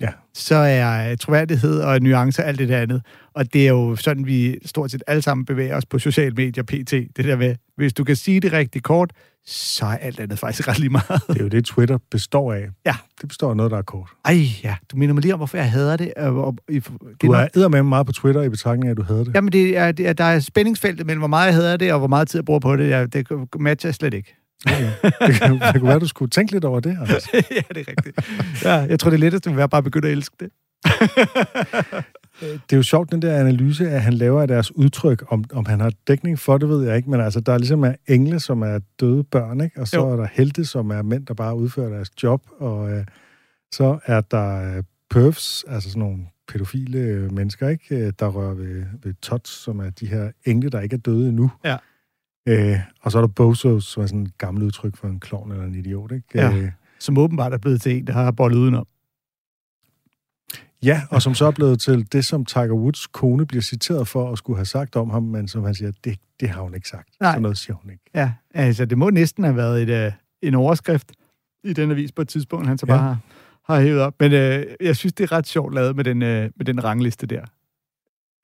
Ja. 0.00 0.08
Så 0.34 0.54
er 0.54 1.10
øh, 1.10 1.16
troværdighed 1.16 1.80
og 1.80 2.00
nuancer 2.00 2.42
alt 2.42 2.58
det 2.58 2.68
der 2.68 2.78
andet. 2.78 3.02
Og 3.34 3.52
det 3.52 3.64
er 3.64 3.70
jo 3.70 3.96
sådan, 3.96 4.26
vi 4.26 4.58
stort 4.64 4.90
set 4.90 5.02
alle 5.06 5.22
sammen 5.22 5.44
bevæger 5.44 5.76
os 5.76 5.86
på 5.86 5.98
sociale 5.98 6.34
medier, 6.34 6.64
pt. 6.64 6.90
Det 6.90 7.24
der 7.24 7.36
med, 7.36 7.54
hvis 7.76 7.92
du 7.92 8.04
kan 8.04 8.16
sige 8.16 8.40
det 8.40 8.52
rigtig 8.52 8.82
kort, 8.82 9.12
så 9.46 9.86
er 9.86 9.96
alt 9.96 10.20
andet 10.20 10.38
faktisk 10.38 10.68
ret 10.68 10.78
lige 10.78 10.90
meget. 10.90 11.22
Det 11.28 11.38
er 11.38 11.42
jo 11.42 11.48
det, 11.48 11.64
Twitter 11.64 11.98
består 12.10 12.52
af. 12.52 12.68
Ja. 12.86 12.94
Det 13.20 13.28
består 13.28 13.50
af 13.50 13.56
noget, 13.56 13.72
der 13.72 13.78
er 13.78 13.82
kort. 13.82 14.08
Ej, 14.24 14.38
ja. 14.64 14.76
Du 14.92 14.96
minder 14.96 15.14
mig 15.14 15.22
lige 15.22 15.34
om, 15.34 15.38
hvorfor 15.38 15.56
jeg 15.56 15.70
hader 15.70 15.96
det. 15.96 16.14
Og, 16.14 16.44
og, 16.44 16.56
i, 16.68 16.74
det 16.74 16.84
Du 17.22 17.30
er 17.30 17.46
eddermame 17.54 17.88
meget 17.88 18.06
på 18.06 18.12
Twitter 18.12 18.42
i 18.42 18.48
betragtning 18.48 18.86
af, 18.86 18.90
at 18.90 18.96
du 18.96 19.02
havde 19.02 19.24
det. 19.24 19.34
Jamen, 19.34 19.52
det 19.52 19.76
er, 19.76 19.92
det 19.92 20.08
er, 20.08 20.12
der 20.12 20.24
er 20.24 20.40
spændingsfeltet 20.40 21.06
mellem, 21.06 21.20
hvor 21.20 21.28
meget 21.28 21.46
jeg 21.46 21.54
hader 21.54 21.76
det, 21.76 21.92
og 21.92 21.98
hvor 21.98 22.08
meget 22.08 22.28
tid 22.28 22.38
jeg 22.38 22.44
bruger 22.44 22.60
på 22.60 22.76
det. 22.76 22.88
Ja, 22.88 23.06
det 23.06 23.26
matcher 23.58 23.92
slet 23.92 24.14
ikke. 24.14 24.36
Det, 24.66 25.34
kan, 25.34 25.52
det 25.60 25.74
kunne 25.80 25.88
være, 25.88 25.98
du 25.98 26.08
skulle 26.08 26.30
tænke 26.30 26.52
lidt 26.52 26.64
over 26.64 26.80
det, 26.80 26.90
Anders. 26.90 27.28
ja, 27.34 27.38
det 27.74 27.88
er 27.88 27.88
rigtigt. 27.88 28.18
Ja, 28.64 28.72
jeg 28.74 29.00
tror, 29.00 29.10
det 29.10 29.20
letteste 29.20 29.50
vil 29.50 29.56
være 29.56 29.68
bare 29.68 29.78
at 29.78 29.84
begynde 29.84 30.06
at 30.08 30.12
elske 30.12 30.36
det. 30.40 30.50
Det 32.40 32.72
er 32.72 32.76
jo 32.76 32.82
sjovt, 32.82 33.12
den 33.12 33.22
der 33.22 33.36
analyse, 33.40 33.90
at 33.90 34.02
han 34.02 34.12
laver 34.12 34.42
af 34.42 34.48
deres 34.48 34.76
udtryk. 34.76 35.24
Om, 35.28 35.44
om 35.52 35.66
han 35.66 35.80
har 35.80 35.92
dækning 36.08 36.38
for 36.38 36.58
det, 36.58 36.68
ved 36.68 36.86
jeg 36.86 36.96
ikke. 36.96 37.10
Men 37.10 37.20
altså, 37.20 37.40
der 37.40 37.52
er 37.52 37.58
ligesom 37.58 37.84
er 37.84 37.94
engle, 38.08 38.40
som 38.40 38.62
er 38.62 38.78
døde 39.00 39.24
børn, 39.24 39.60
ikke? 39.60 39.80
Og 39.80 39.88
så 39.88 39.96
Jo. 39.96 40.08
er 40.10 40.16
der 40.16 40.26
helte, 40.32 40.64
som 40.64 40.90
er 40.90 41.02
mænd, 41.02 41.26
der 41.26 41.34
bare 41.34 41.56
udfører 41.56 41.88
deres 41.90 42.22
job. 42.22 42.42
Og 42.58 42.90
øh, 42.90 43.04
så 43.72 43.98
er 44.06 44.20
der 44.20 44.76
øh, 44.76 44.82
pervs, 45.10 45.64
altså 45.68 45.88
sådan 45.90 46.00
nogle 46.00 46.18
pædofile 46.52 47.28
mennesker, 47.32 47.68
ikke? 47.68 47.96
Øh, 47.96 48.12
Der 48.18 48.28
rører 48.28 48.54
ved, 48.54 48.84
ved 49.02 49.14
tots, 49.22 49.50
som 49.50 49.80
er 49.80 49.90
de 49.90 50.06
her 50.06 50.30
engle, 50.44 50.70
der 50.70 50.80
ikke 50.80 50.94
er 50.94 51.00
døde 51.00 51.28
endnu. 51.28 51.50
Ja. 51.64 51.76
Øh, 52.48 52.76
og 53.00 53.12
så 53.12 53.18
er 53.18 53.22
der 53.22 53.28
bozos, 53.28 53.84
som 53.84 54.02
er 54.02 54.06
sådan 54.06 54.22
et 54.22 54.38
gammelt 54.38 54.64
udtryk 54.64 54.96
for 54.96 55.08
en 55.08 55.20
klovn 55.20 55.50
eller 55.52 55.64
en 55.64 55.74
idiot, 55.74 56.12
ikke? 56.12 56.26
Ja. 56.34 56.56
Øh, 56.56 56.70
Som 56.98 57.18
åbenbart 57.18 57.52
er 57.52 57.58
blevet 57.58 57.82
til 57.82 57.96
en, 57.96 58.06
der 58.06 58.12
har 58.12 58.30
bollet 58.30 58.56
udenom. 58.58 58.86
Ja, 60.82 61.02
og 61.10 61.22
som 61.22 61.34
så 61.34 61.46
er 61.46 61.50
blevet 61.50 61.80
til 61.80 62.12
det, 62.12 62.24
som 62.24 62.44
Tiger 62.44 62.72
Woods 62.72 63.06
kone 63.06 63.46
bliver 63.46 63.62
citeret 63.62 64.08
for 64.08 64.32
at 64.32 64.38
skulle 64.38 64.56
have 64.56 64.64
sagt 64.66 64.96
om 64.96 65.10
ham, 65.10 65.22
men 65.22 65.48
som 65.48 65.64
han 65.64 65.74
siger, 65.74 65.92
det, 66.04 66.18
det 66.40 66.48
har 66.48 66.62
hun 66.62 66.74
ikke 66.74 66.88
sagt. 66.88 67.08
Nej. 67.20 67.30
Sådan 67.30 67.42
noget 67.42 67.58
siger 67.58 67.74
hun 67.76 67.90
ikke. 67.90 68.04
Ja, 68.14 68.32
altså 68.54 68.84
det 68.84 68.98
må 68.98 69.10
næsten 69.10 69.44
have 69.44 69.56
været 69.56 69.90
et, 69.90 70.06
uh, 70.06 70.12
en 70.42 70.54
overskrift 70.54 71.12
i 71.64 71.72
den 71.72 71.90
avis 71.90 72.12
på 72.12 72.22
et 72.22 72.28
tidspunkt, 72.28 72.66
han 72.66 72.78
så 72.78 72.86
Ja. 72.88 72.92
bare 72.92 73.02
har, 73.02 73.18
har 73.74 73.80
hævet 73.80 74.00
op. 74.00 74.14
Men 74.20 74.32
uh, 74.32 74.64
jeg 74.80 74.96
synes, 74.96 75.12
det 75.12 75.24
er 75.24 75.32
ret 75.32 75.46
sjovt 75.46 75.74
lavet 75.74 75.96
med 75.96 76.04
den, 76.04 76.22
uh, 76.22 76.28
med 76.28 76.64
den 76.64 76.84
rangliste 76.84 77.26
der. 77.26 77.44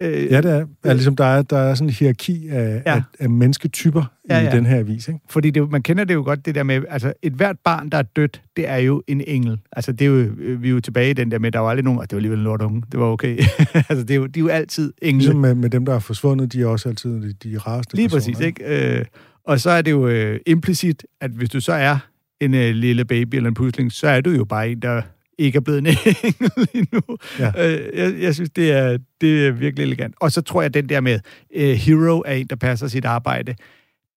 Uh, 0.04 0.08
Ja, 0.10 0.40
det 0.40 0.50
er, 0.50 0.66
er 0.84 0.92
ligesom, 0.92 1.16
der 1.16 1.24
er, 1.24 1.42
der 1.42 1.56
er 1.58 1.74
sådan 1.74 1.88
en 1.88 1.94
hierarki 1.94 2.48
af, 2.48 2.82
Ja. 2.86 2.92
ja. 2.92 2.96
af, 2.96 3.02
af 3.18 3.30
mennesketyper 3.30 4.04
Ja, 4.30 4.40
i 4.40 4.44
ja. 4.44 4.50
den 4.50 4.66
her 4.66 4.78
avis, 4.78 5.08
ikke? 5.08 5.20
Fordi 5.28 5.50
det, 5.50 5.70
man 5.70 5.82
kender 5.82 6.04
det 6.04 6.14
jo 6.14 6.22
godt, 6.22 6.46
det 6.46 6.54
der 6.54 6.62
med, 6.62 6.82
altså 6.88 7.12
et 7.22 7.32
hvert 7.32 7.56
barn, 7.64 7.88
der 7.88 7.98
er 7.98 8.02
dødt, 8.02 8.42
det 8.56 8.68
er 8.68 8.76
jo 8.76 9.02
en 9.06 9.22
engel. 9.26 9.58
Altså 9.72 9.92
det 9.92 10.04
er 10.04 10.06
jo, 10.08 10.16
øh, 10.16 10.62
vi 10.62 10.68
er 10.68 10.72
jo 10.72 10.80
tilbage 10.80 11.10
i 11.10 11.12
den 11.12 11.30
der 11.30 11.38
med, 11.38 11.52
der 11.52 11.58
var 11.58 11.70
aldrig 11.70 11.84
nogen, 11.84 11.98
og 12.00 12.10
det 12.10 12.16
var 12.16 12.18
alligevel 12.18 12.38
en 12.38 12.44
lort 12.44 12.62
unge, 12.62 12.82
det 12.92 13.00
var 13.00 13.06
okay. 13.06 13.38
altså 13.88 14.02
det 14.02 14.10
er 14.10 14.14
jo, 14.14 14.26
de 14.26 14.40
er 14.40 14.42
jo 14.42 14.48
altid 14.48 14.92
engle. 15.02 15.18
Ligesom 15.18 15.40
med, 15.40 15.54
med 15.54 15.70
dem, 15.70 15.84
der 15.84 15.94
er 15.94 15.98
forsvundet, 15.98 16.52
de 16.52 16.62
er 16.62 16.66
også 16.66 16.88
altid 16.88 17.10
de, 17.22 17.32
de 17.32 17.58
rareste 17.58 17.96
Lige 17.96 18.08
personer, 18.08 18.34
præcis, 18.34 18.46
ikke? 18.46 18.98
Øh, 18.98 19.04
og 19.44 19.60
så 19.60 19.70
er 19.70 19.82
det 19.82 19.90
jo 19.90 20.08
øh, 20.08 20.40
implicit, 20.46 21.04
at 21.20 21.30
hvis 21.30 21.48
du 21.50 21.60
så 21.60 21.72
er 21.72 21.98
en 22.40 22.54
øh, 22.54 22.74
lille 22.74 23.04
baby 23.04 23.34
eller 23.34 23.48
en 23.48 23.54
pusling, 23.54 23.92
så 23.92 24.08
er 24.08 24.20
du 24.20 24.30
jo 24.30 24.44
bare 24.44 24.68
en, 24.70 24.82
der 24.82 25.02
ikke 25.38 25.56
er 25.56 25.60
blevet 25.60 25.78
en 25.78 25.86
engel 26.24 26.68
endnu. 26.74 27.00
Ja. 27.38 27.52
Øh, 27.58 27.98
jeg, 27.98 28.22
jeg 28.22 28.34
synes, 28.34 28.50
det 28.50 28.72
er, 28.72 28.98
det 29.20 29.46
er 29.46 29.50
virkelig 29.50 29.82
elegant. 29.84 30.14
Og 30.20 30.32
så 30.32 30.42
tror 30.42 30.62
jeg, 30.62 30.66
at 30.66 30.74
den 30.74 30.88
der 30.88 31.00
med 31.00 31.20
øh, 31.54 31.74
hero 31.74 32.22
er 32.26 32.32
en, 32.32 32.46
der 32.46 32.56
passer 32.56 32.88
sit 32.88 33.04
arbejde, 33.04 33.54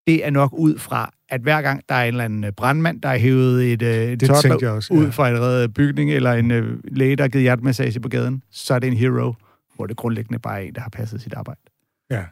det 0.07 0.25
er 0.25 0.29
nok 0.29 0.53
ud 0.53 0.77
fra, 0.77 1.13
at 1.29 1.41
hver 1.41 1.61
gang 1.61 1.83
der 1.89 1.95
er 1.95 2.03
en 2.03 2.07
eller 2.07 2.23
anden 2.23 2.43
øh, 2.43 2.51
brandmand, 2.51 3.01
der 3.01 3.09
har 3.09 3.17
hævet 3.17 3.73
et, 3.73 3.81
øh, 3.81 4.11
et 4.11 4.29
også, 4.29 4.57
ja. 4.91 4.95
ud 4.97 5.11
fra 5.11 5.29
en 5.29 5.39
reddet 5.39 5.73
bygning, 5.73 6.11
eller 6.11 6.33
en 6.33 6.51
øh, 6.51 6.79
læge, 6.83 7.15
der 7.15 7.23
har 7.23 7.29
givet 7.29 7.43
hjertemassage 7.43 7.99
på 7.99 8.09
gaden, 8.09 8.43
så 8.51 8.73
er 8.73 8.79
det 8.79 8.87
en 8.87 8.97
hero, 8.97 9.33
hvor 9.75 9.87
det 9.87 9.97
grundlæggende 9.97 10.39
bare 10.39 10.63
er 10.63 10.67
en, 10.67 10.75
der 10.75 10.81
har 10.81 10.89
passet 10.89 11.21
sit 11.21 11.33
arbejde. 11.33 11.59
Ja. 12.11 12.23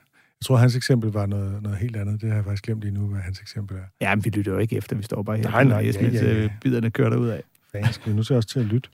Jeg 0.41 0.45
tror, 0.45 0.57
hans 0.57 0.75
eksempel 0.75 1.11
var 1.11 1.25
noget, 1.25 1.63
noget 1.63 1.77
helt 1.77 1.95
andet. 1.95 2.21
Det 2.21 2.29
har 2.29 2.35
jeg 2.35 2.45
faktisk 2.45 2.63
glemt 2.63 2.81
lige 2.81 2.93
nu, 2.93 3.07
hvad 3.07 3.21
hans 3.21 3.39
eksempel 3.39 3.77
er. 3.77 3.81
Ja, 4.01 4.15
men 4.15 4.25
vi 4.25 4.29
lytter 4.29 4.51
jo 4.51 4.57
ikke 4.57 4.77
efter, 4.77 4.95
vi 4.95 5.03
står 5.03 5.23
bare 5.23 5.37
her. 5.37 5.49
Nej, 5.49 5.63
nej, 5.63 5.77
ja, 5.77 5.91
ja, 6.01 6.09
ja. 6.09 6.33
øh, 6.33 6.49
biderne 6.61 6.91
kører 6.91 7.09
derud 7.09 7.27
af. 7.27 7.43
Fanden, 7.71 7.93
skal 7.93 8.15
nu 8.15 8.23
til 8.23 8.35
også 8.35 8.49
til 8.49 8.59
at 8.59 8.65
lytte? 8.65 8.89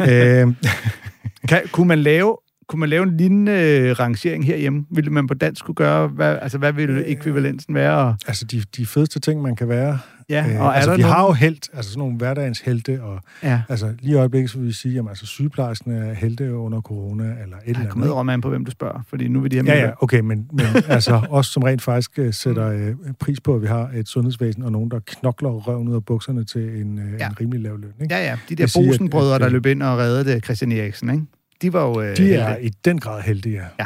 øh, 0.10 0.54
Kan, 1.48 1.62
kunne, 1.72 1.88
man 1.88 1.98
lave, 1.98 2.36
kunne 2.68 2.80
man 2.80 2.88
lave 2.88 3.02
en 3.02 3.16
lignende 3.16 3.52
øh, 3.52 3.98
rangering 3.98 4.46
herhjemme? 4.46 4.84
Ville 4.90 5.10
man 5.10 5.26
på 5.26 5.34
dansk 5.34 5.64
kunne 5.64 5.74
gøre, 5.74 6.08
hvad, 6.08 6.38
altså 6.42 6.58
hvad 6.58 6.72
ville 6.72 7.04
ekvivalensen 7.04 7.74
være? 7.74 8.16
Altså, 8.26 8.44
de, 8.44 8.62
de 8.76 8.86
fedeste 8.86 9.20
ting, 9.20 9.42
man 9.42 9.56
kan 9.56 9.68
være. 9.68 9.98
Ja, 10.30 10.46
Øh, 10.54 10.60
og 10.60 10.76
altså, 10.76 10.90
vi 10.96 11.02
nogen? 11.02 11.14
har 11.16 11.26
jo 11.26 11.32
held, 11.32 11.56
altså 11.76 11.90
sådan 11.90 11.98
nogle 11.98 12.16
hverdagens 12.16 12.60
helte, 12.60 13.02
og 13.02 13.20
Ja, 13.42 13.62
altså 13.68 13.94
lige 14.00 14.12
i 14.12 14.14
øjeblikket, 14.16 14.50
så 14.50 14.58
vil 14.58 14.66
vi 14.66 14.72
sige, 14.72 14.98
at 14.98 15.04
altså, 15.08 15.26
sygeplejersken 15.26 15.92
er 15.92 16.12
helte 16.14 16.54
under 16.54 16.80
corona, 16.80 17.24
eller 17.24 17.36
et 17.36 17.42
eller 17.66 17.78
andet. 17.78 17.90
kommer 17.92 18.22
med 18.22 18.34
an 18.34 18.40
på, 18.40 18.48
hvem 18.48 18.64
du 18.64 18.70
spørger, 18.70 19.00
fordi 19.08 19.28
nu 19.28 19.40
vil 19.40 19.50
de 19.50 19.56
have 19.56 19.70
Ja, 19.70 19.80
ja, 19.86 19.90
okay, 20.00 20.20
men, 20.20 20.46
men 20.52 20.66
altså 20.88 21.26
os, 21.30 21.46
som 21.46 21.62
rent 21.62 21.82
faktisk 21.82 22.18
øh, 22.18 22.32
sætter 22.34 22.68
øh, 22.68 22.94
pris 23.20 23.40
på, 23.40 23.54
at 23.54 23.62
vi 23.62 23.66
har 23.66 23.90
et 23.94 24.08
sundhedsvæsen, 24.08 24.62
og 24.62 24.72
nogen, 24.72 24.90
der 24.90 25.00
knokler 25.06 25.50
røven 25.50 25.88
ud 25.88 25.94
af 25.94 26.04
bukserne 26.04 26.44
til 26.44 26.80
en, 26.80 26.98
øh, 26.98 27.04
Ja. 27.12 27.16
ja. 27.20 27.28
en 27.28 27.40
rimelig 27.40 27.60
lav 27.60 27.78
løn. 27.78 27.92
Ikke? 28.02 28.14
ja, 28.14 28.24
ja, 28.24 28.38
de 28.48 28.54
der 28.56 28.72
bosenbrødre, 28.76 29.38
der 29.38 29.46
øh, 29.46 29.52
løb 29.52 29.66
ind 29.66 29.82
og 29.82 29.98
reddede 29.98 30.40
Christian 30.40 30.72
Eriksen, 30.72 31.10
ikke? 31.10 31.24
de 31.62 31.72
var 31.72 31.82
jo... 31.88 32.00
Øh, 32.02 32.16
De 32.16 32.34
er 32.34 32.56
i 32.56 32.68
den 32.84 32.98
grad 32.98 33.22
heldige, 33.22 33.60
ja. 33.78 33.84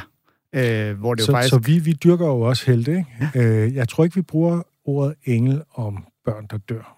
ja. 0.55 0.91
Øh, 0.91 0.99
hvor 0.99 1.15
det 1.15 1.21
jo 1.21 1.27
Så, 1.27 1.33
faktisk... 1.33 1.51
så 1.51 1.59
vi, 1.59 1.79
vi 1.79 1.93
dyrker 1.93 2.27
jo 2.27 2.41
også 2.41 2.67
helte, 2.67 2.91
ikke? 2.93 3.07
Ja. 3.35 3.41
Øh, 3.43 3.75
jeg 3.75 3.89
tror 3.89 4.05
ikke, 4.05 4.17
vi 4.17 4.23
bruger 4.23 4.63
ordet 4.85 5.15
engel 5.25 5.63
om 5.75 6.05
børn, 6.25 6.47
der 6.51 6.59
dør. 6.59 6.97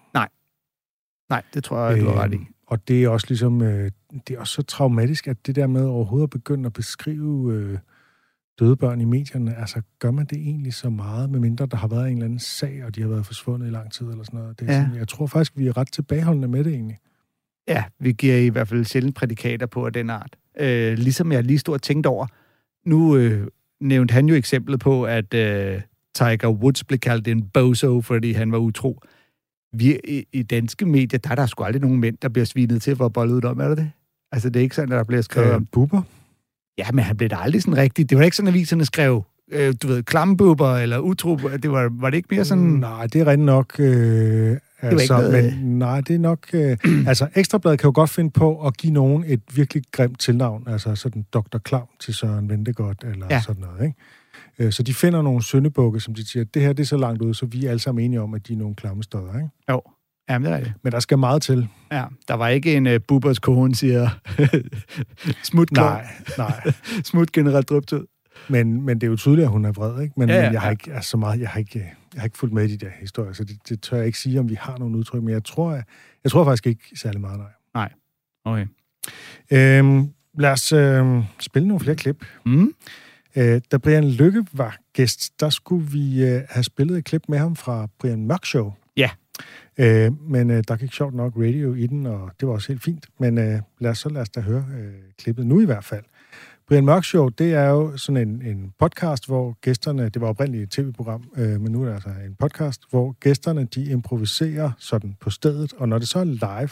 Nej, 1.29 1.41
det 1.53 1.63
tror 1.63 1.87
jeg, 1.89 2.01
du 2.01 2.05
har 2.09 2.15
ret 2.23 2.33
i. 2.33 2.35
Øhm, 2.35 2.45
Og 2.67 2.87
det 2.87 3.03
er 3.03 3.09
også 3.09 3.25
ligesom, 3.29 3.61
øh, 3.61 3.91
det 4.27 4.35
er 4.35 4.39
også 4.39 4.53
så 4.53 4.61
traumatisk, 4.61 5.27
at 5.27 5.47
det 5.47 5.55
der 5.55 5.67
med 5.67 5.85
overhovedet 5.85 6.23
at 6.23 6.29
begynde 6.29 6.65
at 6.65 6.73
beskrive 6.73 7.53
øh, 7.53 7.77
døde 8.59 8.75
børn 8.75 9.01
i 9.01 9.05
medierne, 9.05 9.55
altså 9.55 9.81
gør 9.99 10.11
man 10.11 10.25
det 10.25 10.37
egentlig 10.37 10.73
så 10.73 10.89
meget, 10.89 11.29
medmindre 11.29 11.65
der 11.65 11.77
har 11.77 11.87
været 11.87 12.07
en 12.07 12.13
eller 12.13 12.25
anden 12.25 12.39
sag, 12.39 12.85
og 12.85 12.95
de 12.95 13.01
har 13.01 13.07
været 13.07 13.25
forsvundet 13.25 13.67
i 13.67 13.69
lang 13.69 13.91
tid 13.91 14.05
eller 14.07 14.23
sådan 14.23 14.39
noget. 14.39 14.59
Det 14.59 14.69
er 14.69 14.73
Ja. 14.73 14.81
sådan, 14.83 14.95
jeg 14.99 15.07
tror 15.07 15.27
faktisk, 15.27 15.57
vi 15.57 15.67
er 15.67 15.77
ret 15.77 15.91
tilbageholdende 15.91 16.47
med 16.47 16.63
det 16.63 16.73
egentlig. 16.73 16.97
Ja, 17.67 17.83
vi 17.99 18.11
giver 18.11 18.35
i 18.37 18.47
hvert 18.49 18.67
fald 18.67 18.85
sjældent 18.85 19.15
prædikater 19.15 19.65
på 19.65 19.85
af 19.85 19.93
den 19.93 20.09
art. 20.09 20.35
Øh, 20.59 20.93
ligesom 20.97 21.31
jeg 21.31 21.43
lige 21.43 21.59
stod 21.59 21.73
og 21.73 21.81
tænkte 21.81 22.07
over, 22.07 22.27
nu 22.85 23.15
øh, 23.17 23.47
nævnte 23.81 24.11
han 24.13 24.25
jo 24.29 24.35
eksemplet 24.35 24.79
på, 24.79 25.03
at 25.05 25.33
øh, 25.33 25.81
Tiger 26.15 26.49
Woods 26.49 26.83
blev 26.83 26.99
kaldt 26.99 27.27
en 27.27 27.41
bozo, 27.53 28.01
fordi 28.01 28.31
han 28.31 28.51
var 28.51 28.57
utro. 28.57 29.01
Vi, 29.73 29.99
i, 30.07 30.23
I 30.33 30.43
danske 30.43 30.85
medier, 30.85 31.19
der 31.19 31.31
er 31.31 31.35
der 31.35 31.45
sgu 31.45 31.63
aldrig 31.63 31.81
nogen 31.81 31.99
mænd, 31.99 32.17
der 32.21 32.29
bliver 32.29 32.45
svinet 32.45 32.81
til 32.81 32.95
for 32.95 33.05
at 33.05 33.13
bolle 33.13 33.33
ud 33.33 33.43
om, 33.43 33.59
er 33.59 33.67
det 33.67 33.77
det? 33.77 33.91
Altså, 34.31 34.49
det 34.49 34.59
er 34.59 34.63
ikke 34.63 34.75
sådan, 34.75 34.91
at 34.91 34.97
der 34.97 35.03
bliver 35.03 35.21
skrevet 35.21 35.49
Øh, 35.49 35.55
om... 35.55 35.65
buber? 35.65 36.01
Ja, 36.77 36.91
men 36.93 37.03
han 37.03 37.17
blev 37.17 37.29
da 37.29 37.35
aldrig 37.35 37.61
sådan 37.61 37.77
rigtigt. 37.77 38.09
Det 38.09 38.17
var 38.17 38.23
ikke 38.23 38.37
sådan, 38.37 38.47
at 38.47 38.53
aviserne 38.53 38.85
skrev, 38.85 39.23
øh, 39.51 39.73
du 39.83 39.87
ved, 39.87 40.03
klambuber 40.03 40.77
eller 40.77 40.99
utro. 40.99 41.35
Det 41.37 41.71
var, 41.71 41.89
var 41.91 42.09
det 42.09 42.17
ikke 42.17 42.27
mere 42.31 42.45
sådan... 42.45 42.63
Nej, 42.63 43.07
det 43.07 43.21
er 43.21 43.25
rigtigt 43.25 43.45
nok. 43.45 43.79
Øh, 43.79 44.57
altså, 44.81 45.17
noget, 45.17 45.43
men 45.43 45.79
nej, 45.79 46.01
det 46.01 46.15
er 46.15 46.19
nok... 46.19 46.47
Øh, 46.53 46.77
altså, 47.07 47.27
Ekstrabladet 47.35 47.79
kan 47.79 47.87
jo 47.87 47.91
godt 47.95 48.09
finde 48.09 48.29
på 48.31 48.67
at 48.67 48.77
give 48.77 48.93
nogen 48.93 49.23
et 49.27 49.41
virkelig 49.55 49.83
grimt 49.91 50.19
tilnavn. 50.19 50.63
Altså 50.67 50.95
sådan 50.95 51.25
Dr. 51.33 51.57
Clown 51.67 51.87
til 51.99 52.13
Søren 52.13 52.49
Ventegodt, 52.49 53.03
eller 53.03 53.27
ja. 53.29 53.41
sådan 53.41 53.61
noget, 53.61 53.83
ikke? 53.83 53.97
Øh, 54.59 54.71
Så 54.71 54.83
de 54.83 54.93
finder 54.93 55.21
nogle 55.21 55.43
søndebukke, 55.43 55.99
som 55.99 56.15
de 56.15 56.27
siger, 56.27 56.43
det 56.43 56.61
her 56.61 56.73
det 56.73 56.83
er 56.83 56.87
så 56.87 56.97
langt 56.97 57.21
ude, 57.21 57.33
så 57.33 57.45
vi 57.45 57.65
er 57.65 57.69
alle 57.69 57.79
sammen 57.79 58.05
enige 58.05 58.21
om, 58.21 58.33
at 58.33 58.47
de 58.47 58.53
er 58.53 58.57
nogle 58.57 58.75
klamme 58.75 59.03
steder, 59.03 59.35
ikke? 59.35 59.49
Jo, 59.69 59.81
jamen 60.29 60.45
det 60.45 60.51
er 60.51 60.57
rigtigt. 60.57 60.75
Men 60.83 60.91
der 60.93 60.99
skal 60.99 61.17
meget 61.19 61.41
til. 61.41 61.67
Ja, 61.91 62.05
der 62.27 62.33
var 62.33 62.47
ikke 62.47 62.73
en 62.75 62.87
uh, 62.87 62.93
bubbers 63.07 63.39
kone, 63.39 63.75
siger 63.75 64.09
smut 65.51 65.71
Nej, 65.71 66.07
nej. 66.37 66.71
smut 67.11 67.31
generelt 67.31 67.69
drøbt 67.69 67.93
ud. 67.93 68.05
Men, 68.49 68.81
men 68.81 69.01
det 69.01 69.07
er 69.07 69.11
jo 69.11 69.17
tydeligt, 69.17 69.45
at 69.45 69.51
hun 69.51 69.65
er 69.65 69.71
vred, 69.71 70.01
ikke? 70.01 70.13
Men, 70.17 70.29
Ja, 70.29 70.35
ja, 70.35 70.41
ja, 70.41 70.47
men 70.47 70.53
jeg 70.53 70.61
har 70.61 70.67
ja. 70.67 70.71
ikke 70.71 70.93
altså, 70.93 71.09
så 71.09 71.17
meget, 71.17 71.39
jeg 71.39 71.49
har 71.49 71.59
ikke, 71.59 71.79
jeg 72.13 72.21
har 72.21 72.23
ikke 72.23 72.37
fulgt 72.37 72.53
med 72.53 72.63
i 72.69 72.77
de 72.77 72.85
der 72.85 72.91
historier, 72.99 73.33
så 73.33 73.43
det, 73.43 73.57
det 73.69 73.81
tør 73.81 73.97
jeg 73.97 74.05
ikke 74.05 74.19
sige, 74.19 74.39
om 74.39 74.49
vi 74.49 74.55
har 74.59 74.77
nogle 74.77 74.97
udtryk, 74.97 75.23
men 75.23 75.33
jeg 75.33 75.43
tror, 75.43 75.71
jeg, 75.73 75.83
jeg 76.23 76.31
tror 76.31 76.43
faktisk 76.43 76.67
ikke 76.67 76.83
særlig 76.95 77.21
meget, 77.21 77.41
nej. 77.73 77.91
Okay. 78.45 78.67
Øhm, 79.51 80.09
lad 80.37 80.51
os 80.51 80.71
øh, 80.71 81.23
spille 81.39 81.67
nogle 81.67 81.79
flere 81.79 81.95
klip. 81.95 82.25
Mm. 82.45 82.73
Øh, 83.35 83.61
da 83.71 83.77
Brian 83.77 84.09
Lykke 84.09 84.45
var 84.53 84.77
gæst, 84.93 85.39
der 85.39 85.49
skulle 85.49 85.91
vi 85.91 86.23
øh, 86.25 86.41
have 86.49 86.63
spillet 86.63 86.97
et 86.97 87.05
klip 87.05 87.23
med 87.27 87.37
ham 87.37 87.55
fra 87.55 87.87
Brian 87.99 88.27
Mørk 88.27 88.45
Show. 88.45 88.73
Ja. 88.97 89.09
Øh, 89.77 90.21
men 90.21 90.49
øh, 90.51 90.63
der 90.67 90.75
gik 90.75 90.93
sjovt 90.93 91.13
nok 91.13 91.33
radio 91.37 91.73
i 91.73 91.87
den, 91.87 92.05
og 92.05 92.31
det 92.39 92.47
var 92.47 92.53
også 92.53 92.67
helt 92.67 92.83
fint. 92.83 93.07
Men 93.19 93.37
øh, 93.37 93.59
lad 93.79 93.91
os 93.91 93.97
så 93.97 94.09
lad 94.09 94.21
os 94.21 94.29
da 94.29 94.39
høre 94.39 94.65
øh, 94.79 94.93
klippet 95.17 95.47
nu 95.47 95.61
i 95.61 95.65
hvert 95.65 95.83
fald. 95.83 96.03
Brian 96.67 96.85
Mørk 96.85 97.03
Show, 97.03 97.29
det 97.29 97.53
er 97.53 97.69
jo 97.69 97.97
sådan 97.97 98.27
en, 98.27 98.41
en 98.41 98.73
podcast, 98.79 99.27
hvor 99.27 99.57
gæsterne, 99.61 100.09
det 100.09 100.21
var 100.21 100.27
oprindeligt 100.27 100.63
et 100.63 100.69
tv-program, 100.69 101.23
øh, 101.37 101.61
men 101.61 101.71
nu 101.71 101.81
er 101.81 101.85
det 101.85 101.93
altså 101.93 102.09
en 102.09 102.35
podcast, 102.39 102.81
hvor 102.89 103.11
gæsterne, 103.19 103.65
de 103.65 103.85
improviserer 103.85 104.71
sådan 104.77 105.15
på 105.19 105.29
stedet, 105.29 105.73
og 105.73 105.89
når 105.89 105.97
det 105.97 106.07
så 106.07 106.19
er 106.19 106.23
live, 106.23 106.69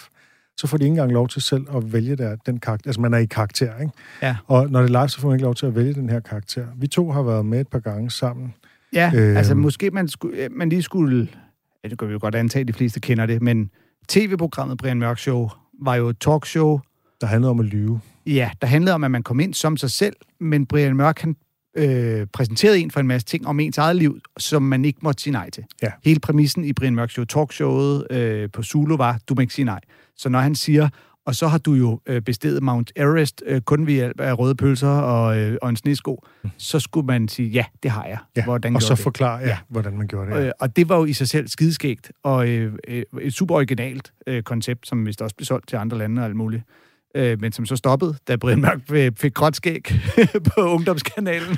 så 0.57 0.67
får 0.67 0.77
de 0.77 0.83
ikke 0.83 0.91
engang 0.91 1.11
lov 1.11 1.27
til 1.27 1.41
selv 1.41 1.65
at 1.75 1.93
vælge 1.93 2.15
der, 2.15 2.35
den 2.45 2.59
karakter. 2.59 2.87
Altså, 2.89 3.01
man 3.01 3.13
er 3.13 3.17
i 3.17 3.25
karakter, 3.25 3.79
ikke? 3.79 3.93
Ja. 4.21 4.35
Og 4.47 4.69
når 4.69 4.81
det 4.81 4.95
er 4.95 5.01
live, 5.01 5.09
så 5.09 5.19
får 5.19 5.27
man 5.27 5.35
ikke 5.35 5.43
lov 5.43 5.55
til 5.55 5.65
at 5.65 5.75
vælge 5.75 5.93
den 5.93 6.09
her 6.09 6.19
karakter. 6.19 6.65
Vi 6.75 6.87
to 6.87 7.11
har 7.11 7.21
været 7.21 7.45
med 7.45 7.59
et 7.61 7.67
par 7.67 7.79
gange 7.79 8.11
sammen. 8.11 8.53
Ja, 8.93 9.11
øh, 9.15 9.37
altså 9.37 9.55
måske 9.55 9.91
man, 9.91 10.07
skulle, 10.07 10.49
man 10.49 10.69
lige 10.69 10.83
skulle... 10.83 11.27
Ja, 11.83 11.89
det 11.89 11.99
kan 11.99 12.07
vi 12.07 12.13
jo 12.13 12.19
godt 12.21 12.35
antage, 12.35 12.61
at 12.61 12.67
de 12.67 12.73
fleste 12.73 12.99
kender 12.99 13.25
det, 13.25 13.41
men 13.41 13.69
tv-programmet 14.07 14.77
Brian 14.77 14.99
Mørk 14.99 15.19
Show 15.19 15.49
var 15.81 15.95
jo 15.95 16.09
et 16.09 16.17
talkshow, 16.19 16.79
Der 17.21 17.27
handlede 17.27 17.49
om 17.49 17.59
at 17.59 17.65
lyve. 17.65 17.99
ja, 18.25 18.51
der 18.61 18.67
handlede 18.67 18.93
om, 18.95 19.03
at 19.03 19.11
man 19.11 19.23
kom 19.23 19.39
ind 19.39 19.53
som 19.53 19.77
sig 19.77 19.91
selv, 19.91 20.15
men 20.39 20.65
Brian 20.65 20.95
Mørk, 20.95 21.19
han 21.19 21.35
øh, 21.77 22.27
præsenterede 22.33 22.79
en 22.79 22.91
for 22.91 22.99
en 22.99 23.07
masse 23.07 23.27
ting 23.27 23.47
om 23.47 23.59
ens 23.59 23.77
eget 23.77 23.95
liv, 23.95 24.19
som 24.37 24.63
man 24.63 24.85
ikke 24.85 24.99
måtte 25.01 25.23
sige 25.23 25.33
nej 25.33 25.49
til. 25.49 25.63
Ja. 25.81 25.91
Hele 26.03 26.19
præmissen 26.19 26.63
i 26.65 26.73
Brian 26.73 26.95
Mørk 26.95 27.11
Show 27.11 27.25
talkshowet 27.25 28.07
øh, 28.11 28.49
på 28.53 28.63
Zulu 28.63 28.97
var, 28.97 29.19
du 29.29 29.33
må 29.35 29.41
ikke 29.41 29.53
sige 29.53 29.65
nej. 29.65 29.79
Så 30.17 30.29
når 30.29 30.39
han 30.39 30.55
siger, 30.55 30.89
og 31.25 31.35
så 31.35 31.47
har 31.47 31.57
du 31.57 31.73
jo 31.73 31.99
øh, 32.05 32.21
bestedet 32.21 32.63
Mount 32.63 32.91
Everest 32.95 33.43
øh, 33.45 33.61
kun 33.61 33.87
ved 33.87 33.93
hjælp 33.93 34.19
af 34.19 34.39
røde 34.39 34.55
pølser 34.55 34.87
og, 34.87 35.37
øh, 35.39 35.57
og 35.61 35.69
en 35.69 35.75
snesko, 35.75 36.25
så 36.57 36.79
skulle 36.79 37.05
man 37.07 37.27
sige, 37.27 37.49
ja, 37.49 37.65
det 37.83 37.91
har 37.91 38.05
jeg. 38.05 38.17
Mm. 38.21 38.31
Ja, 38.35 38.43
Hvordan 38.43 38.75
og 38.75 38.81
så 38.81 38.93
det? 38.95 39.03
forklare, 39.03 39.39
Ja. 39.39 39.47
ja. 39.47 39.57
hvordan 39.69 39.97
man 39.97 40.07
gjorde 40.07 40.31
det. 40.31 40.37
Ja. 40.37 40.45
Øh, 40.45 40.51
og 40.59 40.75
det 40.75 40.89
var 40.89 40.97
jo 40.97 41.05
i 41.05 41.13
sig 41.13 41.27
selv 41.29 41.47
skideskægt, 41.47 42.11
og 42.23 42.49
øh, 42.49 42.73
øh, 42.87 43.03
et 43.21 43.33
super 43.33 43.55
originalt 43.55 44.13
øh, 44.27 44.43
koncept, 44.43 44.87
som 44.87 45.05
vist 45.05 45.21
også 45.21 45.35
blev 45.35 45.45
solgt 45.45 45.67
til 45.67 45.75
andre 45.75 45.97
lande 45.97 46.21
og 46.21 46.25
alt 46.25 46.35
muligt. 46.35 46.63
Øh, 47.15 47.41
men 47.41 47.51
som 47.51 47.65
så 47.65 47.75
stoppede, 47.75 48.15
da 48.27 48.35
Brian 48.35 48.61
Mørk 48.61 48.79
fik- 48.89 49.19
fik 49.19 49.33
gråt 49.33 49.55
skæg 49.55 49.83
på 50.55 50.61
ungdomskanalen. 50.61 51.57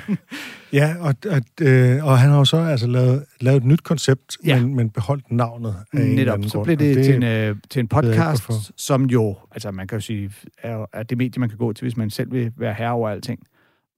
Ja, 0.72 0.94
og, 1.00 1.14
og, 1.30 1.40
øh, 1.60 2.04
og 2.04 2.18
han 2.18 2.30
har 2.30 2.38
jo 2.38 2.44
så 2.44 2.56
altså 2.56 2.86
lavet, 2.86 3.24
lavet 3.40 3.56
et 3.56 3.64
nyt 3.64 3.82
koncept, 3.82 4.36
Ja. 4.46 4.60
men, 4.60 4.74
men 4.76 4.90
beholdt 4.90 5.32
navnet 5.32 5.76
af 5.92 5.96
en 5.96 6.02
eller 6.02 6.14
Netop, 6.16 6.34
anden 6.34 6.48
så 6.48 6.54
grund. 6.58 6.66
blev 6.66 6.90
og 6.90 6.94
det, 6.96 7.04
til, 7.04 7.14
en, 7.14 7.22
øh, 7.22 7.56
til 7.70 7.80
en 7.80 7.84
ikke, 7.84 7.94
podcast, 7.94 8.42
som 8.76 9.04
jo, 9.04 9.36
altså 9.50 9.70
man 9.70 9.86
kan 9.86 9.96
jo 9.96 10.00
sige, 10.00 10.30
er, 10.62 10.86
er 10.92 11.02
det 11.02 11.18
medie, 11.18 11.40
man 11.40 11.48
kan 11.48 11.58
gå 11.58 11.72
til, 11.72 11.84
hvis 11.84 11.96
man 11.96 12.10
selv 12.10 12.32
vil 12.32 12.52
være 12.56 12.74
herre 12.74 12.92
over 12.92 13.08
alting. 13.08 13.40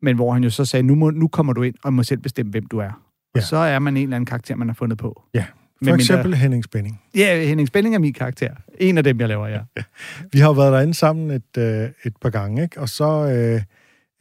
Men 0.03 0.17
hvor 0.17 0.33
han 0.33 0.45
jo 0.45 0.51
så 0.51 0.65
sagde, 0.65 0.83
nu, 0.83 0.95
må, 0.95 1.11
nu 1.11 1.29
kommer 1.29 1.53
du 1.53 1.63
ind 1.63 1.75
og 1.85 1.93
må 1.93 2.03
selv 2.03 2.21
bestemme, 2.21 2.51
hvem 2.51 2.67
du 2.67 2.79
er. 2.79 2.91
Og 2.91 2.93
Ja. 3.37 3.41
så 3.41 3.57
er 3.57 3.79
man 3.79 3.97
en 3.97 4.03
eller 4.03 4.17
anden 4.17 4.27
karakter, 4.27 4.57
man 4.57 4.69
har 4.69 4.75
fundet 4.75 4.99
på. 4.99 5.23
Ja, 5.35 5.45
For 5.79 5.85
mindre- 5.85 5.95
eksempel 5.95 6.35
Henning 6.35 6.65
Spænding. 6.65 7.01
Ja, 7.15 7.45
Henning 7.45 7.69
Spænding 7.69 7.95
er 7.95 7.99
min 7.99 8.13
karakter. 8.13 8.51
En 8.81 8.99
af 8.99 9.05
dem, 9.05 9.21
jeg 9.21 9.29
laver, 9.29 9.47
ja. 9.47 9.61
Vi 10.33 10.39
har 10.39 10.47
jo 10.47 10.53
været 10.53 10.73
derinde 10.73 10.95
sammen 10.95 11.31
et, 11.31 11.57
øh, 11.59 11.89
et 12.05 12.17
par 12.23 12.31
gange, 12.31 12.63
ikke? 12.63 12.81
Og 12.81 12.89
så... 12.89 13.05
Øh, 13.05 13.63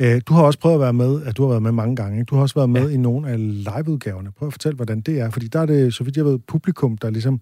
øh, 0.01 0.21
du 0.27 0.33
har 0.33 0.43
også 0.43 0.59
prøvet 0.59 0.75
at 0.75 0.81
være 0.81 0.93
med, 0.93 1.23
at 1.23 1.37
du 1.37 1.43
har 1.43 1.49
været 1.49 1.63
med 1.63 1.71
mange 1.71 1.95
gange, 1.95 2.19
ikke? 2.19 2.29
Du 2.29 2.35
har 2.35 2.41
også 2.41 2.55
været 2.55 2.69
med 2.69 2.87
ja. 2.87 2.93
i 2.93 2.97
nogle 2.97 3.29
af 3.29 3.63
liveudgaverne. 3.63 4.31
Prøv 4.31 4.47
at 4.47 4.53
fortælle, 4.53 4.75
hvordan 4.75 5.01
det 5.01 5.19
er. 5.19 5.29
Fordi 5.29 5.47
der 5.47 5.59
er 5.59 5.65
det, 5.65 5.93
så 5.93 6.03
vidt 6.03 6.17
jeg 6.17 6.25
ved, 6.25 6.39
publikum, 6.47 6.97
der 6.97 7.09
ligesom 7.09 7.41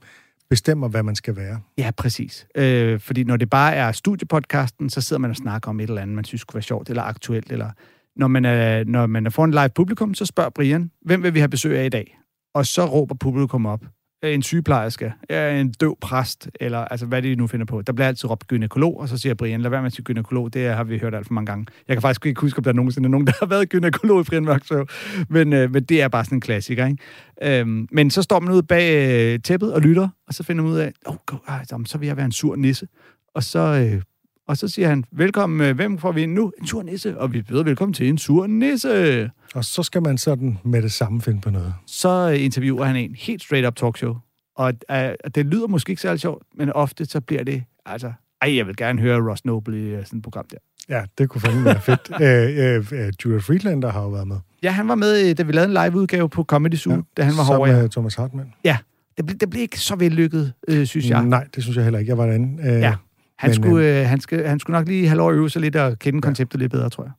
bestemmer, 0.49 0.87
hvad 0.87 1.03
man 1.03 1.15
skal 1.15 1.35
være. 1.35 1.59
Ja, 1.77 1.91
præcis. 1.97 2.47
Øh, 2.55 2.99
fordi 2.99 3.23
når 3.23 3.37
det 3.37 3.49
bare 3.49 3.75
er 3.75 3.91
studiepodcasten, 3.91 4.89
så 4.89 5.01
sidder 5.01 5.19
man 5.19 5.29
og 5.29 5.35
snakker 5.35 5.69
om 5.69 5.79
et 5.79 5.89
eller 5.89 6.01
andet, 6.01 6.15
man 6.15 6.25
synes 6.25 6.43
kunne 6.43 6.55
være 6.55 6.63
sjovt 6.63 6.89
eller 6.89 7.03
aktuelt. 7.03 7.51
Eller 7.51 7.69
når 8.15 8.27
man 8.27 8.45
er, 8.45 8.83
når 8.83 9.07
man 9.07 9.25
er 9.25 9.29
foran 9.29 9.51
live 9.51 9.69
publikum, 9.75 10.13
så 10.13 10.25
spørger 10.25 10.49
Brian, 10.49 10.91
hvem 11.01 11.23
vil 11.23 11.33
vi 11.33 11.39
have 11.39 11.49
besøg 11.49 11.79
af 11.79 11.85
i 11.85 11.89
dag? 11.89 12.17
Og 12.53 12.65
så 12.65 12.85
råber 12.85 13.15
publikum 13.15 13.65
op. 13.65 13.85
Øh, 14.23 14.33
en 14.33 14.43
sygeplejerske, 14.43 15.13
er 15.29 15.49
en 15.49 15.71
døv 15.71 15.97
præst, 16.01 16.49
eller 16.59 16.79
altså, 16.79 17.05
hvad 17.05 17.21
det 17.21 17.37
nu 17.37 17.47
finder 17.47 17.65
på. 17.65 17.81
Der 17.81 17.93
bliver 17.93 18.07
altid 18.07 18.29
råbt 18.29 18.47
gynekolog, 18.47 18.99
og 18.99 19.09
så 19.09 19.17
siger 19.17 19.35
Brian, 19.35 19.61
lad 19.61 19.69
være 19.69 19.81
med 19.81 19.87
at 19.87 19.93
sige 19.93 20.03
gynekolog, 20.03 20.53
det 20.53 20.69
har 20.69 20.83
vi 20.83 20.97
hørt 20.97 21.15
alt 21.15 21.27
for 21.27 21.33
mange 21.33 21.45
gange. 21.45 21.65
Jeg 21.87 21.95
kan 21.95 22.01
faktisk 22.01 22.25
ikke 22.25 22.41
huske, 22.41 22.57
om 22.57 22.63
der 22.63 22.71
er 22.71 22.75
nogensinde 22.75 23.09
nogen, 23.09 23.27
der 23.27 23.33
har 23.39 23.45
været 23.45 23.69
gynekolog 23.69 24.21
i 24.21 24.23
Brian 24.23 24.45
Mørk 24.45 24.65
Show, 24.65 24.85
men, 25.29 25.53
øh, 25.53 25.71
men 25.71 25.83
det 25.83 26.01
er 26.01 26.07
bare 26.07 26.25
sådan 26.25 26.35
en 26.35 26.41
klassiker, 26.41 26.85
ikke? 26.85 27.59
Øhm, 27.59 27.87
men 27.91 28.09
så 28.09 28.21
står 28.21 28.39
man 28.39 28.53
ude 28.53 28.63
bag 28.63 29.33
øh, 29.33 29.39
tæppet 29.39 29.73
og 29.73 29.81
lytter, 29.81 30.09
og 30.27 30.33
så 30.33 30.43
finder 30.43 30.63
man 30.63 30.71
ud 30.71 30.77
af, 30.77 30.91
oh, 31.05 31.15
God, 31.25 31.39
ej, 31.47 31.65
jamen, 31.71 31.85
så 31.85 31.97
vil 31.97 32.07
jeg 32.07 32.17
være 32.17 32.25
en 32.25 32.31
sur 32.31 32.55
nisse. 32.55 32.87
Og 33.35 33.43
så, 33.43 33.59
øh, 33.59 34.01
og 34.47 34.57
så 34.57 34.67
siger 34.67 34.87
han, 34.89 35.03
velkommen, 35.11 35.61
øh, 35.69 35.75
hvem 35.75 35.97
får 35.97 36.11
vi 36.11 36.21
ind 36.21 36.33
nu? 36.33 36.51
En 36.61 36.67
sur 36.67 36.83
nisse. 36.83 37.17
Og 37.19 37.33
vi 37.33 37.41
byder 37.41 37.63
velkommen 37.63 37.93
til 37.93 38.09
en 38.09 38.17
sur 38.17 38.47
nisse. 38.47 39.31
Og 39.55 39.65
så 39.65 39.83
skal 39.83 40.01
man 40.01 40.17
sådan 40.17 40.57
med 40.63 40.81
det 40.81 40.91
samme 40.91 41.21
finde 41.21 41.41
på 41.41 41.49
noget. 41.49 41.73
Så 41.87 42.29
øh, 42.33 42.43
interviewer 42.43 42.85
han 42.85 42.95
en 42.95 43.15
helt 43.15 43.43
straight 43.43 43.67
up 43.67 43.75
talkshow. 43.75 44.15
Og 44.55 44.73
øh, 44.91 44.97
det 45.35 45.45
lyder 45.45 45.67
måske 45.67 45.89
ikke 45.89 46.01
særlig 46.01 46.19
sjovt, 46.19 46.43
men 46.57 46.69
ofte 46.69 47.05
så 47.05 47.21
bliver 47.21 47.43
det, 47.43 47.63
altså, 47.85 48.11
ej, 48.41 48.55
jeg 48.55 48.67
vil 48.67 48.75
gerne 48.75 49.01
høre 49.01 49.29
Ross 49.31 49.45
Noble 49.45 49.77
i 49.79 49.83
øh, 49.85 50.05
sådan 50.05 50.17
et 50.17 50.23
program 50.23 50.45
der. 50.51 50.57
Ja, 50.89 51.03
det 51.17 51.29
kunne 51.29 51.41
fandme 51.41 51.65
være 51.65 51.81
fedt. 51.81 52.11
øh, 52.21 52.75
øh, 52.75 53.05
øh, 53.07 53.13
Julia 53.25 53.39
Friedlander 53.39 53.91
har 53.91 54.01
jo 54.01 54.09
været 54.09 54.27
med. 54.27 54.37
Ja, 54.63 54.71
han 54.71 54.87
var 54.87 54.95
med, 54.95 55.35
da 55.35 55.43
vi 55.43 55.51
lavede 55.51 55.79
en 55.79 55.85
live-udgave 55.91 56.29
på 56.29 56.43
Comedy 56.43 56.75
Zoo, 56.75 56.93
ja, 56.93 56.99
da 57.17 57.23
han 57.23 57.31
var 57.37 57.43
Sammen 57.43 57.45
herovre. 57.53 57.71
med 57.73 57.81
Ja. 57.81 57.87
Thomas 57.87 58.15
Hartmann. 58.15 58.53
ja, 58.63 58.77
det, 59.17 59.25
ble, 59.25 59.35
det 59.35 59.49
blev 59.49 59.61
ikke 59.61 59.79
så 59.79 59.95
vellykket, 59.95 60.53
øh, 60.67 60.85
synes 60.85 61.09
jeg. 61.09 61.25
Nej, 61.25 61.47
det 61.55 61.63
synes 61.63 61.75
jeg 61.77 61.83
heller 61.83 61.99
ikke. 61.99 62.09
Jeg 62.09 62.17
var 62.17 62.25
derinde. 62.25 62.63
Øh, 62.69 62.79
Ja. 62.81 62.95
Han, 63.43 63.49
Men, 63.49 63.63
skulle, 63.63 63.99
øh, 63.99 64.07
han, 64.07 64.19
skal, 64.19 64.47
han 64.47 64.59
skulle 64.59 64.77
nok 64.77 64.87
lige 64.87 65.07
have 65.07 65.17
lov 65.17 65.29
at 65.29 65.35
øve 65.35 65.49
sig 65.49 65.61
lidt 65.61 65.75
og 65.75 65.99
kende 65.99 66.21
konceptet 66.21 66.59
lidt 66.59 66.71
bedre, 66.71 66.89
tror 66.89 67.03
jeg. 67.03 67.11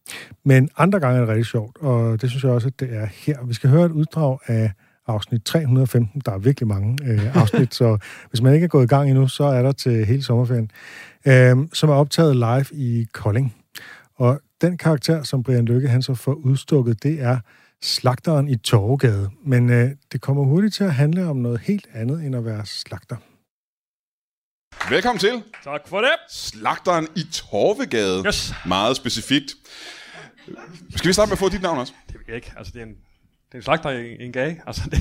Men 0.44 0.68
andre 0.78 1.00
gange 1.00 1.16
er 1.16 1.20
det 1.20 1.28
rigtig 1.28 1.46
sjovt, 1.46 1.76
og 1.80 2.22
det 2.22 2.30
synes 2.30 2.44
jeg 2.44 2.52
også, 2.52 2.68
at 2.68 2.80
det 2.80 2.96
er 2.96 3.06
her. 3.26 3.44
Vi 3.46 3.54
skal 3.54 3.70
høre 3.70 3.86
et 3.86 3.92
uddrag 3.92 4.38
af 4.46 4.72
afsnit 5.06 5.42
315. 5.44 6.22
Der 6.24 6.32
er 6.32 6.38
virkelig 6.38 6.68
mange 6.68 6.98
øh, 7.06 7.36
afsnit, 7.36 7.74
så 7.80 7.98
hvis 8.30 8.42
man 8.42 8.54
ikke 8.54 8.64
er 8.64 8.68
gået 8.68 8.84
i 8.84 8.86
gang 8.86 9.10
endnu, 9.10 9.28
så 9.28 9.44
er 9.44 9.62
der 9.62 9.72
til 9.72 10.04
hele 10.04 10.22
sommerferien, 10.22 10.70
øh, 11.26 11.56
som 11.72 11.90
er 11.90 11.94
optaget 11.94 12.36
live 12.36 12.66
i 12.72 13.06
Kolding. 13.12 13.54
Og 14.16 14.40
den 14.60 14.76
karakter, 14.76 15.22
som 15.22 15.42
Brian 15.42 15.64
Lykke 15.64 15.88
han 15.88 16.02
så 16.02 16.14
får 16.14 16.32
udstukket, 16.32 17.02
det 17.02 17.22
er 17.22 17.38
slagteren 17.82 18.48
i 18.48 18.56
Torvegade. 18.56 19.30
Men 19.46 19.70
øh, 19.70 19.90
det 20.12 20.20
kommer 20.20 20.44
hurtigt 20.44 20.74
til 20.74 20.84
at 20.84 20.94
handle 20.94 21.26
om 21.26 21.36
noget 21.36 21.60
helt 21.60 21.86
andet, 21.94 22.24
end 22.26 22.36
at 22.36 22.44
være 22.44 22.66
slagter. 22.66 23.16
Velkommen 24.90 25.18
til. 25.20 25.42
Tak 25.64 25.88
for 25.88 26.00
det. 26.00 26.10
Slagteren 26.30 27.08
i 27.16 27.22
Torvegade. 27.32 28.22
Yes. 28.26 28.54
Meget 28.66 28.96
specifikt. 28.96 29.54
Skal 30.96 31.08
vi 31.08 31.12
starte 31.12 31.28
med 31.28 31.32
at 31.32 31.38
få 31.38 31.48
dit 31.48 31.62
navn 31.62 31.78
også? 31.78 31.92
Det 32.06 32.14
vil 32.14 32.24
jeg 32.28 32.36
ikke. 32.36 32.52
Altså, 32.56 32.72
det 32.72 32.80
er 32.82 32.86
en, 32.86 32.90
det 32.92 33.52
er 33.52 33.56
en 33.56 33.62
slagter 33.62 33.90
i 33.90 34.24
en 34.24 34.32
gage. 34.32 34.62
Altså, 34.66 34.82
det, 34.90 35.00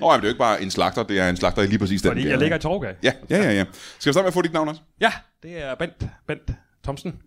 Nå, 0.00 0.10
jamen, 0.12 0.20
det 0.20 0.24
er 0.24 0.28
jo 0.28 0.28
ikke 0.28 0.38
bare 0.38 0.62
en 0.62 0.70
slagter, 0.70 1.02
det 1.02 1.18
er 1.18 1.28
en 1.28 1.36
slagter 1.36 1.62
i 1.62 1.66
lige 1.66 1.78
præcis 1.78 2.02
den 2.02 2.08
fordi 2.10 2.20
gade. 2.20 2.30
jeg 2.30 2.38
ligger 2.38 2.56
i 2.56 2.60
Torgade. 2.60 2.96
Ja, 3.02 3.12
ja, 3.30 3.36
ja, 3.42 3.52
ja. 3.52 3.64
Skal 3.98 4.10
vi 4.10 4.12
starte 4.12 4.22
med 4.24 4.28
at 4.28 4.34
få 4.34 4.42
dit 4.42 4.52
navn 4.52 4.68
også? 4.68 4.80
Ja, 5.00 5.12
det 5.42 5.62
er 5.62 5.74
Bent, 5.74 6.06
Bent 6.26 6.50
Thomsen. 6.84 7.18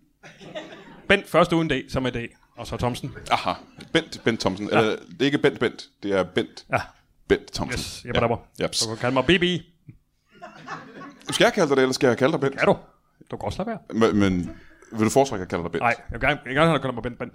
Bent 1.08 1.28
først 1.28 1.52
uden 1.52 1.70
D, 1.70 1.72
som 1.90 2.06
er 2.06 2.10
D, 2.10 2.16
og 2.56 2.66
så 2.66 2.76
Thomsen. 2.76 3.14
Aha, 3.30 3.52
Bent, 3.92 4.20
Bent 4.24 4.40
Thomsen. 4.40 4.68
Ja. 4.72 4.78
Eller, 4.78 4.90
det 4.90 5.20
er 5.20 5.24
ikke 5.24 5.38
Bent 5.38 5.60
Bent, 5.60 5.84
det 6.02 6.12
er 6.12 6.22
Bent. 6.22 6.66
Ja. 6.72 6.80
Bent 7.28 7.52
Thomsen. 7.52 7.78
Yes, 7.78 8.04
jeg 8.04 8.14
ja. 8.14 8.36
ja. 8.58 8.66
Du 8.66 8.86
kan 8.88 8.96
kalde 8.96 9.14
mig 9.14 9.24
BB. 9.24 9.44
Skal 11.30 11.44
jeg 11.44 11.52
kalde 11.52 11.68
dig 11.68 11.76
det, 11.76 11.82
eller 11.82 11.92
skal 11.92 12.06
jeg 12.06 12.18
kalde 12.18 12.32
dig 12.32 12.40
Bent? 12.40 12.60
Er 12.60 12.64
du? 12.64 12.76
Du 13.30 13.36
kan 13.36 13.46
også 13.46 13.64
lade 13.64 13.68
være. 13.68 14.10
Men, 14.10 14.16
men 14.20 14.56
vil 14.92 15.04
du 15.04 15.10
foretrække 15.10 15.42
at 15.42 15.48
kalde 15.48 15.64
dig 15.64 15.72
Bent? 15.72 15.82
Nej, 15.82 15.94
jeg 16.10 16.20
vil 16.20 16.20
gerne, 16.20 16.40
jeg 16.44 16.48
vil 16.48 16.54
gerne 16.54 16.66
have, 16.66 16.74
at 16.74 16.82
du 16.82 16.82
kalder 16.82 16.94
mig 16.94 17.02
Bent 17.02 17.18
Bent. 17.18 17.34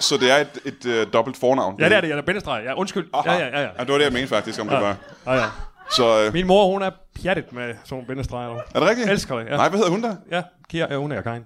Så 0.00 0.16
det 0.16 0.30
er 0.30 0.36
et, 0.36 0.58
et, 0.64 1.06
uh, 1.06 1.12
dobbelt 1.12 1.36
fornavn? 1.36 1.80
Ja, 1.80 1.88
det 1.88 1.96
er 1.96 2.00
det. 2.00 2.08
Jeg 2.08 2.18
er 2.18 2.22
Bentestreg. 2.22 2.64
Ja, 2.64 2.74
undskyld. 2.74 3.08
Aha. 3.14 3.32
Ja, 3.32 3.38
ja, 3.38 3.46
ja, 3.46 3.60
ja. 3.60 3.68
ja. 3.78 3.84
det 3.84 3.92
var 3.92 3.98
det, 3.98 4.04
jeg 4.04 4.12
mente 4.12 4.28
faktisk, 4.28 4.60
om 4.60 4.68
ja. 4.68 4.74
det 4.74 4.82
var. 4.82 4.96
Ja, 5.26 5.32
ja. 5.32 5.46
Så, 5.90 6.26
uh... 6.26 6.32
Min 6.32 6.46
mor, 6.46 6.66
hun 6.72 6.82
er 6.82 6.90
pjattet 7.22 7.52
med 7.52 7.68
sådan 7.68 7.80
nogle 7.90 8.06
bindestreger. 8.06 8.54
Er 8.74 8.80
det 8.80 8.88
rigtigt? 8.88 9.06
Jeg 9.06 9.12
elsker 9.12 9.36
det, 9.38 9.46
ja. 9.46 9.56
Nej, 9.56 9.68
hvad 9.68 9.78
hedder 9.78 9.90
hun 9.90 10.02
der? 10.02 10.16
Ja, 10.30 10.42
Kira, 10.70 10.86
ja, 10.90 10.96
hun 10.96 11.12
er 11.12 11.22
Karin. 11.22 11.44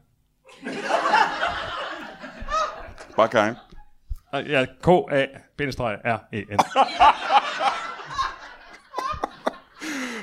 Bare 3.16 3.28
Karin. 3.28 3.54
Ja, 4.32 4.64
K-A, 4.82 5.26
bindestreg, 5.58 5.98
R-E-N. 6.04 6.58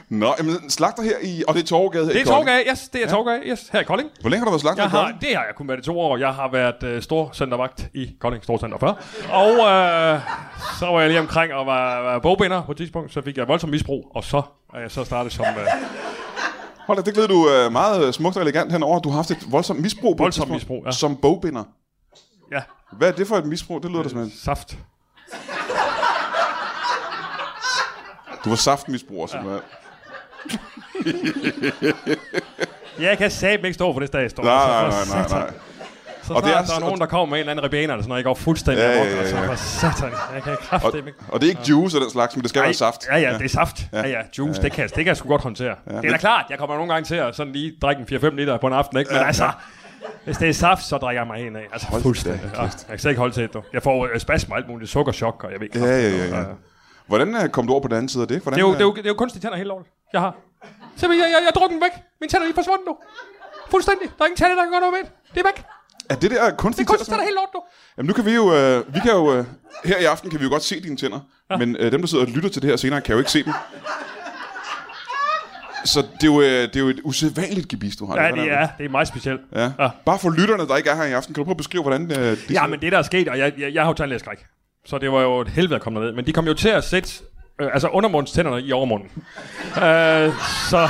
Nå, 0.09 0.33
jamen, 0.37 0.69
slagter 0.69 1.03
her 1.03 1.15
i... 1.23 1.43
Og 1.47 1.53
det 1.53 1.63
er 1.63 1.65
Torgade 1.67 2.05
her 2.05 2.13
Det 2.13 2.21
er. 2.21 2.25
Torgade, 2.25 2.63
yes, 2.71 2.89
det 2.89 3.03
er 3.03 3.09
Torgade, 3.09 3.41
yes, 3.45 3.69
her 3.73 3.79
i 3.79 3.83
Kolding. 3.83 4.09
Hvor 4.21 4.29
længe 4.29 4.39
har 4.39 4.45
du 4.45 4.51
været 4.51 4.61
slagter 4.61 4.83
Jeg 4.83 4.87
i 4.87 4.91
har, 4.91 5.01
Kolding? 5.01 5.21
det 5.21 5.35
har 5.35 5.43
jeg 5.45 5.55
kun 5.55 5.67
været 5.67 5.79
i 5.79 5.83
to 5.83 5.99
år. 5.99 6.17
Jeg 6.17 6.33
har 6.33 6.51
været 6.51 6.83
øh, 6.83 7.01
storcentervagt 7.01 7.87
i 7.93 8.15
Kolding 8.19 8.43
Storcenter 8.43 8.77
før. 8.77 8.93
Og 9.31 9.49
øh, 9.51 10.19
så 10.79 10.85
var 10.85 10.99
jeg 10.99 11.09
lige 11.09 11.19
omkring 11.19 11.53
og 11.53 11.65
var, 11.65 11.99
var 12.01 12.19
bogbinder 12.19 12.63
på 12.65 12.71
et 12.71 12.77
tidspunkt. 12.77 13.13
Så 13.13 13.21
fik 13.21 13.37
jeg 13.37 13.47
voldsomt 13.47 13.71
misbrug, 13.71 14.11
og 14.15 14.23
så 14.23 14.41
er 14.73 14.79
jeg 14.79 14.91
så 14.91 15.03
startet 15.03 15.33
som... 15.33 15.45
Øh, 15.45 15.67
Hold 16.87 16.97
da, 16.97 17.03
det 17.03 17.13
glæder 17.13 17.27
du 17.27 17.49
øh, 17.49 17.71
meget 17.71 18.15
smukt 18.15 18.35
og 18.35 18.41
elegant 18.41 18.71
henover. 18.71 18.99
Du 18.99 19.09
har 19.09 19.15
haft 19.15 19.31
et 19.31 19.51
voldsomt 19.51 19.79
misbrug 19.79 20.17
på 20.17 20.23
Voldsomt 20.23 20.51
misbrug, 20.51 20.83
ja. 20.85 20.91
Som 20.91 21.15
bogbinder. 21.15 21.63
Ja. 22.51 22.61
Hvad 22.91 23.07
er 23.07 23.11
det 23.11 23.27
for 23.27 23.35
et 23.35 23.45
misbrug? 23.45 23.83
Det 23.83 23.91
lyder 23.91 24.03
da 24.03 24.09
som 24.09 24.19
en... 24.19 24.33
saft. 24.43 24.77
Du 28.43 28.49
var 28.49 28.55
saftmisbruger, 28.55 29.27
simpelthen. 29.27 29.61
Jeg 32.99 33.17
kan 33.17 33.31
satme 33.31 33.67
ikke 33.67 33.73
stå 33.73 33.93
for 33.93 33.99
det 33.99 34.07
sted, 34.07 34.29
står. 34.29 34.43
Nej, 34.43 34.85
Altså, 34.85 35.13
nej, 35.15 35.19
nej, 35.21 35.29
nej, 35.29 35.39
nej. 35.39 35.49
Så 36.23 36.33
Og 36.33 36.41
det 36.43 36.49
er 36.49 36.53
der 36.53 36.61
er 36.61 36.65
så- 36.65 36.79
nogen, 36.79 36.99
der 36.99 37.05
kommer 37.05 37.25
med 37.25 37.33
en 37.33 37.39
eller 37.39 37.51
anden 37.51 37.65
rebane, 37.65 37.81
eller 37.83 37.95
sådan 37.95 38.07
noget, 38.07 38.17
jeg 38.19 38.25
går 38.25 38.33
fuldstændig 38.35 38.81
Ja, 38.83 38.89
ja, 38.91 39.01
amok, 39.01 39.13
ja, 39.13 39.17
altså, 39.19 39.35
ja. 39.37 39.47
for 39.49 39.55
satan. 39.55 40.11
Jeg 40.35 40.43
kan 40.43 40.57
Og, 40.83 40.97
ikke. 40.97 41.13
og 41.27 41.41
det 41.41 41.47
er 41.47 41.49
ikke 41.49 41.61
juice 41.69 41.97
og 41.97 42.01
den 42.01 42.09
slags, 42.09 42.35
men 42.35 42.41
det 42.41 42.49
skal 42.49 42.61
være 42.63 42.73
saft. 42.73 43.07
Ja, 43.11 43.17
ja, 43.17 43.33
det 43.37 43.45
er 43.45 43.49
saft. 43.49 43.81
Ja, 43.93 44.07
ja, 44.07 44.21
juice, 44.37 44.61
det 44.61 44.71
kan, 44.71 44.81
jeg- 44.81 44.89
det 44.89 44.95
kan 44.97 45.07
jeg 45.07 45.17
sgu 45.17 45.27
godt 45.29 45.41
håndtere. 45.41 45.75
Det 45.87 46.05
er 46.05 46.11
da 46.11 46.17
klart, 46.17 46.45
jeg 46.49 46.57
kommer 46.57 46.75
nogle 46.75 46.93
gange 46.93 47.05
til 47.05 47.15
at 47.15 47.35
sådan 47.35 47.53
lige 47.53 47.73
drikke 47.81 47.99
en 47.99 48.05
4-5 48.07 48.35
liter 48.35 48.57
på 48.57 48.67
en 48.67 48.73
aften, 48.73 48.97
ikke? 48.99 49.13
Men 49.13 49.21
altså, 49.23 49.51
hvis 50.25 50.37
det 50.37 50.49
er 50.49 50.53
saft, 50.53 50.83
så 50.83 50.97
drikker 50.97 51.21
jeg 51.21 51.27
mig 51.27 51.47
en 51.47 51.55
af. 51.55 51.67
Altså, 51.73 51.87
Hold 51.87 52.01
fuldstændig. 52.01 52.41
Ja, 52.55 52.61
jeg 52.61 52.71
kan 52.89 52.99
slet 52.99 53.11
ikke 53.11 53.19
holde 53.19 53.33
til 53.33 53.43
det, 53.43 53.53
du. 53.53 53.61
Jeg 53.73 53.83
får 53.83 54.07
øh, 54.13 54.19
spasmer 54.19 54.55
alt 54.55 54.67
muligt, 54.67 54.91
sukkerchok, 54.91 55.43
og 55.43 55.51
jeg 55.51 55.59
ved 55.59 55.67
Ja, 55.73 55.79
kraftedeme, 55.79 56.17
ja, 56.23 56.29
ja, 56.29 56.35
ja. 56.35 56.41
øh, 56.41 56.47
Hvordan 57.07 57.35
øh, 57.35 57.49
kom 57.49 57.67
du 57.67 57.73
over 57.73 57.81
på 57.81 57.87
den 57.87 57.95
anden 57.97 58.09
side 58.09 58.21
af 58.21 58.27
det? 58.27 58.41
Hvordan, 58.41 58.57
Det 58.59 58.63
er 58.63 58.67
jo, 58.67 58.73
det 58.73 58.79
er 58.79 58.83
jo, 58.85 58.91
øh, 58.91 58.97
det 58.97 59.05
er 59.05 59.09
jo 59.09 59.15
kunstige 59.15 59.41
tænder 59.41 59.57
helt 59.57 59.67
lovligt. 59.67 59.89
Jeg 60.13 60.21
har. 60.21 60.35
Se, 60.95 61.07
jeg, 61.07 61.17
jeg, 61.17 61.41
jeg 61.45 61.51
druk 61.55 61.71
den 61.71 61.81
væk. 61.81 61.91
Mine 62.21 62.29
tænder 62.29 62.43
er 62.43 62.47
lige 62.47 62.55
forsvundet 62.55 62.85
nu. 62.87 62.95
Fuldstændig. 63.71 64.07
Der 64.17 64.21
er 64.23 64.25
ingen 64.25 64.37
tænder, 64.37 64.55
der 64.55 64.63
kan 64.63 64.71
gøre 64.71 64.79
noget 64.85 64.95
ved 64.97 65.03
det. 65.03 65.11
Det 65.33 65.39
er 65.39 65.47
væk. 65.51 65.63
er 66.09 66.15
det 66.15 66.31
der 66.31 66.51
kunstige 66.55 66.85
Det 66.85 66.89
er 66.89 66.91
kunstige 66.91 67.05
tænder? 67.05 67.17
tænder 67.17 67.23
helt 67.29 67.35
lort 67.35 67.51
nu. 67.53 67.61
Jamen 67.97 68.07
nu 68.07 68.13
kan 68.13 68.25
vi 68.25 68.33
jo, 68.41 68.45
øh, 68.57 68.95
vi 68.95 68.99
kan 68.99 69.11
jo, 69.11 69.33
øh, 69.35 69.45
her 69.85 69.97
i 69.97 70.03
aften 70.13 70.29
kan 70.31 70.39
vi 70.39 70.45
jo 70.45 70.51
godt 70.51 70.63
se 70.63 70.81
dine 70.81 70.97
tænder, 70.97 71.19
ja. 71.51 71.57
men 71.57 71.75
øh, 71.79 71.91
dem, 71.91 72.01
der 72.01 72.07
sidder 72.07 72.25
og 72.25 72.31
lytter 72.31 72.49
til 72.49 72.61
det 72.61 72.69
her 72.69 72.77
senere, 72.77 73.01
kan 73.01 73.13
jo 73.13 73.19
ikke 73.19 73.31
se 73.31 73.43
dem. 73.43 73.53
Så 75.85 75.99
det 76.01 76.23
er 76.23 76.33
jo, 76.33 76.41
øh, 76.41 76.47
det 76.47 76.75
er 76.75 76.79
jo 76.79 76.89
et 76.89 76.99
usædvanligt 77.03 77.67
gebis, 77.67 77.95
du 77.95 78.05
har. 78.05 78.21
Ja, 78.21 78.31
det 78.31 78.51
er, 78.51 78.67
det 78.77 78.85
er 78.85 78.89
meget 78.89 79.07
specielt. 79.07 79.41
Ja. 79.55 79.71
ja. 79.79 79.89
Bare 80.05 80.19
for 80.19 80.29
lytterne, 80.29 80.67
der 80.67 80.75
ikke 80.77 80.89
er 80.89 80.95
her 80.95 81.03
i 81.03 81.11
aften, 81.11 81.33
kan 81.33 81.41
du 81.41 81.45
prøve 81.45 81.53
at 81.53 81.57
beskrive, 81.57 81.81
hvordan 81.81 82.11
øh, 82.11 82.17
det 82.17 82.51
Ja, 82.51 82.67
men 82.67 82.81
det 82.81 82.91
der 82.91 82.97
er 82.97 83.01
sket, 83.01 83.27
og 83.27 83.37
jeg, 83.39 83.53
jeg, 83.57 83.73
jeg 83.73 83.83
har 83.83 83.89
jo 83.89 83.93
tandlægeskræk. 83.93 84.45
Så 84.85 84.97
det 84.97 85.11
var 85.11 85.21
jo 85.21 85.41
et 85.41 85.47
helvede 85.47 85.75
at 85.75 85.81
komme 85.81 85.99
ned. 85.99 86.11
Men 86.11 86.25
de 86.25 86.33
kom 86.33 86.47
jo 86.47 86.53
til 86.53 86.69
at 86.69 86.83
sætte 86.83 87.09
øh, 87.61 87.69
altså 87.73 87.87
undermundstænderne 87.87 88.61
i 88.61 88.71
overmunden. 88.71 89.09
øh, 89.75 90.33
så, 90.69 90.89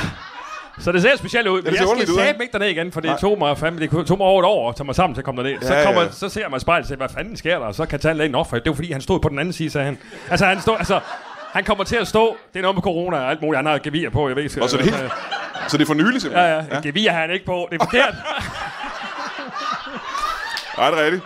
så 0.80 0.92
det 0.92 1.02
ser 1.02 1.16
specielt 1.16 1.48
ud. 1.48 1.62
Men 1.62 1.72
ser 1.74 1.80
jeg 1.80 1.88
skal 1.96 2.14
sætte 2.14 2.42
ikke? 2.42 2.52
derned 2.52 2.68
igen, 2.68 2.92
for 2.92 3.00
det 3.00 3.18
tog 3.20 3.38
mig, 3.38 3.58
fandme, 3.58 3.80
det 3.80 3.90
tog 4.06 4.18
mig 4.18 4.26
over 4.26 4.42
et 4.42 4.46
år 4.46 4.68
at 4.68 4.76
tage 4.76 4.84
mig 4.86 4.94
sammen 4.94 5.14
til 5.14 5.20
at 5.20 5.24
komme 5.24 5.42
derned. 5.42 5.60
Så, 5.62 5.72
Ja, 5.72 5.78
ja, 5.78 5.84
kommer, 5.86 6.02
ja. 6.02 6.10
så 6.10 6.28
ser 6.28 6.40
jeg 6.40 6.50
mig 6.50 6.56
i 6.56 6.60
spejlet 6.60 6.82
og 6.84 6.86
siger, 6.88 6.96
hvad 6.96 7.08
fanden 7.08 7.36
sker 7.36 7.58
der? 7.58 7.66
Og 7.66 7.74
så 7.74 7.86
kan 7.86 8.00
tandlægen 8.00 8.32
nok, 8.32 8.48
for 8.50 8.56
det 8.56 8.66
var 8.68 8.74
fordi, 8.74 8.92
han 8.92 9.00
stod 9.00 9.20
på 9.20 9.28
den 9.28 9.38
anden 9.38 9.52
side, 9.52 9.70
sagde 9.70 9.84
han. 9.84 9.98
Altså, 10.30 10.46
han 10.46 10.60
stod, 10.60 10.76
altså, 10.78 11.00
han 11.52 11.64
kommer 11.64 11.84
til 11.84 11.96
at 11.96 12.08
stå, 12.08 12.36
det 12.52 12.58
er 12.58 12.62
noget 12.62 12.76
med 12.76 12.82
corona 12.82 13.16
og 13.16 13.30
alt 13.30 13.42
muligt, 13.42 13.56
han 13.56 13.66
har 13.66 13.78
gevir 13.78 14.10
på, 14.10 14.28
jeg 14.28 14.36
ved 14.36 14.42
ikke. 14.42 14.62
Og 14.62 14.70
så 14.70 14.76
det 14.76 14.84
helt, 14.84 15.12
så 15.68 15.76
det 15.76 15.82
er 15.82 15.86
for 15.86 15.94
nylig 15.94 16.20
simpelthen? 16.22 16.48
Ja, 16.50 16.56
ja, 16.56 16.64
ja. 16.72 16.80
gevir 16.80 17.10
har 17.10 17.20
han 17.20 17.30
ikke 17.30 17.44
på, 17.46 17.68
det 17.70 17.80
er 17.80 17.84
forkert. 17.84 18.14
Nej, 20.78 20.90
det 20.90 21.00
er 21.00 21.04
rigtigt. 21.04 21.24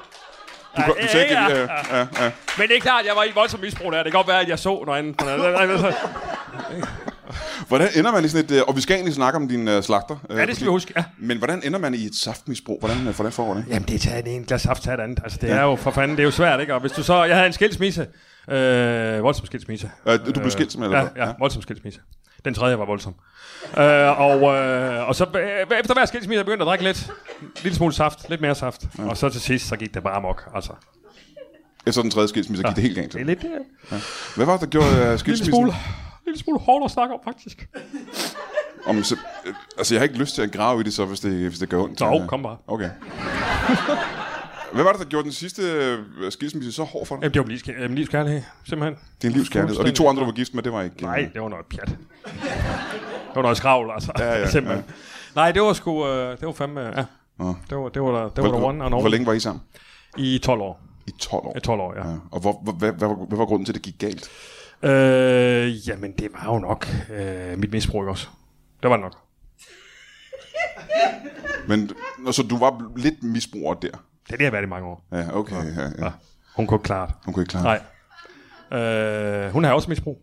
Du, 0.76 0.82
Ja, 0.82 0.86
du 1.02 1.08
sagde 1.12 1.26
ja, 1.30 1.46
ikke, 1.48 1.60
ja. 1.60 1.66
ja, 1.90 1.98
ja, 1.98 2.06
ja. 2.24 2.30
Men 2.58 2.68
det 2.68 2.76
er 2.76 2.80
klart, 2.80 3.04
jeg 3.06 3.16
var 3.16 3.24
i 3.24 3.30
voldsom 3.34 3.60
misbrug 3.60 3.92
der. 3.92 4.02
Det 4.02 4.12
kan 4.12 4.18
godt 4.18 4.28
være, 4.28 4.40
at 4.40 4.48
jeg 4.48 4.58
så 4.58 4.82
noget 4.86 4.98
andet. 4.98 5.94
Hvordan 7.68 7.88
ender 7.96 8.12
man 8.12 8.24
i 8.24 8.28
sådan 8.28 8.44
et... 8.44 8.50
øh, 8.50 8.62
Og 8.68 8.76
vi 8.76 8.80
skal 8.80 8.94
egentlig 8.94 9.14
snakke 9.14 9.36
om 9.36 9.48
din 9.48 9.68
uh, 9.68 9.82
slagter. 9.82 10.16
øh, 10.30 10.38
Ja, 10.38 10.46
det 10.46 10.54
skal 10.56 10.64
vi 10.66 10.70
huske, 10.70 10.92
ja. 10.96 11.04
Men 11.18 11.38
hvordan 11.38 11.62
ender 11.64 11.78
man 11.78 11.94
i 11.94 12.04
et 12.04 12.14
saftmisbrug? 12.14 12.78
Hvordan, 12.80 13.06
øh, 13.08 13.14
hvordan 13.14 13.32
foregår 13.32 13.54
det? 13.54 13.64
Jamen, 13.68 13.88
det 13.88 13.94
er 13.94 13.98
taget 13.98 14.34
en 14.36 14.44
glas 14.44 14.62
saft, 14.62 14.82
taget 14.82 15.00
andet. 15.00 15.20
Altså, 15.24 15.38
det 15.42 15.48
Ja. 15.48 15.54
ja. 15.54 15.60
er 15.60 15.64
jo 15.64 15.76
for 15.76 15.90
fanden, 15.90 16.16
det 16.16 16.22
er 16.22 16.24
jo 16.24 16.30
svært, 16.30 16.60
ikke? 16.60 16.74
Og 16.74 16.80
hvis 16.80 16.92
du 16.92 17.02
så... 17.02 17.24
Jeg 17.24 17.34
havde 17.36 17.46
en 17.46 17.52
skilsmisse. 17.52 18.06
Øh, 18.50 19.22
voldsom 19.22 19.46
skilsmisse. 19.46 19.90
Øh, 20.06 20.18
du 20.26 20.32
blev 20.40 20.50
skilt 20.50 20.72
simpelthen, 20.72 20.92
Ja, 20.98 21.00
eller 21.00 21.12
hvad? 21.14 21.26
ja, 21.26 21.32
voldsom 21.38 21.62
skilsmisse. 21.62 22.00
Den 22.44 22.54
tredje 22.54 22.78
var 22.78 22.84
voldsom. 22.84 23.14
Øh, 23.78 24.20
og, 24.20 24.54
øh, 24.56 25.08
og 25.08 25.14
så 25.14 25.24
øh, 25.24 25.78
efter 25.80 25.94
hver 25.94 26.04
skilsmisse, 26.04 26.36
jeg 26.38 26.44
begyndte 26.44 26.62
at 26.62 26.66
drikke 26.66 26.84
lidt. 26.84 27.10
Lille 27.62 27.76
smule 27.76 27.92
saft, 27.94 28.28
lidt 28.28 28.40
mere 28.40 28.54
saft. 28.54 28.82
Ja. 28.98 29.08
Og 29.08 29.16
så 29.16 29.28
til 29.28 29.40
sidst, 29.40 29.68
så 29.68 29.76
gik 29.76 29.94
det 29.94 30.02
bare 30.02 30.14
amok. 30.14 30.48
Altså, 30.54 30.72
Efter 31.86 32.02
den 32.02 32.10
tredje 32.10 32.28
skilsmisse 32.28 32.64
gik 32.64 32.74
det 32.76 32.82
helt 32.82 32.96
galt. 32.96 33.12
det 33.12 33.20
er 33.20 33.24
lidt... 33.24 33.44
Øh, 33.44 33.50
Ja. 33.92 33.96
Hvad 34.36 34.46
var 34.46 34.52
det, 34.52 34.60
der 34.60 34.66
gjorde 34.66 34.86
uh, 34.88 34.96
lille 34.98 35.18
skilsmissen? 35.18 35.54
smule, 35.54 35.72
lille 36.26 36.38
smule 36.38 36.58
hårdt 36.60 36.84
at 36.84 36.90
snakke 36.90 37.14
om, 37.14 37.20
faktisk. 37.24 37.68
Om, 38.86 39.02
så, 39.02 39.16
øh, 39.46 39.54
altså, 39.78 39.94
jeg 39.94 40.00
har 40.00 40.04
ikke 40.04 40.18
lyst 40.18 40.34
til 40.34 40.42
at 40.42 40.52
grave 40.52 40.80
i 40.80 40.84
det, 40.84 40.94
så 40.94 41.04
hvis 41.04 41.20
det, 41.20 41.32
hvis 41.48 41.58
det 41.58 41.68
gør 41.68 41.78
ondt. 41.82 42.22
Øh, 42.22 42.28
kom 42.28 42.42
bare. 42.42 42.56
Okay. 42.66 42.90
Hvad 44.74 44.84
var 44.84 44.92
det, 44.92 45.00
der 45.00 45.06
gjorde 45.06 45.24
den 45.24 45.32
sidste 45.32 45.62
øh, 45.62 46.32
skilsmisse 46.32 46.72
så 46.72 46.84
hård 46.84 47.06
for 47.06 47.14
dig? 47.16 47.22
Jamen, 47.22 47.32
det 47.34 47.38
var 47.40 47.46
min 47.46 47.50
livs, 47.56 47.68
øh, 47.68 47.90
min 47.90 47.94
livs 47.94 48.08
kærlighed, 48.08 48.42
simpelthen. 48.64 48.98
Det 49.22 49.24
er 49.28 49.32
en 49.32 49.36
livskærlighed. 49.36 49.76
Og 49.78 49.86
de 49.86 49.90
to 49.92 50.08
andre, 50.08 50.20
du 50.20 50.24
var 50.26 50.32
gift 50.32 50.54
med, 50.54 50.62
det 50.62 50.72
var 50.72 50.82
ikke... 50.82 51.02
Nej, 51.02 51.30
det 51.34 51.42
var 51.42 51.48
noget 51.48 51.66
pjat. 51.66 51.88
Det 51.88 53.36
var 53.36 53.42
noget 53.42 53.56
skravl, 53.56 53.90
altså. 53.94 54.12
Ja, 54.18 54.24
ja, 54.38 54.50
Simpelthen. 54.50 54.84
Nej, 55.34 55.52
det 55.52 55.62
var 55.62 55.72
sgu... 55.72 56.06
Øh, 56.06 56.38
det 56.38 56.46
var 56.46 56.52
fandme... 56.52 56.80
Ja. 56.80 57.04
Det 57.70 57.78
var, 57.78 57.88
det 57.88 58.02
var, 58.02 58.10
der, 58.10 58.28
det 58.28 58.44
var 58.44 58.50
Hvor, 58.50 58.58
der 58.58 58.66
one 58.66 58.68
and 58.68 58.76
hvor, 58.78 58.84
all. 58.98 59.00
hvor 59.02 59.08
længe 59.08 59.26
var 59.26 59.32
I 59.32 59.40
sammen? 59.40 59.62
I 60.18 60.38
12 60.38 60.60
år. 60.60 60.80
I 61.06 61.10
12 61.18 61.46
år. 61.46 61.56
I 61.56 61.60
12 61.60 61.80
år, 61.80 61.94
ja. 61.96 62.08
Ja. 62.10 62.16
Og 62.30 62.40
hvor, 62.40 62.60
hvor, 62.62 62.72
hvad, 62.72 62.92
hvad, 62.92 63.08
var- 63.08 63.26
hvad 63.28 63.38
var 63.38 63.44
grunden 63.44 63.64
til, 63.66 63.72
at 63.72 63.74
det 63.74 63.82
gik 63.82 63.98
galt? 63.98 64.28
Øh, 64.82 65.88
jamen, 65.88 66.12
det 66.18 66.28
var 66.32 66.52
jo 66.54 66.58
nok 66.58 66.86
øh, 67.14 67.58
mit 67.58 67.70
misbrug 67.72 68.04
også. 68.04 68.28
Det 68.82 68.90
var 68.90 68.96
det 68.96 69.02
nok. 69.04 69.16
Men, 71.68 71.90
så 72.32 72.42
du 72.42 72.58
var 72.58 72.92
lidt 72.96 73.22
misbruger 73.22 73.74
der? 73.74 74.04
Det 74.26 74.32
er 74.32 74.36
det, 74.36 74.40
jeg 74.40 74.46
har 74.46 74.50
været 74.50 74.64
i 74.64 74.68
mange 74.68 74.88
år. 74.88 75.04
Ja, 75.12 75.36
okay. 75.36 75.54
Ja, 75.54 75.82
ja. 75.82 76.04
Ja. 76.04 76.10
Hun 76.56 76.66
kunne 76.66 76.76
ikke 76.76 76.84
klare 76.84 77.06
det. 77.06 77.14
Hun 77.24 77.34
kunne 77.34 77.42
ikke 77.42 77.50
klare 77.50 77.74
det. 77.74 77.82
Nej. 78.70 78.80
Øh, 78.80 79.52
hun 79.52 79.64
har 79.64 79.72
også 79.72 79.88
misbrug. 79.88 80.22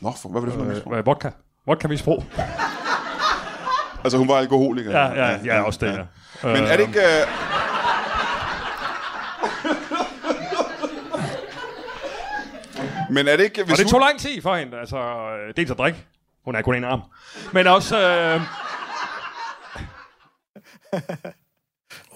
Nå, 0.00 0.12
for, 0.22 0.28
hvad 0.28 0.40
var 0.40 0.46
det 0.46 0.54
for 0.54 0.60
noget 0.60 0.74
misbrug? 0.74 0.94
Øh, 0.94 1.06
vodka. 1.06 1.30
Vodka-misbrug. 1.66 2.24
Altså, 4.04 4.18
hun 4.18 4.28
var 4.28 4.34
alkoholiker? 4.34 4.90
Ja, 4.90 5.26
ja, 5.26 5.38
ja, 5.44 5.62
også 5.62 5.86
det, 5.86 5.92
ja. 5.92 6.04
Men 6.42 6.64
er 6.64 6.76
det 6.76 6.86
ikke... 6.86 7.00
Uh... 7.00 7.28
Men 13.10 13.28
er 13.28 13.36
det 13.36 13.44
ikke... 13.44 13.62
Og 13.62 13.78
det 13.78 13.86
tog 13.86 14.00
lang 14.00 14.18
tid 14.20 14.42
for 14.42 14.56
hende. 14.56 14.78
Altså, 14.78 14.96
øh, 14.98 15.54
dels 15.56 15.70
at 15.70 15.78
drikke. 15.78 16.06
Hun 16.44 16.54
er 16.54 16.62
kun 16.62 16.74
en 16.74 16.84
arm. 16.84 17.02
Men 17.52 17.66
også... 17.66 18.00
Øh, 18.00 18.40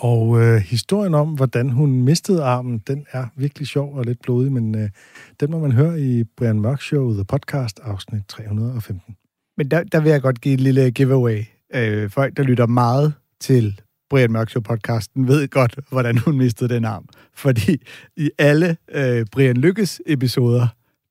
Og 0.00 0.40
øh, 0.40 0.56
historien 0.60 1.14
om, 1.14 1.28
hvordan 1.28 1.70
hun 1.70 2.02
mistede 2.02 2.44
armen, 2.44 2.78
den 2.78 3.06
er 3.12 3.26
virkelig 3.36 3.68
sjov 3.68 3.94
og 3.94 4.04
lidt 4.04 4.22
blodig, 4.22 4.52
men 4.52 4.74
øh, 4.74 4.90
den 5.40 5.50
må 5.50 5.58
man 5.58 5.72
høre 5.72 6.00
i 6.00 6.24
Brian 6.24 6.60
Mørk 6.60 6.82
Show, 6.82 7.12
The 7.12 7.24
Podcast, 7.24 7.80
afsnit 7.82 8.22
315. 8.28 9.16
Men 9.56 9.70
der, 9.70 9.82
der 9.82 10.00
vil 10.00 10.10
jeg 10.10 10.22
godt 10.22 10.40
give 10.40 10.54
et 10.54 10.60
lille 10.60 10.90
giveaway. 10.90 11.44
Øh, 11.74 12.10
folk, 12.10 12.36
der 12.36 12.42
lytter 12.42 12.66
meget 12.66 13.14
til 13.40 13.80
Brian 14.10 14.32
Mørk 14.32 14.50
Show 14.50 14.62
podcasten, 14.62 15.28
ved 15.28 15.48
godt, 15.48 15.78
hvordan 15.90 16.18
hun 16.18 16.38
mistede 16.38 16.74
den 16.74 16.84
arm. 16.84 17.08
Fordi 17.34 17.76
i 18.16 18.30
alle 18.38 18.76
øh, 18.92 19.26
Brian 19.32 19.56
Lykkes 19.56 20.00
episoder, 20.06 20.66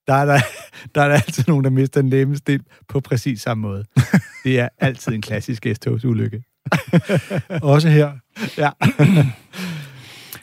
der 0.08 0.14
er 0.14 0.26
der, 0.26 0.40
der 0.96 1.02
er 1.02 1.08
der 1.08 1.16
altid 1.16 1.44
nogen, 1.48 1.64
der 1.64 1.70
mister 1.70 2.00
en 2.00 2.10
lemmestil 2.10 2.62
på 2.88 3.00
præcis 3.00 3.42
samme 3.42 3.62
måde. 3.62 3.86
Det 4.44 4.60
er 4.60 4.70
altid 4.80 5.14
en 5.14 5.22
klassisk 5.22 5.64
gæsthås-ulykke. 5.64 6.44
Også 7.74 7.90
her. 7.90 8.12
Ja. 8.58 8.70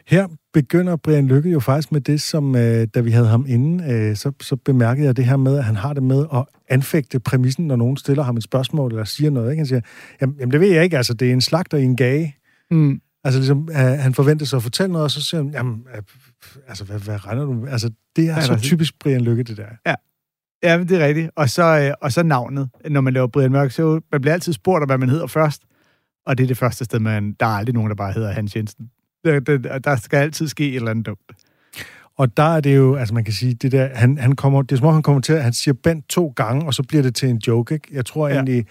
Her 0.06 0.28
begynder 0.52 0.96
Brian 0.96 1.26
Lykke 1.26 1.50
jo 1.50 1.60
faktisk 1.60 1.92
med 1.92 2.00
det, 2.00 2.20
som 2.20 2.56
øh, 2.56 2.86
da 2.94 3.00
vi 3.00 3.10
havde 3.10 3.26
ham 3.26 3.44
inde, 3.48 3.84
øh, 3.92 4.16
så, 4.16 4.32
så 4.40 4.56
bemærkede 4.56 5.06
jeg 5.06 5.16
det 5.16 5.24
her 5.24 5.36
med, 5.36 5.58
at 5.58 5.64
han 5.64 5.76
har 5.76 5.92
det 5.92 6.02
med 6.02 6.26
at 6.34 6.44
anfægte 6.68 7.20
præmissen, 7.20 7.66
når 7.66 7.76
nogen 7.76 7.96
stiller 7.96 8.22
ham 8.22 8.36
et 8.36 8.42
spørgsmål 8.42 8.90
eller 8.90 9.04
siger 9.04 9.30
noget. 9.30 9.50
Ikke? 9.50 9.60
Han 9.60 9.66
siger, 9.66 9.80
jamen, 10.20 10.36
jamen 10.40 10.52
det 10.52 10.60
ved 10.60 10.68
jeg 10.68 10.84
ikke, 10.84 10.96
altså 10.96 11.14
det 11.14 11.28
er 11.28 11.32
en 11.32 11.40
slagter 11.40 11.78
i 11.78 11.84
en 11.84 11.96
gage. 11.96 12.36
Mm. 12.70 13.00
Altså 13.24 13.40
ligesom, 13.40 13.68
øh, 13.70 13.76
han 13.76 14.14
forventer 14.14 14.46
sig 14.46 14.56
at 14.56 14.62
fortælle 14.62 14.92
noget, 14.92 15.04
og 15.04 15.10
så 15.10 15.22
siger 15.22 15.42
han, 15.42 15.52
jamen, 15.52 15.86
øh, 15.96 16.02
altså 16.68 16.84
hvad, 16.84 16.98
hvad 16.98 17.26
regner 17.26 17.44
du 17.44 17.52
med? 17.52 17.72
Altså 17.72 17.90
det 18.16 18.28
er 18.28 18.34
Ja, 18.34 18.40
så 18.40 18.58
typisk 18.58 18.98
Brian 18.98 19.20
Lykke, 19.20 19.42
det 19.42 19.56
der. 19.56 19.66
Ja. 19.86 19.94
Ja, 20.62 20.78
men 20.78 20.88
det 20.88 21.00
er 21.00 21.06
rigtigt. 21.06 21.30
Og 21.36 21.50
så, 21.50 21.62
øh, 21.62 21.94
og 22.00 22.12
så 22.12 22.22
navnet, 22.22 22.68
når 22.90 23.00
man 23.00 23.12
laver 23.12 23.26
Brian 23.26 23.52
Mørk 23.52 23.70
Show. 23.70 23.98
Man 24.12 24.20
bliver 24.20 24.34
altid 24.34 24.52
spurgt 24.52 24.82
om, 24.82 24.88
hvad 24.88 24.98
man 24.98 25.08
hedder 25.08 25.26
først. 25.26 25.62
Og 26.26 26.38
det 26.38 26.44
er 26.44 26.48
det 26.48 26.56
første 26.58 26.84
sted, 26.84 26.98
man, 27.00 27.36
der 27.40 27.46
er 27.46 27.50
aldrig 27.50 27.74
nogen, 27.74 27.88
der 27.90 27.96
bare 27.96 28.12
hedder 28.12 28.32
Hans 28.32 28.56
Jensen. 28.56 28.90
Der, 29.24 29.40
der, 29.40 29.78
der 29.78 29.96
skal 29.96 30.16
altid 30.16 30.48
ske 30.48 30.68
et 30.68 30.74
eller 30.76 30.90
andet 30.90 31.06
dumt. 31.06 31.32
Og 32.16 32.36
der 32.36 32.56
er 32.56 32.60
det 32.60 32.76
jo, 32.76 32.94
altså 32.96 33.14
man 33.14 33.24
kan 33.24 33.32
sige, 33.34 33.54
det 33.54 33.72
der, 33.72 33.88
han, 33.94 34.18
han 34.18 34.36
kommer, 34.36 34.62
det 34.62 34.72
er 34.72 34.76
som 34.76 34.86
om, 34.86 34.94
han 34.94 35.02
kommer 35.02 35.20
til, 35.20 35.32
at 35.32 35.44
han 35.44 35.52
siger 35.52 35.74
Bent 35.82 36.08
to 36.08 36.32
gange, 36.36 36.66
og 36.66 36.74
så 36.74 36.82
bliver 36.82 37.02
det 37.02 37.14
til 37.14 37.28
en 37.28 37.40
joke, 37.46 37.74
ikke? 37.74 37.88
Jeg 37.92 38.06
tror 38.06 38.28
Ja. 38.28 38.34
egentlig, 38.34 38.66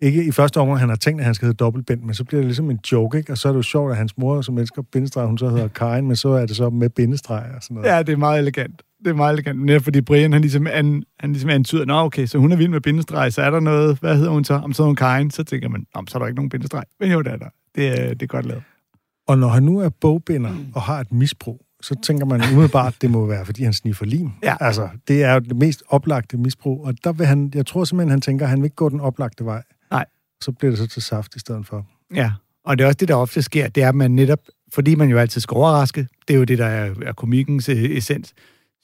ikke 0.00 0.24
i 0.24 0.30
første 0.30 0.60
omgang, 0.60 0.80
han 0.80 0.88
har 0.88 0.96
tænkt, 0.96 1.20
at 1.20 1.24
han 1.24 1.34
skal 1.34 1.46
hedde 1.46 1.56
dobbelt 1.56 1.86
Bent, 1.86 2.04
men 2.04 2.14
så 2.14 2.24
bliver 2.24 2.40
det 2.40 2.46
ligesom 2.46 2.70
en 2.70 2.78
joke, 2.92 3.18
ikke? 3.18 3.32
Og 3.32 3.38
så 3.38 3.48
er 3.48 3.52
det 3.52 3.56
jo 3.56 3.62
sjovt, 3.62 3.90
at 3.90 3.96
hans 3.96 4.18
mor, 4.18 4.40
som 4.42 4.58
elsker 4.58 4.82
bindestreg, 4.82 5.26
hun 5.26 5.38
så 5.38 5.48
hedder 5.48 5.68
Karin, 5.68 6.06
men 6.06 6.16
så 6.16 6.28
er 6.28 6.46
det 6.46 6.56
så 6.56 6.70
med 6.70 6.88
bindestreg 6.90 7.44
og 7.56 7.62
sådan 7.62 7.74
noget. 7.74 7.88
Ja, 7.88 8.02
det 8.02 8.12
er 8.12 8.16
meget 8.16 8.38
elegant. 8.38 8.82
Det 9.04 9.10
er 9.10 9.14
meget 9.14 9.32
elegant. 9.32 9.64
Netop 9.64 9.82
fordi 9.82 10.00
Brian, 10.00 10.32
han 10.32 10.42
ligesom, 10.42 10.66
an, 10.66 11.02
han 11.20 11.32
ligesom 11.32 11.50
antyder, 11.50 11.84
nå 11.84 11.94
okay, 11.94 12.26
så 12.26 12.38
hun 12.38 12.52
er 12.52 12.56
vild 12.56 12.68
med 12.68 12.80
bindestreg, 12.80 13.32
så 13.32 13.42
er 13.42 13.50
der 13.50 13.60
noget, 13.60 13.98
hvad 14.00 14.16
hedder 14.16 14.30
hun 14.30 14.44
så? 14.44 14.54
Om 14.54 14.72
så 14.72 14.82
er 14.82 14.86
hun 14.86 14.96
Karin, 14.96 15.30
så 15.30 15.44
tænker 15.44 15.68
man, 15.68 15.86
om 15.94 16.06
så 16.06 16.18
er 16.18 16.20
der 16.20 16.26
ikke 16.26 16.36
nogen 16.36 16.48
bindestreg. 16.48 16.84
Men 17.00 17.12
jo, 17.12 17.22
det 17.22 17.32
er 17.32 17.36
der. 17.36 17.48
Det 17.74 17.88
er, 17.88 18.08
det 18.08 18.22
er 18.22 18.26
godt 18.26 18.46
lavet. 18.46 18.62
Og 19.28 19.38
når 19.38 19.48
han 19.48 19.62
nu 19.62 19.78
er 19.78 19.88
bogbinder 19.88 20.54
og 20.74 20.82
har 20.82 21.00
et 21.00 21.12
misbrug, 21.12 21.66
så 21.82 21.96
tænker 22.02 22.26
man 22.26 22.42
umiddelbart, 22.52 22.94
det 23.00 23.10
må 23.10 23.26
være, 23.26 23.44
fordi 23.44 23.62
han 23.62 23.72
sniffer 23.72 24.06
lim. 24.06 24.30
Ja. 24.42 24.56
Altså, 24.60 24.88
det 25.08 25.22
er 25.22 25.32
jo 25.32 25.40
det 25.40 25.56
mest 25.56 25.82
oplagte 25.88 26.36
misbrug, 26.36 26.86
og 26.86 26.94
der 27.04 27.12
vil 27.12 27.26
han, 27.26 27.52
jeg 27.54 27.66
tror 27.66 27.84
simpelthen, 27.84 28.10
han 28.10 28.20
tænker, 28.20 28.46
at 28.46 28.50
han 28.50 28.58
vil 28.58 28.66
ikke 28.66 28.76
gå 28.76 28.88
den 28.88 29.00
oplagte 29.00 29.44
vej. 29.44 29.62
Nej. 29.90 30.04
Så 30.42 30.52
bliver 30.52 30.70
det 30.70 30.78
så 30.78 30.86
til 30.86 31.02
saft 31.02 31.36
i 31.36 31.38
stedet 31.38 31.66
for. 31.66 31.86
Ja, 32.14 32.32
og 32.64 32.78
det 32.78 32.84
er 32.84 32.88
også 32.88 32.96
det, 33.00 33.08
der 33.08 33.14
ofte 33.14 33.42
sker, 33.42 33.68
det 33.68 33.82
er, 33.82 33.88
at 33.88 33.94
man 33.94 34.10
netop, 34.10 34.38
fordi 34.72 34.94
man 34.94 35.08
jo 35.08 35.18
altid 35.18 35.40
skal 35.40 35.54
overraske, 35.54 36.08
det 36.28 36.34
er 36.34 36.38
jo 36.38 36.44
det, 36.44 36.58
der 36.58 36.66
er, 36.66 36.94
er 37.02 37.12
komikkens 37.12 37.68
øh, 37.68 37.76
essens, 37.76 38.34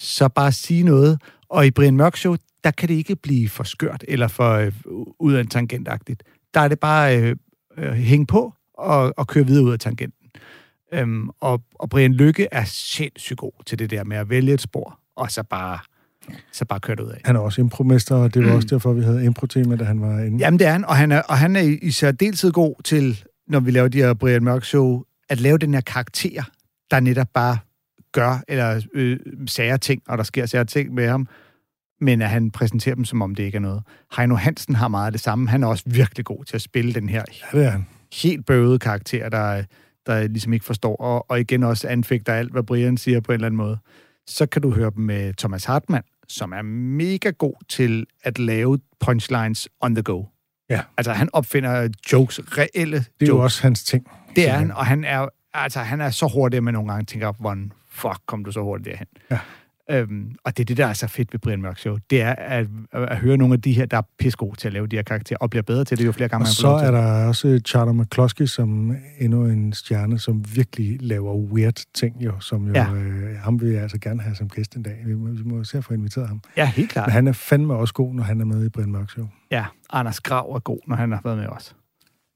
så 0.00 0.28
bare 0.28 0.52
sige 0.52 0.82
noget. 0.82 1.20
Og 1.48 1.66
i 1.66 1.70
Brian 1.70 1.96
Mørk 1.96 2.16
Show, 2.16 2.36
der 2.64 2.70
kan 2.70 2.88
det 2.88 2.94
ikke 2.94 3.16
blive 3.16 3.48
for 3.48 3.64
skørt 3.64 4.04
eller 4.08 4.28
for 4.28 4.52
øh, 4.54 4.72
ud 5.20 5.32
af 5.32 5.40
en 5.40 5.46
tangentagtigt. 5.46 6.22
Der 6.54 6.60
er 6.60 6.68
det 6.68 6.80
bare 6.80 7.18
øh, 7.22 7.36
øh, 7.78 7.92
hænge 7.92 8.26
på 8.26 8.52
og, 8.74 9.14
og 9.16 9.26
køre 9.26 9.46
videre 9.46 9.64
ud 9.64 9.72
af 9.72 9.78
tangenten. 9.78 10.30
Øhm, 10.92 11.28
og, 11.40 11.62
og 11.74 11.90
Brian 11.90 12.12
Lykke 12.12 12.48
er 12.52 12.64
sindssygt 12.64 13.38
god 13.38 13.52
til 13.66 13.78
det 13.78 13.90
der 13.90 14.04
med 14.04 14.16
at 14.16 14.30
vælge 14.30 14.52
et 14.54 14.60
spor, 14.60 14.98
og 15.16 15.30
så 15.30 15.42
bare, 15.42 15.78
så 16.52 16.64
bare 16.64 16.80
køre 16.80 16.96
det 16.96 17.02
ud 17.02 17.10
af. 17.10 17.20
Han 17.24 17.36
er 17.36 17.40
også 17.40 17.60
impromester, 17.60 18.14
og 18.16 18.34
det 18.34 18.44
var 18.46 18.52
også 18.52 18.68
derfor, 18.68 18.92
vi 18.92 19.02
havde 19.02 19.24
impro-tema, 19.24 19.76
da 19.76 19.84
han 19.84 20.00
var 20.00 20.18
inde. 20.20 20.38
Jamen, 20.38 20.58
det 20.58 20.66
er 20.66 20.72
han, 20.72 20.84
og 20.84 20.96
han 20.96 21.12
er, 21.12 21.22
og 21.22 21.38
han 21.38 21.56
er 21.56 21.60
i- 21.60 21.78
i 21.82 21.90
særdeleshed 21.90 22.52
god 22.52 22.82
til, 22.84 23.24
når 23.48 23.60
vi 23.60 23.70
laver 23.70 23.88
de 23.88 23.98
her 23.98 24.14
Brian 24.14 24.44
Mørk 24.44 24.64
Show, 24.64 25.02
at 25.28 25.40
lave 25.40 25.58
den 25.58 25.74
her 25.74 25.80
karakter, 25.80 26.42
der 26.90 27.00
netop 27.00 27.26
bare 27.34 27.58
gør, 28.12 28.42
eller 28.48 28.82
øh, 28.94 29.18
sager 29.46 29.76
ting, 29.76 30.02
og 30.08 30.18
der 30.18 30.24
sker 30.24 30.46
sager 30.46 30.64
ting 30.64 30.94
med 30.94 31.08
ham, 31.08 31.28
men 32.00 32.22
at 32.22 32.28
han 32.30 32.50
præsenterer 32.50 32.94
dem, 32.94 33.04
som 33.04 33.22
om 33.22 33.34
det 33.34 33.42
ikke 33.42 33.56
er 33.56 33.60
noget. 33.60 33.82
Heino 34.16 34.34
Hansen 34.34 34.74
har 34.74 34.88
meget 34.88 35.06
af 35.06 35.12
det 35.12 35.20
samme. 35.20 35.48
Han 35.48 35.62
er 35.62 35.66
også 35.68 35.84
virkelig 35.86 36.24
god 36.24 36.44
til 36.44 36.54
at 36.56 36.62
spille 36.62 36.92
den 36.94 37.08
her 37.08 37.24
Ja, 37.52 37.58
det 37.58 37.66
er 37.66 37.70
han. 37.70 37.86
helt 38.22 38.46
bøvede 38.46 38.78
karakter, 38.78 39.28
der, 39.28 39.64
der 40.06 40.28
ligesom 40.28 40.52
ikke 40.52 40.64
forstår, 40.64 40.96
og, 40.96 41.30
og 41.30 41.40
igen 41.40 41.62
også 41.62 41.88
anfægter 41.88 42.32
alt, 42.34 42.52
hvad 42.52 42.62
Brian 42.62 42.96
siger 42.96 43.20
på 43.20 43.32
en 43.32 43.34
eller 43.34 43.46
anden 43.46 43.56
måde. 43.56 43.78
Så 44.26 44.46
kan 44.46 44.62
du 44.62 44.70
høre 44.70 44.90
dem 44.96 45.04
med 45.04 45.34
Thomas 45.34 45.64
Hartmann, 45.64 46.04
som 46.28 46.52
er 46.52 46.62
mega 46.62 47.30
god 47.30 47.54
til 47.68 48.06
at 48.24 48.38
lave 48.38 48.78
punchlines 49.00 49.68
on 49.80 49.94
the 49.94 50.02
go. 50.02 50.24
Ja. 50.70 50.80
Altså, 50.96 51.12
han 51.12 51.28
opfinder 51.32 51.88
jokes, 52.12 52.40
reelle 52.58 52.96
Det 52.96 53.04
er 53.06 53.26
jokes. 53.26 53.28
jo 53.28 53.38
også 53.38 53.62
hans 53.62 53.84
ting. 53.84 54.06
Det 54.36 54.48
er 54.48 54.52
han, 54.52 54.70
og 54.70 54.86
han 54.86 55.04
er, 55.04 55.28
altså, 55.54 55.80
han 55.80 56.00
er 56.00 56.10
så 56.10 56.26
hurtig, 56.34 56.56
at 56.56 56.62
man 56.64 56.74
nogle 56.74 56.92
gange 56.92 57.04
tænker, 57.04 57.32
hvordan 57.40 57.72
fuck 57.98 58.18
kom 58.26 58.44
du 58.44 58.52
så 58.52 58.60
hurtigt 58.60 58.86
derhen? 58.88 59.06
Ja. 59.30 59.38
Øhm, 59.90 60.34
og 60.44 60.56
det 60.56 60.62
er 60.62 60.64
det, 60.64 60.76
der 60.76 60.86
er 60.86 60.92
så 60.92 61.06
fedt 61.06 61.32
ved 61.32 61.40
Brian 61.40 61.62
Mørk 61.62 61.78
Show. 61.78 61.96
Det 62.10 62.22
er 62.22 62.32
at, 62.32 62.66
at, 62.92 63.16
høre 63.18 63.36
nogle 63.36 63.54
af 63.54 63.62
de 63.62 63.72
her, 63.72 63.86
der 63.86 63.96
er 63.96 64.02
pissegode 64.18 64.56
til 64.56 64.68
at 64.68 64.72
lave 64.72 64.86
de 64.86 64.96
her 64.96 65.02
karakterer, 65.02 65.38
og 65.40 65.50
bliver 65.50 65.62
bedre 65.62 65.84
til 65.84 65.98
det, 65.98 66.06
jo 66.06 66.12
flere 66.12 66.28
gange 66.28 66.42
Og 66.42 66.46
man 66.46 66.52
så 66.52 66.68
er 66.68 66.90
der 66.90 67.26
også 67.26 67.60
Charter 67.66 67.92
McCloskey, 67.92 68.46
som 68.46 68.96
endnu 69.18 69.44
en 69.44 69.72
stjerne, 69.72 70.18
som 70.18 70.44
virkelig 70.56 70.96
laver 71.00 71.34
weird 71.34 71.82
ting, 71.94 72.16
jo, 72.20 72.40
som 72.40 72.66
jo, 72.66 72.72
Ja. 72.74 72.92
øh, 72.94 73.36
ham 73.38 73.60
vil 73.60 73.68
jeg 73.70 73.82
altså 73.82 73.98
gerne 73.98 74.22
have 74.22 74.34
som 74.34 74.48
gæst 74.48 74.76
en 74.76 74.82
dag. 74.82 75.02
Vi 75.06 75.14
må, 75.14 75.28
vi 75.28 75.42
må 75.44 75.64
se 75.64 75.78
at 75.78 75.84
få 75.84 75.94
inviteret 75.94 76.28
ham. 76.28 76.40
Ja, 76.56 76.66
helt 76.66 76.90
klart. 76.90 77.06
Men 77.06 77.12
han 77.12 77.26
er 77.26 77.32
fandme 77.32 77.74
også 77.74 77.94
god, 77.94 78.14
når 78.14 78.22
han 78.22 78.40
er 78.40 78.44
med 78.44 78.66
i 78.66 78.68
Brian 78.68 78.92
Mørk 78.92 79.10
Show. 79.10 79.28
Ja, 79.50 79.64
Anders 79.90 80.20
Grav 80.20 80.52
er 80.54 80.58
god, 80.58 80.78
når 80.86 80.96
han 80.96 81.12
har 81.12 81.20
været 81.24 81.38
med 81.38 81.46
os. 81.46 81.76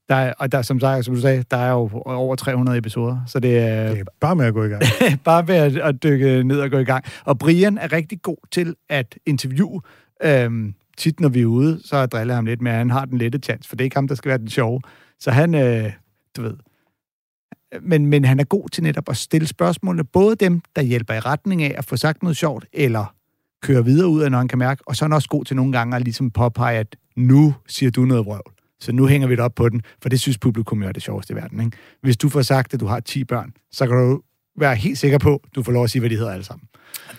Der 0.09 0.15
er, 0.15 0.33
og 0.39 0.51
der, 0.51 0.61
som, 0.61 0.79
sagt, 0.79 1.05
som 1.05 1.15
du 1.15 1.21
sagde, 1.21 1.43
der 1.51 1.57
er 1.57 1.71
jo 1.71 1.89
over 2.05 2.35
300 2.35 2.77
episoder, 2.77 3.17
så 3.27 3.39
det 3.39 3.57
er, 3.57 3.89
Det 3.89 3.99
er 3.99 4.03
bare 4.19 4.35
med 4.35 4.45
at 4.45 4.53
gå 4.53 4.63
i 4.63 4.67
gang. 4.67 4.83
bare 5.25 5.47
ved 5.47 5.55
at, 5.55 5.77
at 5.77 6.03
dykke 6.03 6.43
ned 6.43 6.59
og 6.59 6.71
gå 6.71 6.77
i 6.77 6.83
gang. 6.83 7.05
Og 7.25 7.39
Brian 7.39 7.77
er 7.77 7.91
rigtig 7.91 8.21
god 8.21 8.37
til 8.51 8.75
at 8.89 9.17
interviewe. 9.25 9.81
Øhm, 10.23 10.73
tit, 10.97 11.19
når 11.19 11.29
vi 11.29 11.41
er 11.41 11.45
ude, 11.45 11.79
så 11.85 12.05
driller 12.05 12.33
jeg 12.33 12.37
ham 12.37 12.45
lidt 12.45 12.61
med, 12.61 12.71
at 12.71 12.77
han 12.77 12.91
har 12.91 13.05
den 13.05 13.17
lette 13.17 13.39
chance, 13.43 13.69
for 13.69 13.75
det 13.75 13.83
er 13.83 13.85
ikke 13.85 13.97
ham, 13.97 14.07
der 14.07 14.15
skal 14.15 14.29
være 14.29 14.37
den 14.37 14.49
sjove. 14.49 14.81
Så 15.19 15.31
han, 15.31 15.55
øh, 15.55 15.91
du 16.37 16.41
ved... 16.41 16.53
Men, 17.81 18.05
men 18.05 18.25
han 18.25 18.39
er 18.39 18.43
god 18.43 18.69
til 18.69 18.83
netop 18.83 19.09
at 19.09 19.17
stille 19.17 19.47
spørgsmålene, 19.47 20.03
både 20.03 20.35
dem, 20.35 20.61
der 20.75 20.81
hjælper 20.81 21.13
i 21.13 21.19
retning 21.19 21.63
af 21.63 21.75
at 21.77 21.85
få 21.85 21.97
sagt 21.97 22.23
noget 22.23 22.37
sjovt, 22.37 22.65
eller 22.73 23.15
køre 23.61 23.85
videre 23.85 24.07
ud 24.07 24.21
af, 24.21 24.31
når 24.31 24.37
han 24.37 24.47
kan 24.47 24.59
mærke. 24.59 24.83
Og 24.85 24.95
så 24.95 25.05
er 25.05 25.07
han 25.07 25.13
også 25.13 25.29
god 25.29 25.45
til 25.45 25.55
nogle 25.55 25.71
gange 25.71 25.95
at 25.95 26.03
ligesom 26.03 26.31
påpege, 26.31 26.79
at 26.79 26.95
nu 27.15 27.55
siger 27.67 27.91
du 27.91 28.05
noget 28.05 28.25
vrøvl. 28.25 28.53
Så 28.83 28.91
nu 28.91 29.07
hænger 29.07 29.27
vi 29.27 29.35
det 29.35 29.43
op 29.43 29.55
på 29.55 29.69
den, 29.69 29.81
for 30.01 30.09
det 30.09 30.19
synes 30.19 30.37
publikum 30.37 30.81
jo 30.81 30.87
er 30.87 30.91
det 30.91 31.03
sjoveste 31.03 31.33
i 31.33 31.35
verden. 31.35 31.59
Ikke? 31.59 31.77
Hvis 32.01 32.17
du 32.17 32.29
får 32.29 32.41
sagt, 32.41 32.73
at 32.73 32.79
du 32.79 32.85
har 32.85 32.99
10 32.99 33.23
børn, 33.23 33.53
så 33.71 33.87
kan 33.87 33.97
du 33.97 34.21
være 34.59 34.75
helt 34.75 34.97
sikker 34.97 35.17
på, 35.17 35.33
at 35.35 35.55
du 35.55 35.63
får 35.63 35.71
lov 35.71 35.83
at 35.83 35.89
sige, 35.89 35.99
hvad 35.99 36.09
de 36.09 36.15
hedder 36.15 36.31
alle 36.31 36.45
sammen. 36.45 36.67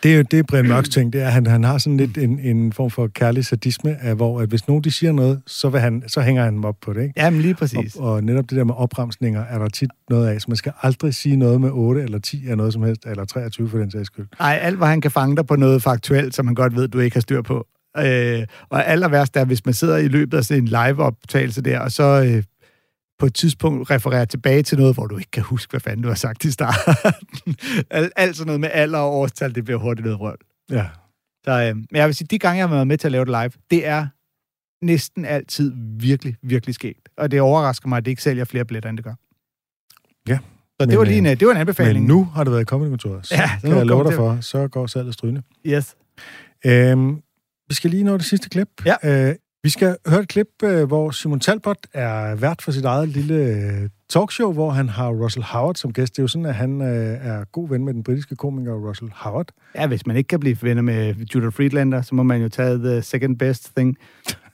Det 0.03 0.13
er 0.13 0.17
jo 0.17 0.23
det, 0.23 0.47
Brian 0.47 0.69
Mørks 0.69 0.89
ting, 0.89 1.13
det 1.13 1.23
er, 1.23 1.27
at 1.27 1.33
han, 1.33 1.47
han 1.47 1.65
har 1.65 1.79
sådan 1.79 1.97
lidt 1.97 2.19
en, 2.19 2.39
en 2.39 2.73
form 2.73 2.91
for 2.91 3.07
kærlig 3.07 3.45
sadisme, 3.45 3.97
af, 4.03 4.15
hvor 4.17 4.41
at 4.41 4.49
hvis 4.49 4.69
nogen 4.69 4.85
de 4.85 4.91
siger 4.91 5.13
noget, 5.13 5.43
så, 5.47 5.69
vil 5.69 5.81
han, 5.81 6.03
så 6.07 6.21
hænger 6.21 6.45
han 6.45 6.55
dem 6.55 6.65
op 6.65 6.77
på 6.83 6.93
det, 6.93 7.03
ikke? 7.03 7.15
Jamen 7.17 7.41
lige 7.41 7.55
præcis. 7.55 7.97
Og, 7.97 8.13
og 8.13 8.25
netop 8.25 8.51
det 8.51 8.59
der 8.59 8.65
med 8.65 8.75
opremsninger 8.75 9.45
er 9.45 9.59
der 9.59 9.69
tit 9.69 9.91
noget 10.11 10.29
af, 10.29 10.41
så 10.41 10.45
man 10.49 10.57
skal 10.57 10.73
aldrig 10.83 11.15
sige 11.15 11.37
noget 11.37 11.61
med 11.61 11.71
8 11.73 12.03
eller 12.03 12.19
10 12.19 12.43
eller 12.43 12.57
noget 12.57 12.73
som 12.73 12.83
helst, 12.83 13.07
eller 13.07 13.25
23 13.25 13.69
for 13.69 13.79
den 13.79 13.91
sags 13.91 14.07
skyld. 14.07 14.27
Nej, 14.39 14.59
alt 14.63 14.77
hvad 14.77 14.89
han 14.89 15.01
kan 15.01 15.11
fange 15.11 15.37
dig 15.37 15.47
på 15.47 15.57
noget 15.57 15.83
faktuelt, 15.83 16.35
som 16.35 16.47
han 16.47 16.55
godt 16.55 16.77
ved, 16.77 16.89
du 16.89 16.99
ikke 16.99 17.17
har 17.17 17.21
styr 17.21 17.43
på. 17.43 17.67
Øh, 17.99 18.47
og 18.69 18.87
aller 18.87 19.09
værst 19.09 19.37
er, 19.37 19.45
hvis 19.45 19.65
man 19.65 19.75
sidder 19.75 19.97
i 19.97 20.09
løbet 20.09 20.39
af 20.39 20.45
sådan 20.45 20.63
en 20.63 20.69
live-optagelse 20.69 21.63
der, 21.63 21.81
og 21.81 21.93
så 21.93 22.25
øh, 22.27 22.43
på 23.19 23.27
et 23.27 23.35
tidspunkt 23.35 23.91
refererer 23.91 24.25
tilbage 24.25 24.63
til 24.63 24.79
noget, 24.79 24.95
hvor 24.95 25.07
du 25.07 25.17
ikke 25.17 25.31
kan 25.31 25.43
huske, 25.43 25.71
hvad 25.71 25.81
fanden 25.81 26.03
du 26.03 26.09
har 26.09 26.15
sagt 26.15 26.45
i 26.45 26.51
starten. 26.51 27.57
alt, 27.91 28.13
alt 28.17 28.37
sådan 28.37 28.47
noget 28.47 28.61
med 28.61 28.71
alder 28.73 28.99
og 28.99 29.15
årstal, 29.15 29.55
det 29.55 29.65
bliver 29.65 29.79
hurtigt 29.79 30.05
noget 30.05 30.21
røv. 30.21 30.37
Ja. 30.71 30.87
Så, 31.45 31.51
øh, 31.51 31.77
men 31.77 31.87
jeg 31.93 32.07
vil 32.07 32.15
sige, 32.15 32.29
de 32.31 32.39
gange, 32.39 32.59
jeg 32.59 32.69
har 32.69 32.75
været 32.75 32.87
med 32.87 32.99
til 32.99 33.09
at 33.09 33.13
lave 33.13 33.25
det 33.25 33.31
live, 33.43 33.51
det 33.71 33.87
er 33.87 34.07
næsten 34.85 35.25
altid 35.25 35.73
virkelig, 36.01 36.37
virkelig 36.43 36.75
skægt. 36.75 37.09
Og 37.17 37.31
det 37.31 37.41
overrasker 37.41 37.89
mig, 37.89 37.97
at 37.97 38.05
det 38.05 38.11
ikke 38.11 38.23
sælger 38.23 38.45
flere 38.45 38.65
billetter, 38.65 38.91
end 38.91 38.97
det 38.99 39.05
gør. 39.05 39.15
Ja. 40.29 40.39
Så 40.81 40.87
det 40.87 40.99
var 40.99 41.05
lige 41.05 41.19
en, 41.19 41.27
øh, 41.27 41.41
det 41.41 41.47
var 41.47 41.53
en 41.53 41.61
anbefaling. 41.61 42.07
Men 42.07 42.17
nu 42.17 42.25
har 42.25 42.45
det 42.45 42.53
været 42.53 42.63
i 42.63 42.65
Comedykontoret, 42.65 43.27
så 43.27 43.35
Ja, 43.35 43.51
kan 43.61 43.77
jeg 43.77 43.87
love 43.87 44.05
dig 44.05 44.15
for, 44.15 44.41
så 44.41 44.69
går 44.69 44.87
salget 44.87 45.15
strygende. 45.15 45.43
Yes. 45.67 45.97
Øhm, 46.67 47.23
vi 47.69 47.75
skal 47.75 47.91
lige 47.91 48.05
nå 48.05 48.17
det 48.17 48.25
sidste 48.27 48.49
klip. 48.49 48.69
Ja. 48.87 49.29
Øh, 49.29 49.35
vi 49.63 49.71
skal 49.71 49.97
høre 50.07 50.21
et 50.21 50.29
klip, 50.29 50.47
øh, 50.65 50.85
hvor 50.85 51.11
Simon 51.11 51.41
Talbot 51.41 51.77
er 51.95 52.35
vært 52.35 52.63
for 52.63 52.73
sit 52.73 52.85
eget 52.85 53.09
lille 53.09 53.35
øh, 53.35 53.89
talkshow, 54.11 54.53
hvor 54.53 54.71
han 54.71 54.89
har 54.89 55.09
Russell 55.11 55.45
Howard 55.45 55.75
som 55.75 55.93
gæst. 55.93 56.13
Det 56.17 56.19
er 56.19 56.23
jo 56.23 56.29
sådan, 56.29 56.47
at 56.47 56.55
han 56.55 56.81
øh, 56.81 57.27
er 57.27 57.45
god 57.53 57.69
ven 57.69 57.85
med 57.85 57.95
den 57.95 58.03
britiske 58.05 58.37
komiker 58.37 58.73
Russell 58.89 59.11
Howard. 59.15 59.47
Ja, 59.75 59.87
hvis 59.87 60.07
man 60.07 60.17
ikke 60.17 60.29
kan 60.29 60.41
blive 60.41 60.57
venner 60.63 60.83
med 60.83 61.15
Judah 61.35 61.53
Friedlander, 61.53 62.03
så 62.03 62.15
må 62.15 62.23
man 62.23 62.43
jo 62.43 62.49
tage 62.49 62.79
the 62.79 63.03
second 63.03 63.39
best 63.39 63.71
thing. 63.77 63.97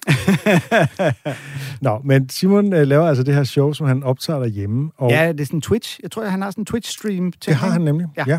Nå, 1.80 2.00
men 2.04 2.28
Simon 2.28 2.72
øh, 2.72 2.86
laver 2.86 3.06
altså 3.08 3.22
det 3.22 3.34
her 3.34 3.44
show, 3.44 3.72
som 3.72 3.86
han 3.86 4.02
optager 4.02 4.38
derhjemme. 4.38 4.90
Og 4.96 5.10
Ja, 5.10 5.32
det 5.32 5.40
er 5.40 5.44
sådan 5.44 5.56
en 5.56 5.60
Twitch. 5.62 5.98
Jeg 6.02 6.10
tror, 6.10 6.24
han 6.24 6.42
har 6.42 6.50
sådan 6.50 6.62
en 6.62 6.66
Twitch-stream. 6.76 7.30
det 7.46 7.54
har 7.54 7.70
han 7.70 7.80
nemlig, 7.80 8.06
Ja. 8.16 8.24
ja. 8.26 8.38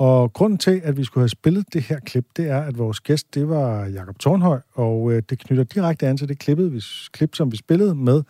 Og 0.00 0.32
grunden 0.32 0.58
til, 0.58 0.80
at 0.84 0.96
vi 0.96 1.04
skulle 1.04 1.22
have 1.22 1.28
spillet 1.28 1.64
det 1.72 1.82
her 1.82 2.00
klip, 2.00 2.26
det 2.36 2.48
er, 2.48 2.62
at 2.62 2.78
vores 2.78 3.00
gæst, 3.00 3.34
det 3.34 3.48
var 3.48 3.86
Jakob 3.86 4.18
Tornhøj, 4.18 4.60
og 4.72 5.12
øh, 5.12 5.22
det 5.30 5.38
knytter 5.38 5.64
direkte 5.64 6.06
an 6.06 6.16
til 6.16 6.28
det 6.28 6.38
klippet, 6.38 6.72
vi, 6.72 6.82
klip, 7.12 7.34
som 7.34 7.52
vi 7.52 7.56
spillede 7.56 7.94
med 7.94 8.22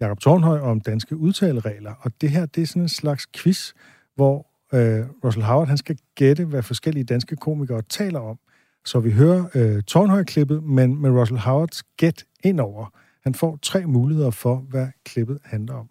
Jakob 0.00 0.20
Tornhøj 0.20 0.60
om 0.60 0.80
danske 0.80 1.16
udtaleregler. 1.16 1.94
Og 2.00 2.12
det 2.20 2.30
her, 2.30 2.46
det 2.46 2.62
er 2.62 2.66
sådan 2.66 2.82
en 2.82 2.88
slags 2.88 3.26
quiz, 3.36 3.72
hvor 4.14 4.46
øh, 4.74 5.06
Russell 5.24 5.44
Howard, 5.44 5.68
han 5.68 5.76
skal 5.76 5.98
gætte, 6.14 6.44
hvad 6.44 6.62
forskellige 6.62 7.04
danske 7.04 7.36
komikere 7.36 7.82
taler 7.82 8.20
om. 8.20 8.38
Så 8.84 9.00
vi 9.00 9.10
hører 9.10 9.44
øh, 9.54 9.82
Tornhøj-klippet, 9.82 10.62
men 10.62 11.02
med 11.02 11.10
Russell 11.10 11.40
Howards 11.40 11.82
gæt 11.82 12.24
indover. 12.44 12.86
Han 13.22 13.34
får 13.34 13.58
tre 13.62 13.86
muligheder 13.86 14.30
for, 14.30 14.56
hvad 14.56 14.86
klippet 15.04 15.38
handler 15.44 15.74
om. 15.74 15.88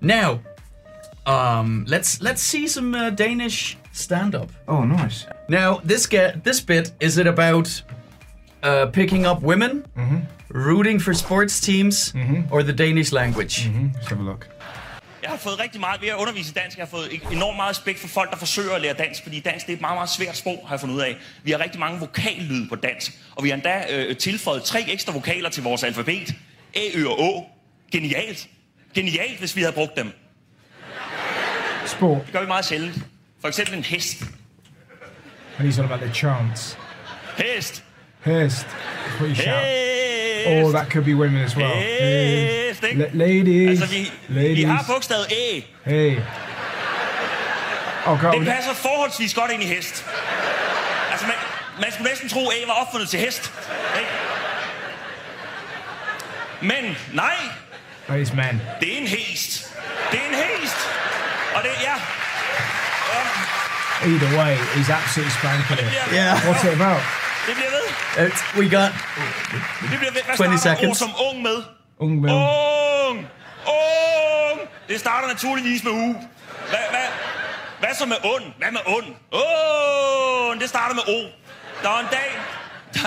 Now, 0.00 0.38
um, 1.26 1.84
let's 1.88 2.20
let's 2.20 2.42
see 2.42 2.66
some 2.66 2.94
uh, 2.94 3.10
Danish 3.10 3.76
stand-up. 3.92 4.50
Oh, 4.66 4.84
nice. 4.84 5.26
Now, 5.48 5.80
this 5.88 6.06
get 6.06 6.44
this 6.44 6.60
bit 6.60 6.92
is 7.00 7.16
it 7.18 7.26
about 7.26 7.84
uh, 8.62 8.86
picking 8.92 9.26
up 9.26 9.42
women, 9.42 9.84
rooting 10.48 11.00
for 11.00 11.14
sports 11.14 11.60
teams, 11.60 12.14
or 12.50 12.62
the 12.62 12.72
Danish 12.72 13.12
language? 13.12 13.70
Let's 13.94 14.08
have 14.08 14.20
a 14.20 14.24
look. 14.24 14.48
Jeg 15.22 15.30
har 15.30 15.38
fået 15.38 15.60
rigtig 15.60 15.80
meget 15.80 16.02
ved 16.02 16.08
at 16.08 16.16
undervise 16.16 16.50
i 16.50 16.52
dansk. 16.52 16.78
Jeg 16.78 16.86
har 16.86 16.90
fået 16.90 17.08
enormt 17.32 17.56
meget 17.56 17.70
respekt 17.70 17.98
for 17.98 18.08
folk, 18.08 18.30
der 18.30 18.36
forsøger 18.36 18.74
at 18.74 18.80
lære 18.80 18.94
dansk, 18.94 19.22
fordi 19.22 19.40
dansk 19.40 19.66
det 19.66 19.72
er 19.72 19.76
et 19.76 19.80
meget, 19.80 19.96
meget 19.96 20.10
svært 20.10 20.36
sprog, 20.36 20.64
har 20.66 20.74
jeg 20.74 20.80
fundet 20.80 20.96
ud 20.96 21.00
af. 21.00 21.16
Vi 21.42 21.50
har 21.50 21.58
rigtig 21.58 21.80
mange 21.80 22.00
vokallyde 22.00 22.68
på 22.68 22.74
dansk, 22.74 23.12
og 23.36 23.44
vi 23.44 23.48
har 23.48 23.56
endda 23.56 23.84
øh, 23.90 24.16
tilføjet 24.16 24.62
tre 24.62 24.84
ekstra 24.88 25.12
vokaler 25.12 25.50
til 25.50 25.62
vores 25.62 25.82
alfabet. 25.82 26.34
A, 26.74 26.80
Ø 26.94 27.06
og 27.06 27.20
Å. 27.20 27.50
Genialt. 27.92 28.48
Genialt, 28.94 29.38
hvis 29.38 29.56
vi 29.56 29.60
havde 29.60 29.74
brugt 29.74 29.96
dem. 29.96 30.12
Sport. 31.86 32.24
Det 32.26 32.32
gør 32.32 32.40
vi 32.40 32.46
meget 32.46 32.64
sjældent. 32.64 32.94
For 33.40 33.48
eksempel 33.48 33.74
en 33.74 33.84
hest. 33.84 34.16
And 35.58 35.68
he's 35.72 35.78
on 35.78 35.84
about 35.84 36.00
the 36.00 36.14
chants. 36.14 36.78
Hest. 37.36 37.82
Hest. 38.24 38.66
That's 38.66 39.20
what 39.20 39.28
you 39.28 39.34
shout. 39.34 39.64
Hest. 39.64 40.66
Oh, 40.66 40.72
that 40.72 40.90
could 40.92 41.04
be 41.04 41.14
women 41.14 41.42
as 41.44 41.56
well. 41.56 41.68
Hest, 41.70 42.82
ikke? 42.84 43.04
La- 43.04 43.10
ladies. 43.16 43.68
Altså, 43.82 43.96
vi, 43.96 44.12
ladies. 44.28 44.56
vi 44.56 44.62
har 44.62 44.84
bogstavet 44.88 45.26
A. 45.32 45.60
Hey. 45.90 46.16
Oh, 48.06 48.20
God. 48.20 48.32
Det 48.32 48.46
passer 48.46 48.72
forholdsvis 48.74 49.34
godt 49.34 49.50
ind 49.50 49.62
i 49.62 49.66
hest. 49.66 50.06
Altså, 51.10 51.26
man, 51.26 51.34
man 51.80 51.92
skulle 51.92 52.08
næsten 52.10 52.28
tro, 52.28 52.48
at 52.48 52.54
A 52.62 52.66
var 52.66 52.72
opfundet 52.72 53.08
til 53.08 53.18
hest. 53.20 53.52
Ikke? 53.98 54.10
Men 56.82 56.96
nej, 57.14 57.34
Ladies, 58.08 58.32
man. 58.32 58.60
det 58.80 58.94
er 58.94 58.98
en 58.98 59.06
hest. 59.06 59.72
Det 60.12 60.18
er 60.24 60.28
en 60.28 60.34
hest. 60.34 60.76
Og 61.56 61.62
det, 61.62 61.70
ja. 61.88 61.94
Either 64.10 64.30
way, 64.38 64.56
he's 64.76 64.90
absolutely 64.90 65.32
spanking 65.40 65.78
it. 65.86 65.92
Yeah. 66.12 66.34
What's 66.46 66.64
it 66.66 66.72
about? 66.80 67.02
Det 67.46 67.54
bliver 67.54 67.70
ved. 67.70 67.86
It's, 68.26 68.40
we 68.58 68.64
got 68.76 68.92
Det 69.90 69.98
bliver 69.98 70.12
ved. 70.12 70.22
Hvad 70.24 70.36
20 70.36 70.58
starter 70.58 70.58
seconds. 70.58 70.98
som 70.98 71.10
ung 71.28 71.42
med? 71.42 71.56
Ung 71.98 72.20
med. 72.20 72.30
Ung! 72.30 73.18
Ung! 73.66 74.60
Det 74.88 75.00
starter 75.00 75.28
naturligvis 75.28 75.84
med 75.84 75.92
U. 75.92 76.12
Hvad, 76.68 76.78
hvad, 76.90 77.06
hvad 77.80 77.88
så 77.98 78.06
med 78.06 78.16
ond? 78.24 78.44
Hvad 78.58 78.70
med 78.72 78.80
ond? 78.86 79.06
Ond! 79.32 80.60
Det 80.60 80.68
starter 80.68 80.94
med 80.94 81.02
O. 81.08 81.18
Der 81.82 81.88
var 81.88 82.00
en 82.00 82.06
dag... 82.10 82.38
Der, 82.94 83.00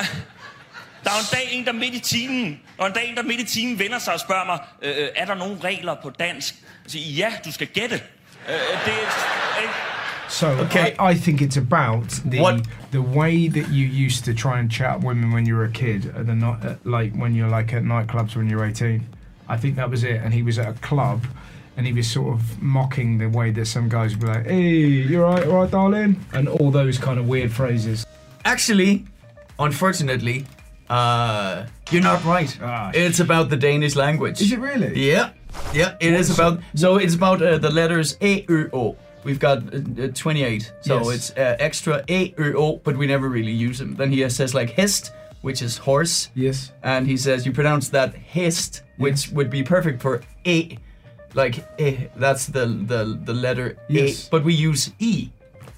der 1.04 1.10
var 1.12 1.20
en 1.20 1.26
dag 1.32 1.48
en, 1.52 1.66
der 1.66 1.72
midt 1.72 1.93
i 1.93 2.00
timen... 2.00 2.46
Der 2.78 2.84
var 2.84 2.88
en 2.88 2.93
dag 2.93 3.10
en, 3.10 3.16
der 3.18 3.24
midt 3.24 3.39
i 3.39 3.43
timen 3.46 3.80
vender 3.80 4.00
sig 4.00 4.14
og 4.14 4.20
spørger 4.20 4.46
mig, 4.46 4.60
øh, 4.82 4.98
øh, 4.98 5.10
er 5.16 5.26
der 5.26 5.36
nogle 5.36 5.58
regler 5.64 5.96
på 6.04 6.10
dansk? 6.10 6.56
Jeg 6.84 6.91
siger, 6.91 7.28
ja, 7.28 7.34
du 7.46 7.52
skal 7.52 7.68
gætte. 7.68 8.02
So 10.28 10.50
Okay. 10.66 10.96
I, 11.00 11.10
I 11.12 11.14
think 11.14 11.41
it's 11.41 11.56
about 11.58 12.10
the 12.26 12.39
What- 12.39 12.66
the 12.91 13.02
way 13.02 13.48
that 13.48 13.70
you 13.70 13.86
used 13.86 14.26
to 14.26 14.34
try 14.34 14.60
and 14.60 14.70
chat 14.72 15.02
women 15.02 15.32
when 15.32 15.46
you 15.46 15.56
were 15.56 15.66
a 15.66 15.72
kid, 15.72 16.14
at 16.16 16.26
the 16.28 16.36
not 16.36 16.64
at, 16.66 16.86
like 16.86 17.14
when 17.16 17.36
you're 17.36 17.50
like 17.50 17.74
at 17.74 17.84
nightclubs 17.84 18.36
when 18.36 18.50
you're 18.50 18.64
18. 18.66 19.06
I 19.48 19.58
think 19.58 19.76
that 19.76 19.89
was 19.89 20.04
it. 20.04 20.22
And 20.24 20.34
he 20.34 20.41
was 20.43 20.58
at 20.58 20.68
a 20.70 20.74
club, 20.80 21.26
and 21.78 21.86
he 21.86 21.93
was 21.93 22.08
sort 22.10 22.34
of 22.34 22.62
mocking 22.62 23.18
the 23.18 23.28
way 23.30 23.52
that 23.52 23.66
some 23.68 23.88
guys 23.89 24.12
would 24.12 24.22
be 24.22 24.28
like, 24.28 24.46
"Hey, 24.48 24.78
you're 25.10 25.24
right, 25.26 25.46
all 25.46 25.58
right, 25.62 25.72
darling," 25.72 26.16
and 26.34 26.48
all 26.48 26.72
those 26.72 26.98
kind 26.98 27.20
of 27.20 27.28
weird 27.28 27.52
phrases. 27.52 28.06
actually, 28.46 29.06
unfortunately, 29.60 30.46
uh, 30.89 31.66
you're 31.91 32.02
not 32.04 32.24
right. 32.26 32.58
Ah, 32.62 32.91
It's 32.93 33.20
about 33.20 33.50
the 33.50 33.58
Danish 33.58 33.96
language. 33.96 34.41
Is 34.41 34.52
it 34.52 34.60
really? 34.60 34.91
Yeah, 35.12 35.30
yeah, 35.74 35.95
it 35.99 36.14
is 36.14 36.30
about. 36.30 36.60
So 36.76 36.97
it's 36.97 37.16
about 37.16 37.41
uh, 37.41 37.58
the 37.58 37.70
letters 37.70 38.18
A, 38.22 38.43
Ö, 38.47 38.70
O. 38.74 38.95
We've 39.24 39.39
got 39.39 39.58
uh, 39.74 40.03
uh, 40.03 40.08
28, 40.14 40.72
so 40.82 40.97
Yes. 40.99 41.16
it's 41.16 41.32
uh, 41.32 41.56
extra 41.60 42.03
A, 42.08 42.30
Ö, 42.38 42.53
O, 42.56 42.78
but 42.84 42.95
we 42.95 43.08
never 43.08 43.28
really 43.28 43.51
use 43.51 43.80
them. 43.80 43.95
Then 43.95 44.12
he 44.12 44.28
says 44.30 44.53
like 44.53 44.70
hest, 44.72 45.12
which 45.41 45.62
is 45.62 45.78
horse, 45.78 46.30
Yes. 46.36 46.72
and 46.84 47.08
he 47.08 47.18
says 47.18 47.45
you 47.45 47.51
pronounce 47.51 47.89
that 47.89 48.14
hest, 48.14 48.84
which 48.97 49.30
would 49.32 49.49
be 49.49 49.64
perfect 49.64 50.01
for 50.01 50.22
A, 50.45 50.78
like 51.34 51.66
eh, 51.80 52.08
that's 52.16 52.45
the 52.45 52.66
the 52.68 53.20
the 53.26 53.34
letter 53.34 53.78
Yes. 53.89 54.28
A, 54.28 54.30
but 54.30 54.43
we 54.43 54.53
use 54.53 54.91
E. 54.99 55.30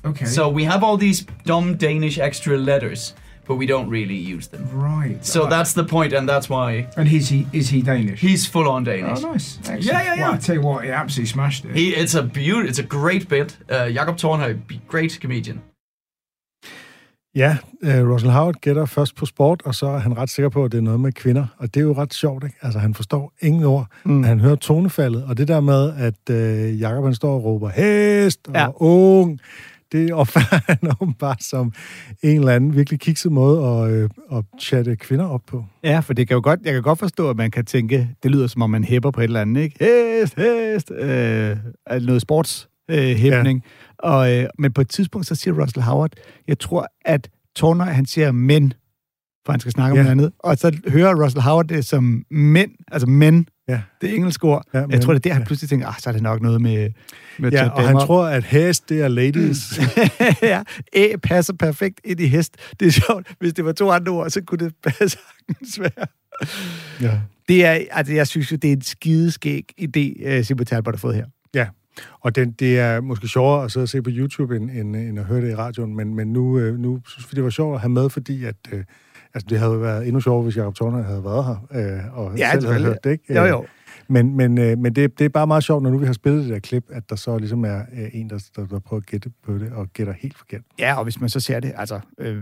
Okay. 0.06 0.26
So 0.26 0.50
we 0.50 0.64
have 0.66 0.84
all 0.84 0.98
these 0.98 1.26
dumb 1.46 1.76
Danish 1.78 2.18
extra 2.20 2.58
letters, 2.58 3.14
but 3.48 3.56
we 3.56 3.66
don't 3.66 3.90
really 3.90 4.16
use 4.36 4.48
them. 4.48 4.68
right. 4.74 5.26
So 5.26 5.48
that's 5.48 5.74
the 5.74 5.84
point, 5.84 6.14
and 6.14 6.28
that's 6.28 6.50
why 6.50 6.88
and 6.98 7.08
is 7.12 7.30
he 7.30 7.48
is 7.54 7.70
he 7.70 7.82
Danish? 7.82 8.20
he's 8.22 8.46
full 8.46 8.68
on 8.68 8.84
Danish. 8.84 9.24
oh, 9.24 9.32
nice. 9.32 9.58
Excellent. 9.60 9.84
Yeah, 9.84 10.04
yeah, 10.04 10.16
yeah. 10.16 10.22
Well, 10.24 10.34
I 10.34 10.38
tell 10.38 10.56
you 10.56 10.62
what, 10.62 10.84
he 10.84 10.92
absolutely 10.92 11.32
smashed 11.32 11.66
it. 11.66 11.76
He, 11.76 11.96
it's 11.96 12.16
a 12.16 12.24
beaut, 12.24 12.66
it's 12.66 12.80
a 12.80 12.84
great 12.84 13.28
bit. 13.30 13.58
Uh, 13.72 13.86
Jakob 13.86 14.18
Tornhøj, 14.18 14.56
great 14.88 15.20
comedian. 15.22 15.62
Ja, 17.36 17.58
øh, 17.84 18.10
Russell 18.10 18.32
Howard 18.32 18.56
gætter 18.62 18.86
først 18.86 19.16
på 19.16 19.26
sport, 19.26 19.62
og 19.66 19.76
så 19.76 19.88
er 19.88 19.98
han 19.98 20.18
ret 20.18 20.30
sikker 20.30 20.50
på, 20.50 20.66
at 20.66 20.72
det 20.72 20.78
er 20.78 20.82
noget 20.82 21.00
med 21.00 21.12
kvinder. 21.12 21.46
Og 21.58 21.74
det 21.74 21.80
er 21.80 21.84
jo 21.84 21.94
ret 21.94 22.14
sjovt, 22.14 22.44
ikke? 22.44 22.58
Altså, 22.62 22.80
han 22.80 22.94
forstår 22.94 23.34
ingen 23.42 23.64
ord. 23.64 23.88
Mm. 24.06 24.24
Han 24.24 24.40
hører 24.40 24.56
tonefaldet, 24.56 25.24
og 25.24 25.38
det 25.38 25.48
der 25.48 25.60
med, 25.60 25.94
at 25.98 26.36
øh, 26.36 26.82
Jacob 26.82 27.04
han 27.04 27.16
står 27.16 27.34
og 27.34 27.44
råber 27.44 27.70
hest 27.70 28.48
og 28.48 28.56
ja. 28.56 28.68
ung, 28.76 29.40
det 29.92 30.14
opfatter 30.14 30.60
han 30.68 30.92
åbenbart 31.02 31.44
som 31.44 31.74
en 32.24 32.40
eller 32.40 32.52
anden 32.56 32.76
virkelig 32.76 33.00
kikset 33.00 33.32
måde 33.32 33.66
at, 33.68 33.92
øh, 33.92 34.10
at 34.32 34.44
chatte 34.62 34.96
kvinder 34.96 35.26
op 35.26 35.42
på. 35.48 35.66
Ja, 35.84 36.00
for 36.00 36.14
det 36.14 36.28
kan 36.28 36.36
jo 36.36 36.42
godt, 36.44 36.60
jeg 36.66 36.74
kan 36.74 36.82
godt 36.84 37.00
forstå, 37.00 37.30
at 37.30 37.38
man 37.38 37.52
kan 37.52 37.66
tænke, 37.66 38.10
det 38.24 38.32
lyder 38.32 38.48
som 38.48 38.62
om 38.62 38.70
man 38.70 38.84
hæpper 38.84 39.12
på 39.12 39.20
et 39.22 39.24
eller 39.24 39.42
andet, 39.42 39.62
ikke? 39.62 39.86
Hest, 40.22 40.36
hest, 40.38 40.92
øh, 40.92 41.58
noget 42.02 42.22
sports 42.22 42.70
øh. 42.90 43.26
Ja. 43.26 43.54
Og, 44.00 44.34
øh, 44.36 44.46
men 44.60 44.74
på 44.74 44.82
et 44.82 44.90
tidspunkt, 44.90 45.28
så 45.28 45.36
siger 45.36 45.62
Russell 45.62 45.84
Howard, 45.84 46.12
jeg 46.48 46.60
tror, 46.60 46.88
at 47.06 47.30
Tornøj, 47.56 47.88
han 47.88 48.06
siger 48.06 48.32
mænd, 48.32 48.72
for 49.46 49.52
han 49.54 49.60
skal 49.60 49.72
snakke 49.72 49.92
om 49.92 49.98
Ja. 49.98 50.04
noget 50.04 50.12
andet. 50.12 50.32
Og 50.40 50.58
så 50.58 50.78
hører 50.88 51.24
Russell 51.24 51.42
Howard 51.42 51.66
det 51.68 51.86
som 51.86 52.24
mænd, 52.32 52.72
altså 52.92 53.08
mænd, 53.08 53.46
Ja. 53.70 53.82
det 54.02 54.16
engelske 54.16 54.44
ord. 54.44 54.64
Ja, 54.74 54.80
jeg 54.80 54.88
men- 54.88 55.02
tror, 55.02 55.14
det 55.14 55.26
er 55.26 55.30
der, 55.30 55.34
han 55.34 55.46
pludselig 55.46 55.70
tænker, 55.70 55.88
ah, 55.88 55.94
så 56.00 56.10
er 56.10 56.14
det 56.14 56.22
nok 56.22 56.42
noget 56.42 56.62
med... 56.62 56.90
med 57.40 57.52
Ja, 57.52 57.70
og 57.70 57.76
han 57.82 57.88
damer 57.88 58.00
op." 58.02 58.08
tror, 58.08 58.26
at 58.26 58.44
hest, 58.44 58.90
det 58.90 59.02
er 59.02 59.08
ladies. 59.08 59.80
ja, 60.42 60.62
æ 60.94 61.16
passer 61.24 61.54
perfekt 61.54 62.02
ind 62.04 62.20
i 62.20 62.28
hest. 62.28 62.56
Det 62.80 62.88
er 62.88 62.92
sjovt. 62.92 63.28
Hvis 63.40 63.54
det 63.54 63.66
var 63.66 63.72
to 63.72 63.92
andre 63.92 64.12
ord, 64.12 64.30
så 64.30 64.42
kunne 64.42 64.66
det 64.66 64.74
passe 64.84 65.18
sagtens 65.48 65.80
være. 65.80 66.08
ja. 67.02 67.20
Det 67.48 67.66
er, 67.66 67.80
altså, 67.92 68.14
jeg 68.14 68.28
synes 68.28 68.52
jo, 68.52 68.56
det 68.56 68.68
er 68.68 68.74
en 68.74 68.82
skideskæg 68.82 69.64
idé, 69.82 70.38
uh, 70.38 70.44
Simon 70.44 70.66
Talbot 70.66 70.94
har 70.94 71.00
fået 71.00 71.16
her. 71.16 71.26
Ja, 71.56 71.68
og 72.22 72.36
den, 72.36 72.52
det 72.52 72.80
er 72.80 73.02
måske 73.02 73.28
sjovere 73.28 73.64
at 73.66 73.72
sidde 73.72 73.84
og 73.84 73.90
se 73.90 74.02
på 74.02 74.10
YouTube, 74.14 74.56
end, 74.56 74.72
end, 74.72 74.96
end 74.96 75.20
at 75.20 75.26
høre 75.26 75.42
det 75.42 75.52
i 75.52 75.56
radioen, 75.56 75.96
men, 75.96 76.16
men 76.16 76.28
nu, 76.34 76.60
øh, 76.60 76.80
nu 76.80 77.00
synes 77.08 77.32
vi, 77.32 77.36
det 77.36 77.44
var 77.44 77.50
sjovt 77.50 77.76
at 77.76 77.82
have 77.82 77.90
med, 77.90 78.10
fordi 78.10 78.44
at, 78.46 78.56
øh, 78.72 78.84
altså, 79.38 79.48
det 79.50 79.60
havde 79.60 79.72
jo 79.74 79.80
været 79.80 80.08
endnu 80.08 80.22
sjovere, 80.22 80.44
hvis 80.44 80.58
Jacob 80.58 80.76
Torner 80.76 81.04
havde 81.04 81.24
været 81.24 81.46
her, 81.46 81.56
øh, 81.72 82.18
og 82.20 82.32
Ja, 82.32 82.38
selv 82.38 82.46
havde 82.46 82.62
selvfølgelig. 82.62 82.88
hørt 82.88 83.04
det, 83.04 83.12
ikke? 83.12 83.34
Jo, 83.36 83.44
jo. 83.46 83.66
Men, 84.10 84.38
men, 84.38 84.58
øh, 84.58 84.78
men 84.78 84.96
det, 84.96 85.20
det 85.20 85.26
er 85.26 85.30
bare 85.30 85.48
meget 85.48 85.64
sjovt, 85.64 85.84
når 85.84 85.90
nu 85.90 85.98
vi 85.98 86.06
har 86.06 86.14
spillet 86.14 86.44
det 86.44 86.54
der 86.54 86.60
klip, 86.60 86.84
at 86.92 87.10
der 87.10 87.16
så 87.16 87.38
ligesom 87.38 87.66
er 87.66 87.78
øh, 87.78 88.08
en, 88.14 88.30
der, 88.30 88.50
der, 88.56 88.66
der 88.66 88.80
prøver 88.80 89.02
at 89.02 89.06
gætte 89.06 89.30
på 89.46 89.54
det, 89.54 89.72
og 89.72 89.88
gætter 89.94 90.14
helt 90.20 90.38
forkert. 90.38 90.62
Ja, 90.80 90.98
og 90.98 91.04
hvis 91.04 91.20
man 91.22 91.30
så 91.30 91.40
ser 91.40 91.60
det, 91.60 91.72
altså, 91.76 92.00
øh, 92.20 92.38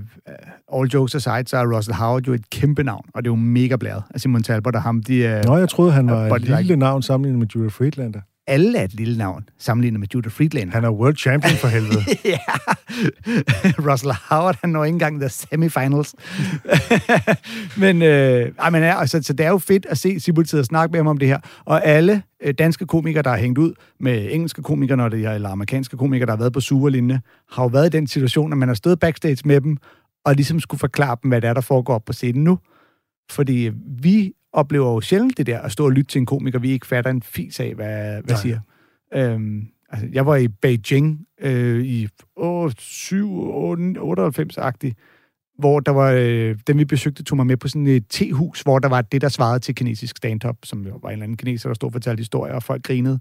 all 0.76 0.88
jokes 0.94 1.16
aside, 1.16 1.44
så 1.48 1.58
er 1.58 1.76
Russell 1.78 1.96
Howard 1.96 2.22
jo 2.28 2.34
et 2.34 2.50
kæmpe 2.50 2.84
navn, 2.84 3.06
og 3.14 3.24
det 3.24 3.30
er 3.30 3.32
jo 3.32 3.36
mega 3.36 3.76
blæret. 3.76 4.04
Altså 4.10 4.24
Simon 4.24 4.44
Talbot 4.44 4.76
og 4.76 4.82
ham, 4.82 5.04
de 5.04 5.26
er... 5.26 5.44
Nå, 5.48 5.58
jeg 5.58 5.70
troede, 5.70 5.92
han 5.92 6.08
var 6.08 6.28
et 6.36 6.42
lille 6.42 6.58
like- 6.62 6.76
navn 6.76 7.02
sammenlignet 7.02 7.40
med 7.40 7.48
Judah 7.56 7.72
Friedlander. 7.72 8.20
Alle 8.48 8.78
er 8.78 8.84
et 8.84 8.94
lille 8.94 9.18
navn, 9.18 9.50
sammenlignet 9.58 10.00
med 10.00 10.08
Judah 10.14 10.32
Friedlander. 10.32 10.74
Han 10.74 10.84
er 10.84 10.90
world 10.90 11.18
champion 11.18 11.54
for 11.58 11.68
helvede. 11.68 12.02
ja. 12.26 12.38
Russell 13.92 14.14
Howard, 14.30 14.58
han 14.62 14.70
når 14.70 14.84
ikke 14.84 14.96
engang 14.96 15.20
the 15.20 15.30
semifinals. 15.30 16.16
men, 17.84 18.02
øh, 18.02 18.52
ej, 18.60 18.70
men 18.70 18.84
ja, 18.84 19.00
altså, 19.00 19.24
så 19.24 19.34
det 19.34 19.46
er 19.46 19.50
jo 19.50 19.58
fedt 19.58 19.86
at 19.86 19.98
se 19.98 20.20
Sibult 20.20 20.50
sidde 20.50 20.62
og 20.62 20.66
snakke 20.66 20.92
med 20.92 21.00
ham 21.00 21.08
om 21.08 21.18
det 21.18 21.28
her. 21.28 21.40
Og 21.66 21.86
alle 21.86 22.24
øh, 22.44 22.54
danske 22.54 22.86
komikere, 22.86 23.24
der 23.24 23.30
har 23.30 23.38
hængt 23.38 23.58
ud 23.58 23.74
med 24.00 24.28
engelske 24.32 24.62
komikere, 24.62 24.98
når 24.98 25.10
det 25.10 25.26
er, 25.26 25.32
eller 25.32 25.50
amerikanske 25.50 25.98
komikere, 25.98 26.26
der 26.26 26.32
har 26.32 26.38
været 26.38 26.54
på 26.54 26.62
Superlinje, 26.62 27.22
har 27.52 27.64
jo 27.64 27.68
været 27.68 27.86
i 27.86 27.98
den 27.98 28.08
situation, 28.08 28.52
at 28.52 28.58
man 28.58 28.68
har 28.68 28.76
stået 28.76 29.00
backstage 29.00 29.38
med 29.46 29.62
dem, 29.62 29.78
og 30.26 30.36
ligesom 30.36 30.60
skulle 30.60 30.80
forklare 30.80 31.18
dem, 31.24 31.30
hvad 31.30 31.42
det 31.42 31.48
er, 31.48 31.54
der 31.54 31.62
foregår 31.62 31.94
op 31.94 32.06
på 32.06 32.14
scenen 32.14 32.44
nu. 32.44 32.60
Fordi 33.32 33.72
vi 34.02 34.34
oplever 34.56 34.94
jo 34.94 35.02
sjældent 35.02 35.38
det 35.38 35.46
der, 35.46 35.60
at 35.60 35.72
stå 35.72 35.86
og 35.86 35.92
lytte 35.92 36.12
til 36.12 36.20
en 36.20 36.26
komiker, 36.26 36.60
vi 36.60 36.72
ikke 36.72 36.88
fatter 36.88 37.12
en 37.12 37.22
fis 37.22 37.60
af, 37.60 37.76
hvad, 37.76 38.12
hvad 38.12 38.24
Nej. 38.28 38.42
siger. 38.42 38.60
Øhm, 39.14 39.68
altså, 39.90 40.08
jeg 40.12 40.26
var 40.26 40.36
i 40.36 40.48
Beijing 40.48 41.26
øh, 41.42 41.86
i 41.86 42.08
åh, 42.38 42.72
7, 42.78 43.30
98-agtig, 43.98 44.94
hvor 45.58 45.80
der 45.80 45.92
var, 45.92 46.12
øh, 46.12 46.58
dem 46.68 46.78
vi 46.78 46.86
besøgte, 46.86 47.24
tog 47.24 47.36
mig 47.36 47.48
med 47.48 47.58
på 47.58 47.68
sådan 47.68 47.88
et 47.88 48.06
tehus, 48.10 48.62
hvor 48.62 48.80
der 48.80 48.90
var 48.90 49.02
det, 49.02 49.22
der 49.22 49.30
svarede 49.30 49.60
til 49.60 49.76
kinesisk 49.76 50.18
stand-up, 50.18 50.58
som 50.64 50.86
jo 50.86 51.00
var 51.02 51.10
en 51.10 51.14
eller 51.14 51.24
anden 51.24 51.38
kineser, 51.38 51.70
der 51.70 51.74
stod 51.74 51.90
og 51.90 51.94
fortalte 51.94 52.22
historier, 52.22 52.54
og 52.54 52.64
folk 52.64 52.84
grinede. 52.84 53.20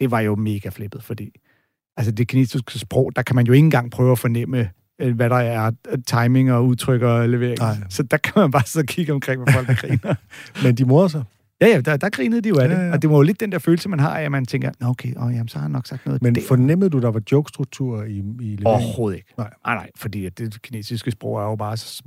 Det 0.00 0.10
var 0.10 0.20
jo 0.20 0.34
mega 0.34 0.68
flippet, 0.68 1.02
fordi 1.02 1.30
altså 1.96 2.12
det 2.12 2.28
kinesiske 2.28 2.78
sprog, 2.78 3.16
der 3.16 3.22
kan 3.22 3.36
man 3.36 3.46
jo 3.46 3.52
ikke 3.52 3.64
engang 3.64 3.90
prøve 3.90 4.12
at 4.12 4.18
fornemme 4.18 4.70
hvad 5.14 5.30
der 5.30 5.36
er 5.36 5.70
øh, 5.90 5.98
timing 6.06 6.52
og 6.52 6.66
udtryk 6.66 7.02
og 7.02 7.28
levering. 7.28 7.58
Nej. 7.58 7.76
Så 7.90 8.02
der 8.02 8.16
kan 8.16 8.32
man 8.36 8.50
bare 8.50 8.66
sidde 8.72 8.84
og 8.84 8.88
kigge 8.88 9.12
omkring, 9.12 9.42
hvor 9.42 9.52
folk 9.52 9.66
der 9.68 9.74
griner. 9.74 10.14
Men 10.64 10.74
de 10.74 10.84
morer 10.84 11.08
sig. 11.08 11.24
Ja, 11.60 11.66
ja, 11.66 11.80
der, 11.80 11.96
der 11.96 12.08
grinede 12.08 12.40
de 12.40 12.48
jo 12.48 12.58
af 12.58 12.68
det. 12.68 12.76
Ja, 12.76 12.82
ja. 12.82 12.92
Og 12.92 13.02
det 13.02 13.10
var 13.10 13.16
jo 13.16 13.22
lidt 13.22 13.40
den 13.40 13.52
der 13.52 13.58
følelse, 13.58 13.88
man 13.88 14.00
har 14.00 14.18
af, 14.18 14.22
at 14.22 14.30
man 14.30 14.46
tænker, 14.46 14.70
Nå, 14.80 14.86
okay, 14.88 15.08
åh, 15.08 15.32
jamen, 15.32 15.48
så 15.48 15.58
har 15.58 15.62
han 15.62 15.70
nok 15.70 15.86
sagt 15.86 16.06
noget 16.06 16.22
Men 16.22 16.34
der. 16.34 16.40
fornemmede 16.48 16.90
du, 16.90 17.00
der 17.00 17.10
var 17.10 17.22
jokestruktur 17.32 18.02
i, 18.02 18.08
i 18.08 18.18
leveringen? 18.18 18.66
Overhovedet 18.66 19.16
ikke. 19.16 19.34
Nej. 19.38 19.50
Nej, 19.66 19.74
nej, 19.74 19.90
fordi 19.96 20.28
det 20.28 20.62
kinesiske 20.62 21.10
sprog 21.10 21.40
er 21.40 21.44
jo 21.44 21.56
bare... 21.56 21.76
Så... 21.76 22.02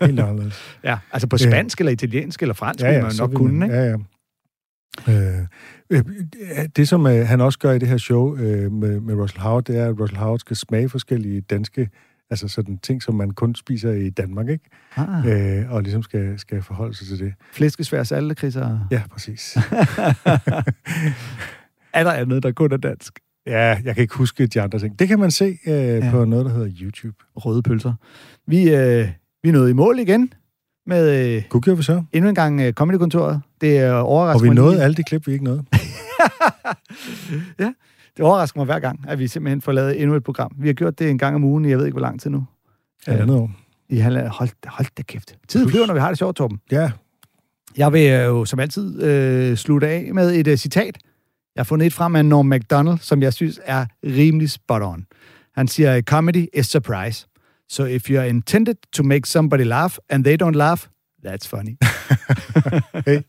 Helt 0.00 0.20
anderledes. 0.20 0.54
Ja, 0.84 0.98
altså 1.12 1.28
på 1.28 1.38
spansk 1.38 1.78
eller 1.80 1.92
italiensk 1.92 2.42
eller 2.42 2.54
fransk, 2.54 2.84
ja, 2.84 2.92
ja, 2.92 3.02
man 3.02 3.10
så 3.10 3.22
nok 3.22 3.34
kunne, 3.34 3.66
ikke? 3.66 3.76
Ja, 3.76 3.90
ja. 3.90 3.96
Øh, 5.08 5.46
øh, 5.90 6.04
det, 6.76 6.88
som 6.88 7.06
øh, 7.06 7.26
han 7.26 7.40
også 7.40 7.58
gør 7.58 7.72
i 7.72 7.78
det 7.78 7.88
her 7.88 7.96
show 7.96 8.36
øh, 8.36 8.72
med, 8.72 9.00
med 9.00 9.14
Russell 9.14 9.40
Howard, 9.40 9.64
det 9.64 9.78
er, 9.78 9.86
at 9.86 10.00
Russell 10.00 10.18
Howard 10.18 10.38
skal 10.38 10.56
smage 10.56 10.88
forskellige 10.88 11.40
danske, 11.40 11.88
altså 12.30 12.48
sådan 12.48 12.78
ting, 12.78 13.02
som 13.02 13.14
man 13.14 13.30
kun 13.30 13.54
spiser 13.54 13.92
i 13.92 14.10
Danmark, 14.10 14.48
ikke? 14.48 14.64
Ah. 14.96 15.60
Øh, 15.60 15.72
og 15.72 15.82
ligesom 15.82 16.02
skal, 16.02 16.38
skal 16.38 16.62
forholde 16.62 16.94
sig 16.94 17.06
til 17.06 17.18
det. 17.18 17.34
Flæskesvær, 17.52 18.02
saltekriser. 18.02 18.78
Ja, 18.90 19.02
præcis. 19.10 19.56
er 21.94 22.04
der 22.04 22.12
andet, 22.12 22.42
der 22.42 22.52
kun 22.52 22.72
er 22.72 22.76
dansk? 22.76 23.18
Ja, 23.46 23.80
jeg 23.84 23.94
kan 23.94 24.02
ikke 24.02 24.14
huske 24.14 24.46
de 24.46 24.60
andre 24.60 24.78
ting. 24.78 24.98
Det 24.98 25.08
kan 25.08 25.18
man 25.18 25.30
se 25.30 25.58
øh, 25.66 25.74
ja. 25.74 26.10
på 26.10 26.24
noget, 26.24 26.46
der 26.46 26.52
hedder 26.52 26.70
YouTube. 26.80 27.16
Røde 27.36 27.62
pølser. 27.62 27.94
Vi, 28.46 28.62
øh, 28.62 29.08
vi 29.42 29.48
er 29.48 29.52
nået 29.52 29.70
i 29.70 29.72
mål 29.72 29.98
igen 29.98 30.32
med 30.86 31.34
øh, 31.64 31.78
vi 31.78 31.82
så. 31.82 32.02
endnu 32.12 32.28
en 32.28 32.34
gang 32.34 32.60
øh, 32.60 32.72
Comedy-kontoret. 32.72 33.40
Det 33.60 33.78
er 33.78 33.92
Og 33.92 34.06
overrasker 34.06 34.42
vi 34.42 34.48
mig 34.48 34.54
nåede 34.54 34.82
alle 34.82 34.94
de 34.94 35.02
klip, 35.02 35.26
vi 35.26 35.32
ikke 35.32 35.44
nåede. 35.44 35.64
ja, 37.60 37.72
det 38.16 38.24
overrasker 38.24 38.60
mig 38.60 38.64
hver 38.64 38.78
gang, 38.78 39.04
at 39.08 39.18
vi 39.18 39.28
simpelthen 39.28 39.60
får 39.60 39.72
lavet 39.72 40.02
endnu 40.02 40.16
et 40.16 40.24
program. 40.24 40.52
Vi 40.58 40.68
har 40.68 40.74
gjort 40.74 40.98
det 40.98 41.10
en 41.10 41.18
gang 41.18 41.34
om 41.34 41.44
ugen, 41.44 41.64
jeg 41.64 41.78
ved 41.78 41.86
ikke, 41.86 41.94
hvor 41.94 42.06
lang 42.06 42.20
tid 42.20 42.30
nu. 42.30 42.44
Halvandet 43.06 43.36
år. 43.36 43.50
I 43.88 43.96
halvandet, 43.96 44.30
hold, 44.30 44.48
hold 44.66 44.86
da 44.96 45.02
kæft. 45.02 45.36
Tiden 45.48 45.70
flyver, 45.70 45.86
når 45.86 45.94
vi 45.94 46.00
har 46.00 46.08
det 46.08 46.18
sjovt, 46.18 46.36
Torben. 46.36 46.60
Ja. 46.70 46.90
Jeg 47.76 47.92
vil 47.92 48.10
øh, 48.10 48.24
jo 48.24 48.44
som 48.44 48.60
altid 48.60 49.02
øh, 49.02 49.56
slutte 49.56 49.88
af 49.88 50.10
med 50.14 50.34
et 50.34 50.46
øh, 50.46 50.56
citat. 50.56 50.98
Jeg 51.54 51.60
har 51.60 51.64
fundet 51.64 51.86
et 51.86 51.92
frem 51.92 52.16
af 52.16 52.24
Norm 52.24 52.46
MacDonald, 52.46 52.98
som 52.98 53.22
jeg 53.22 53.32
synes 53.32 53.60
er 53.64 53.86
rimelig 54.04 54.50
spot 54.50 54.82
on. 54.82 55.06
Han 55.54 55.68
siger, 55.68 56.02
comedy 56.02 56.46
is 56.54 56.66
surprise. 56.66 57.26
So 57.72 57.86
if 57.86 58.10
you're 58.10 58.22
intended 58.22 58.76
to 58.92 59.02
make 59.02 59.24
somebody 59.24 59.64
laugh, 59.64 59.98
and 60.10 60.24
they 60.24 60.36
don't 60.36 60.54
laugh, 60.54 60.90
that's 61.22 61.46
funny. 61.46 61.78
hey. 63.06 63.24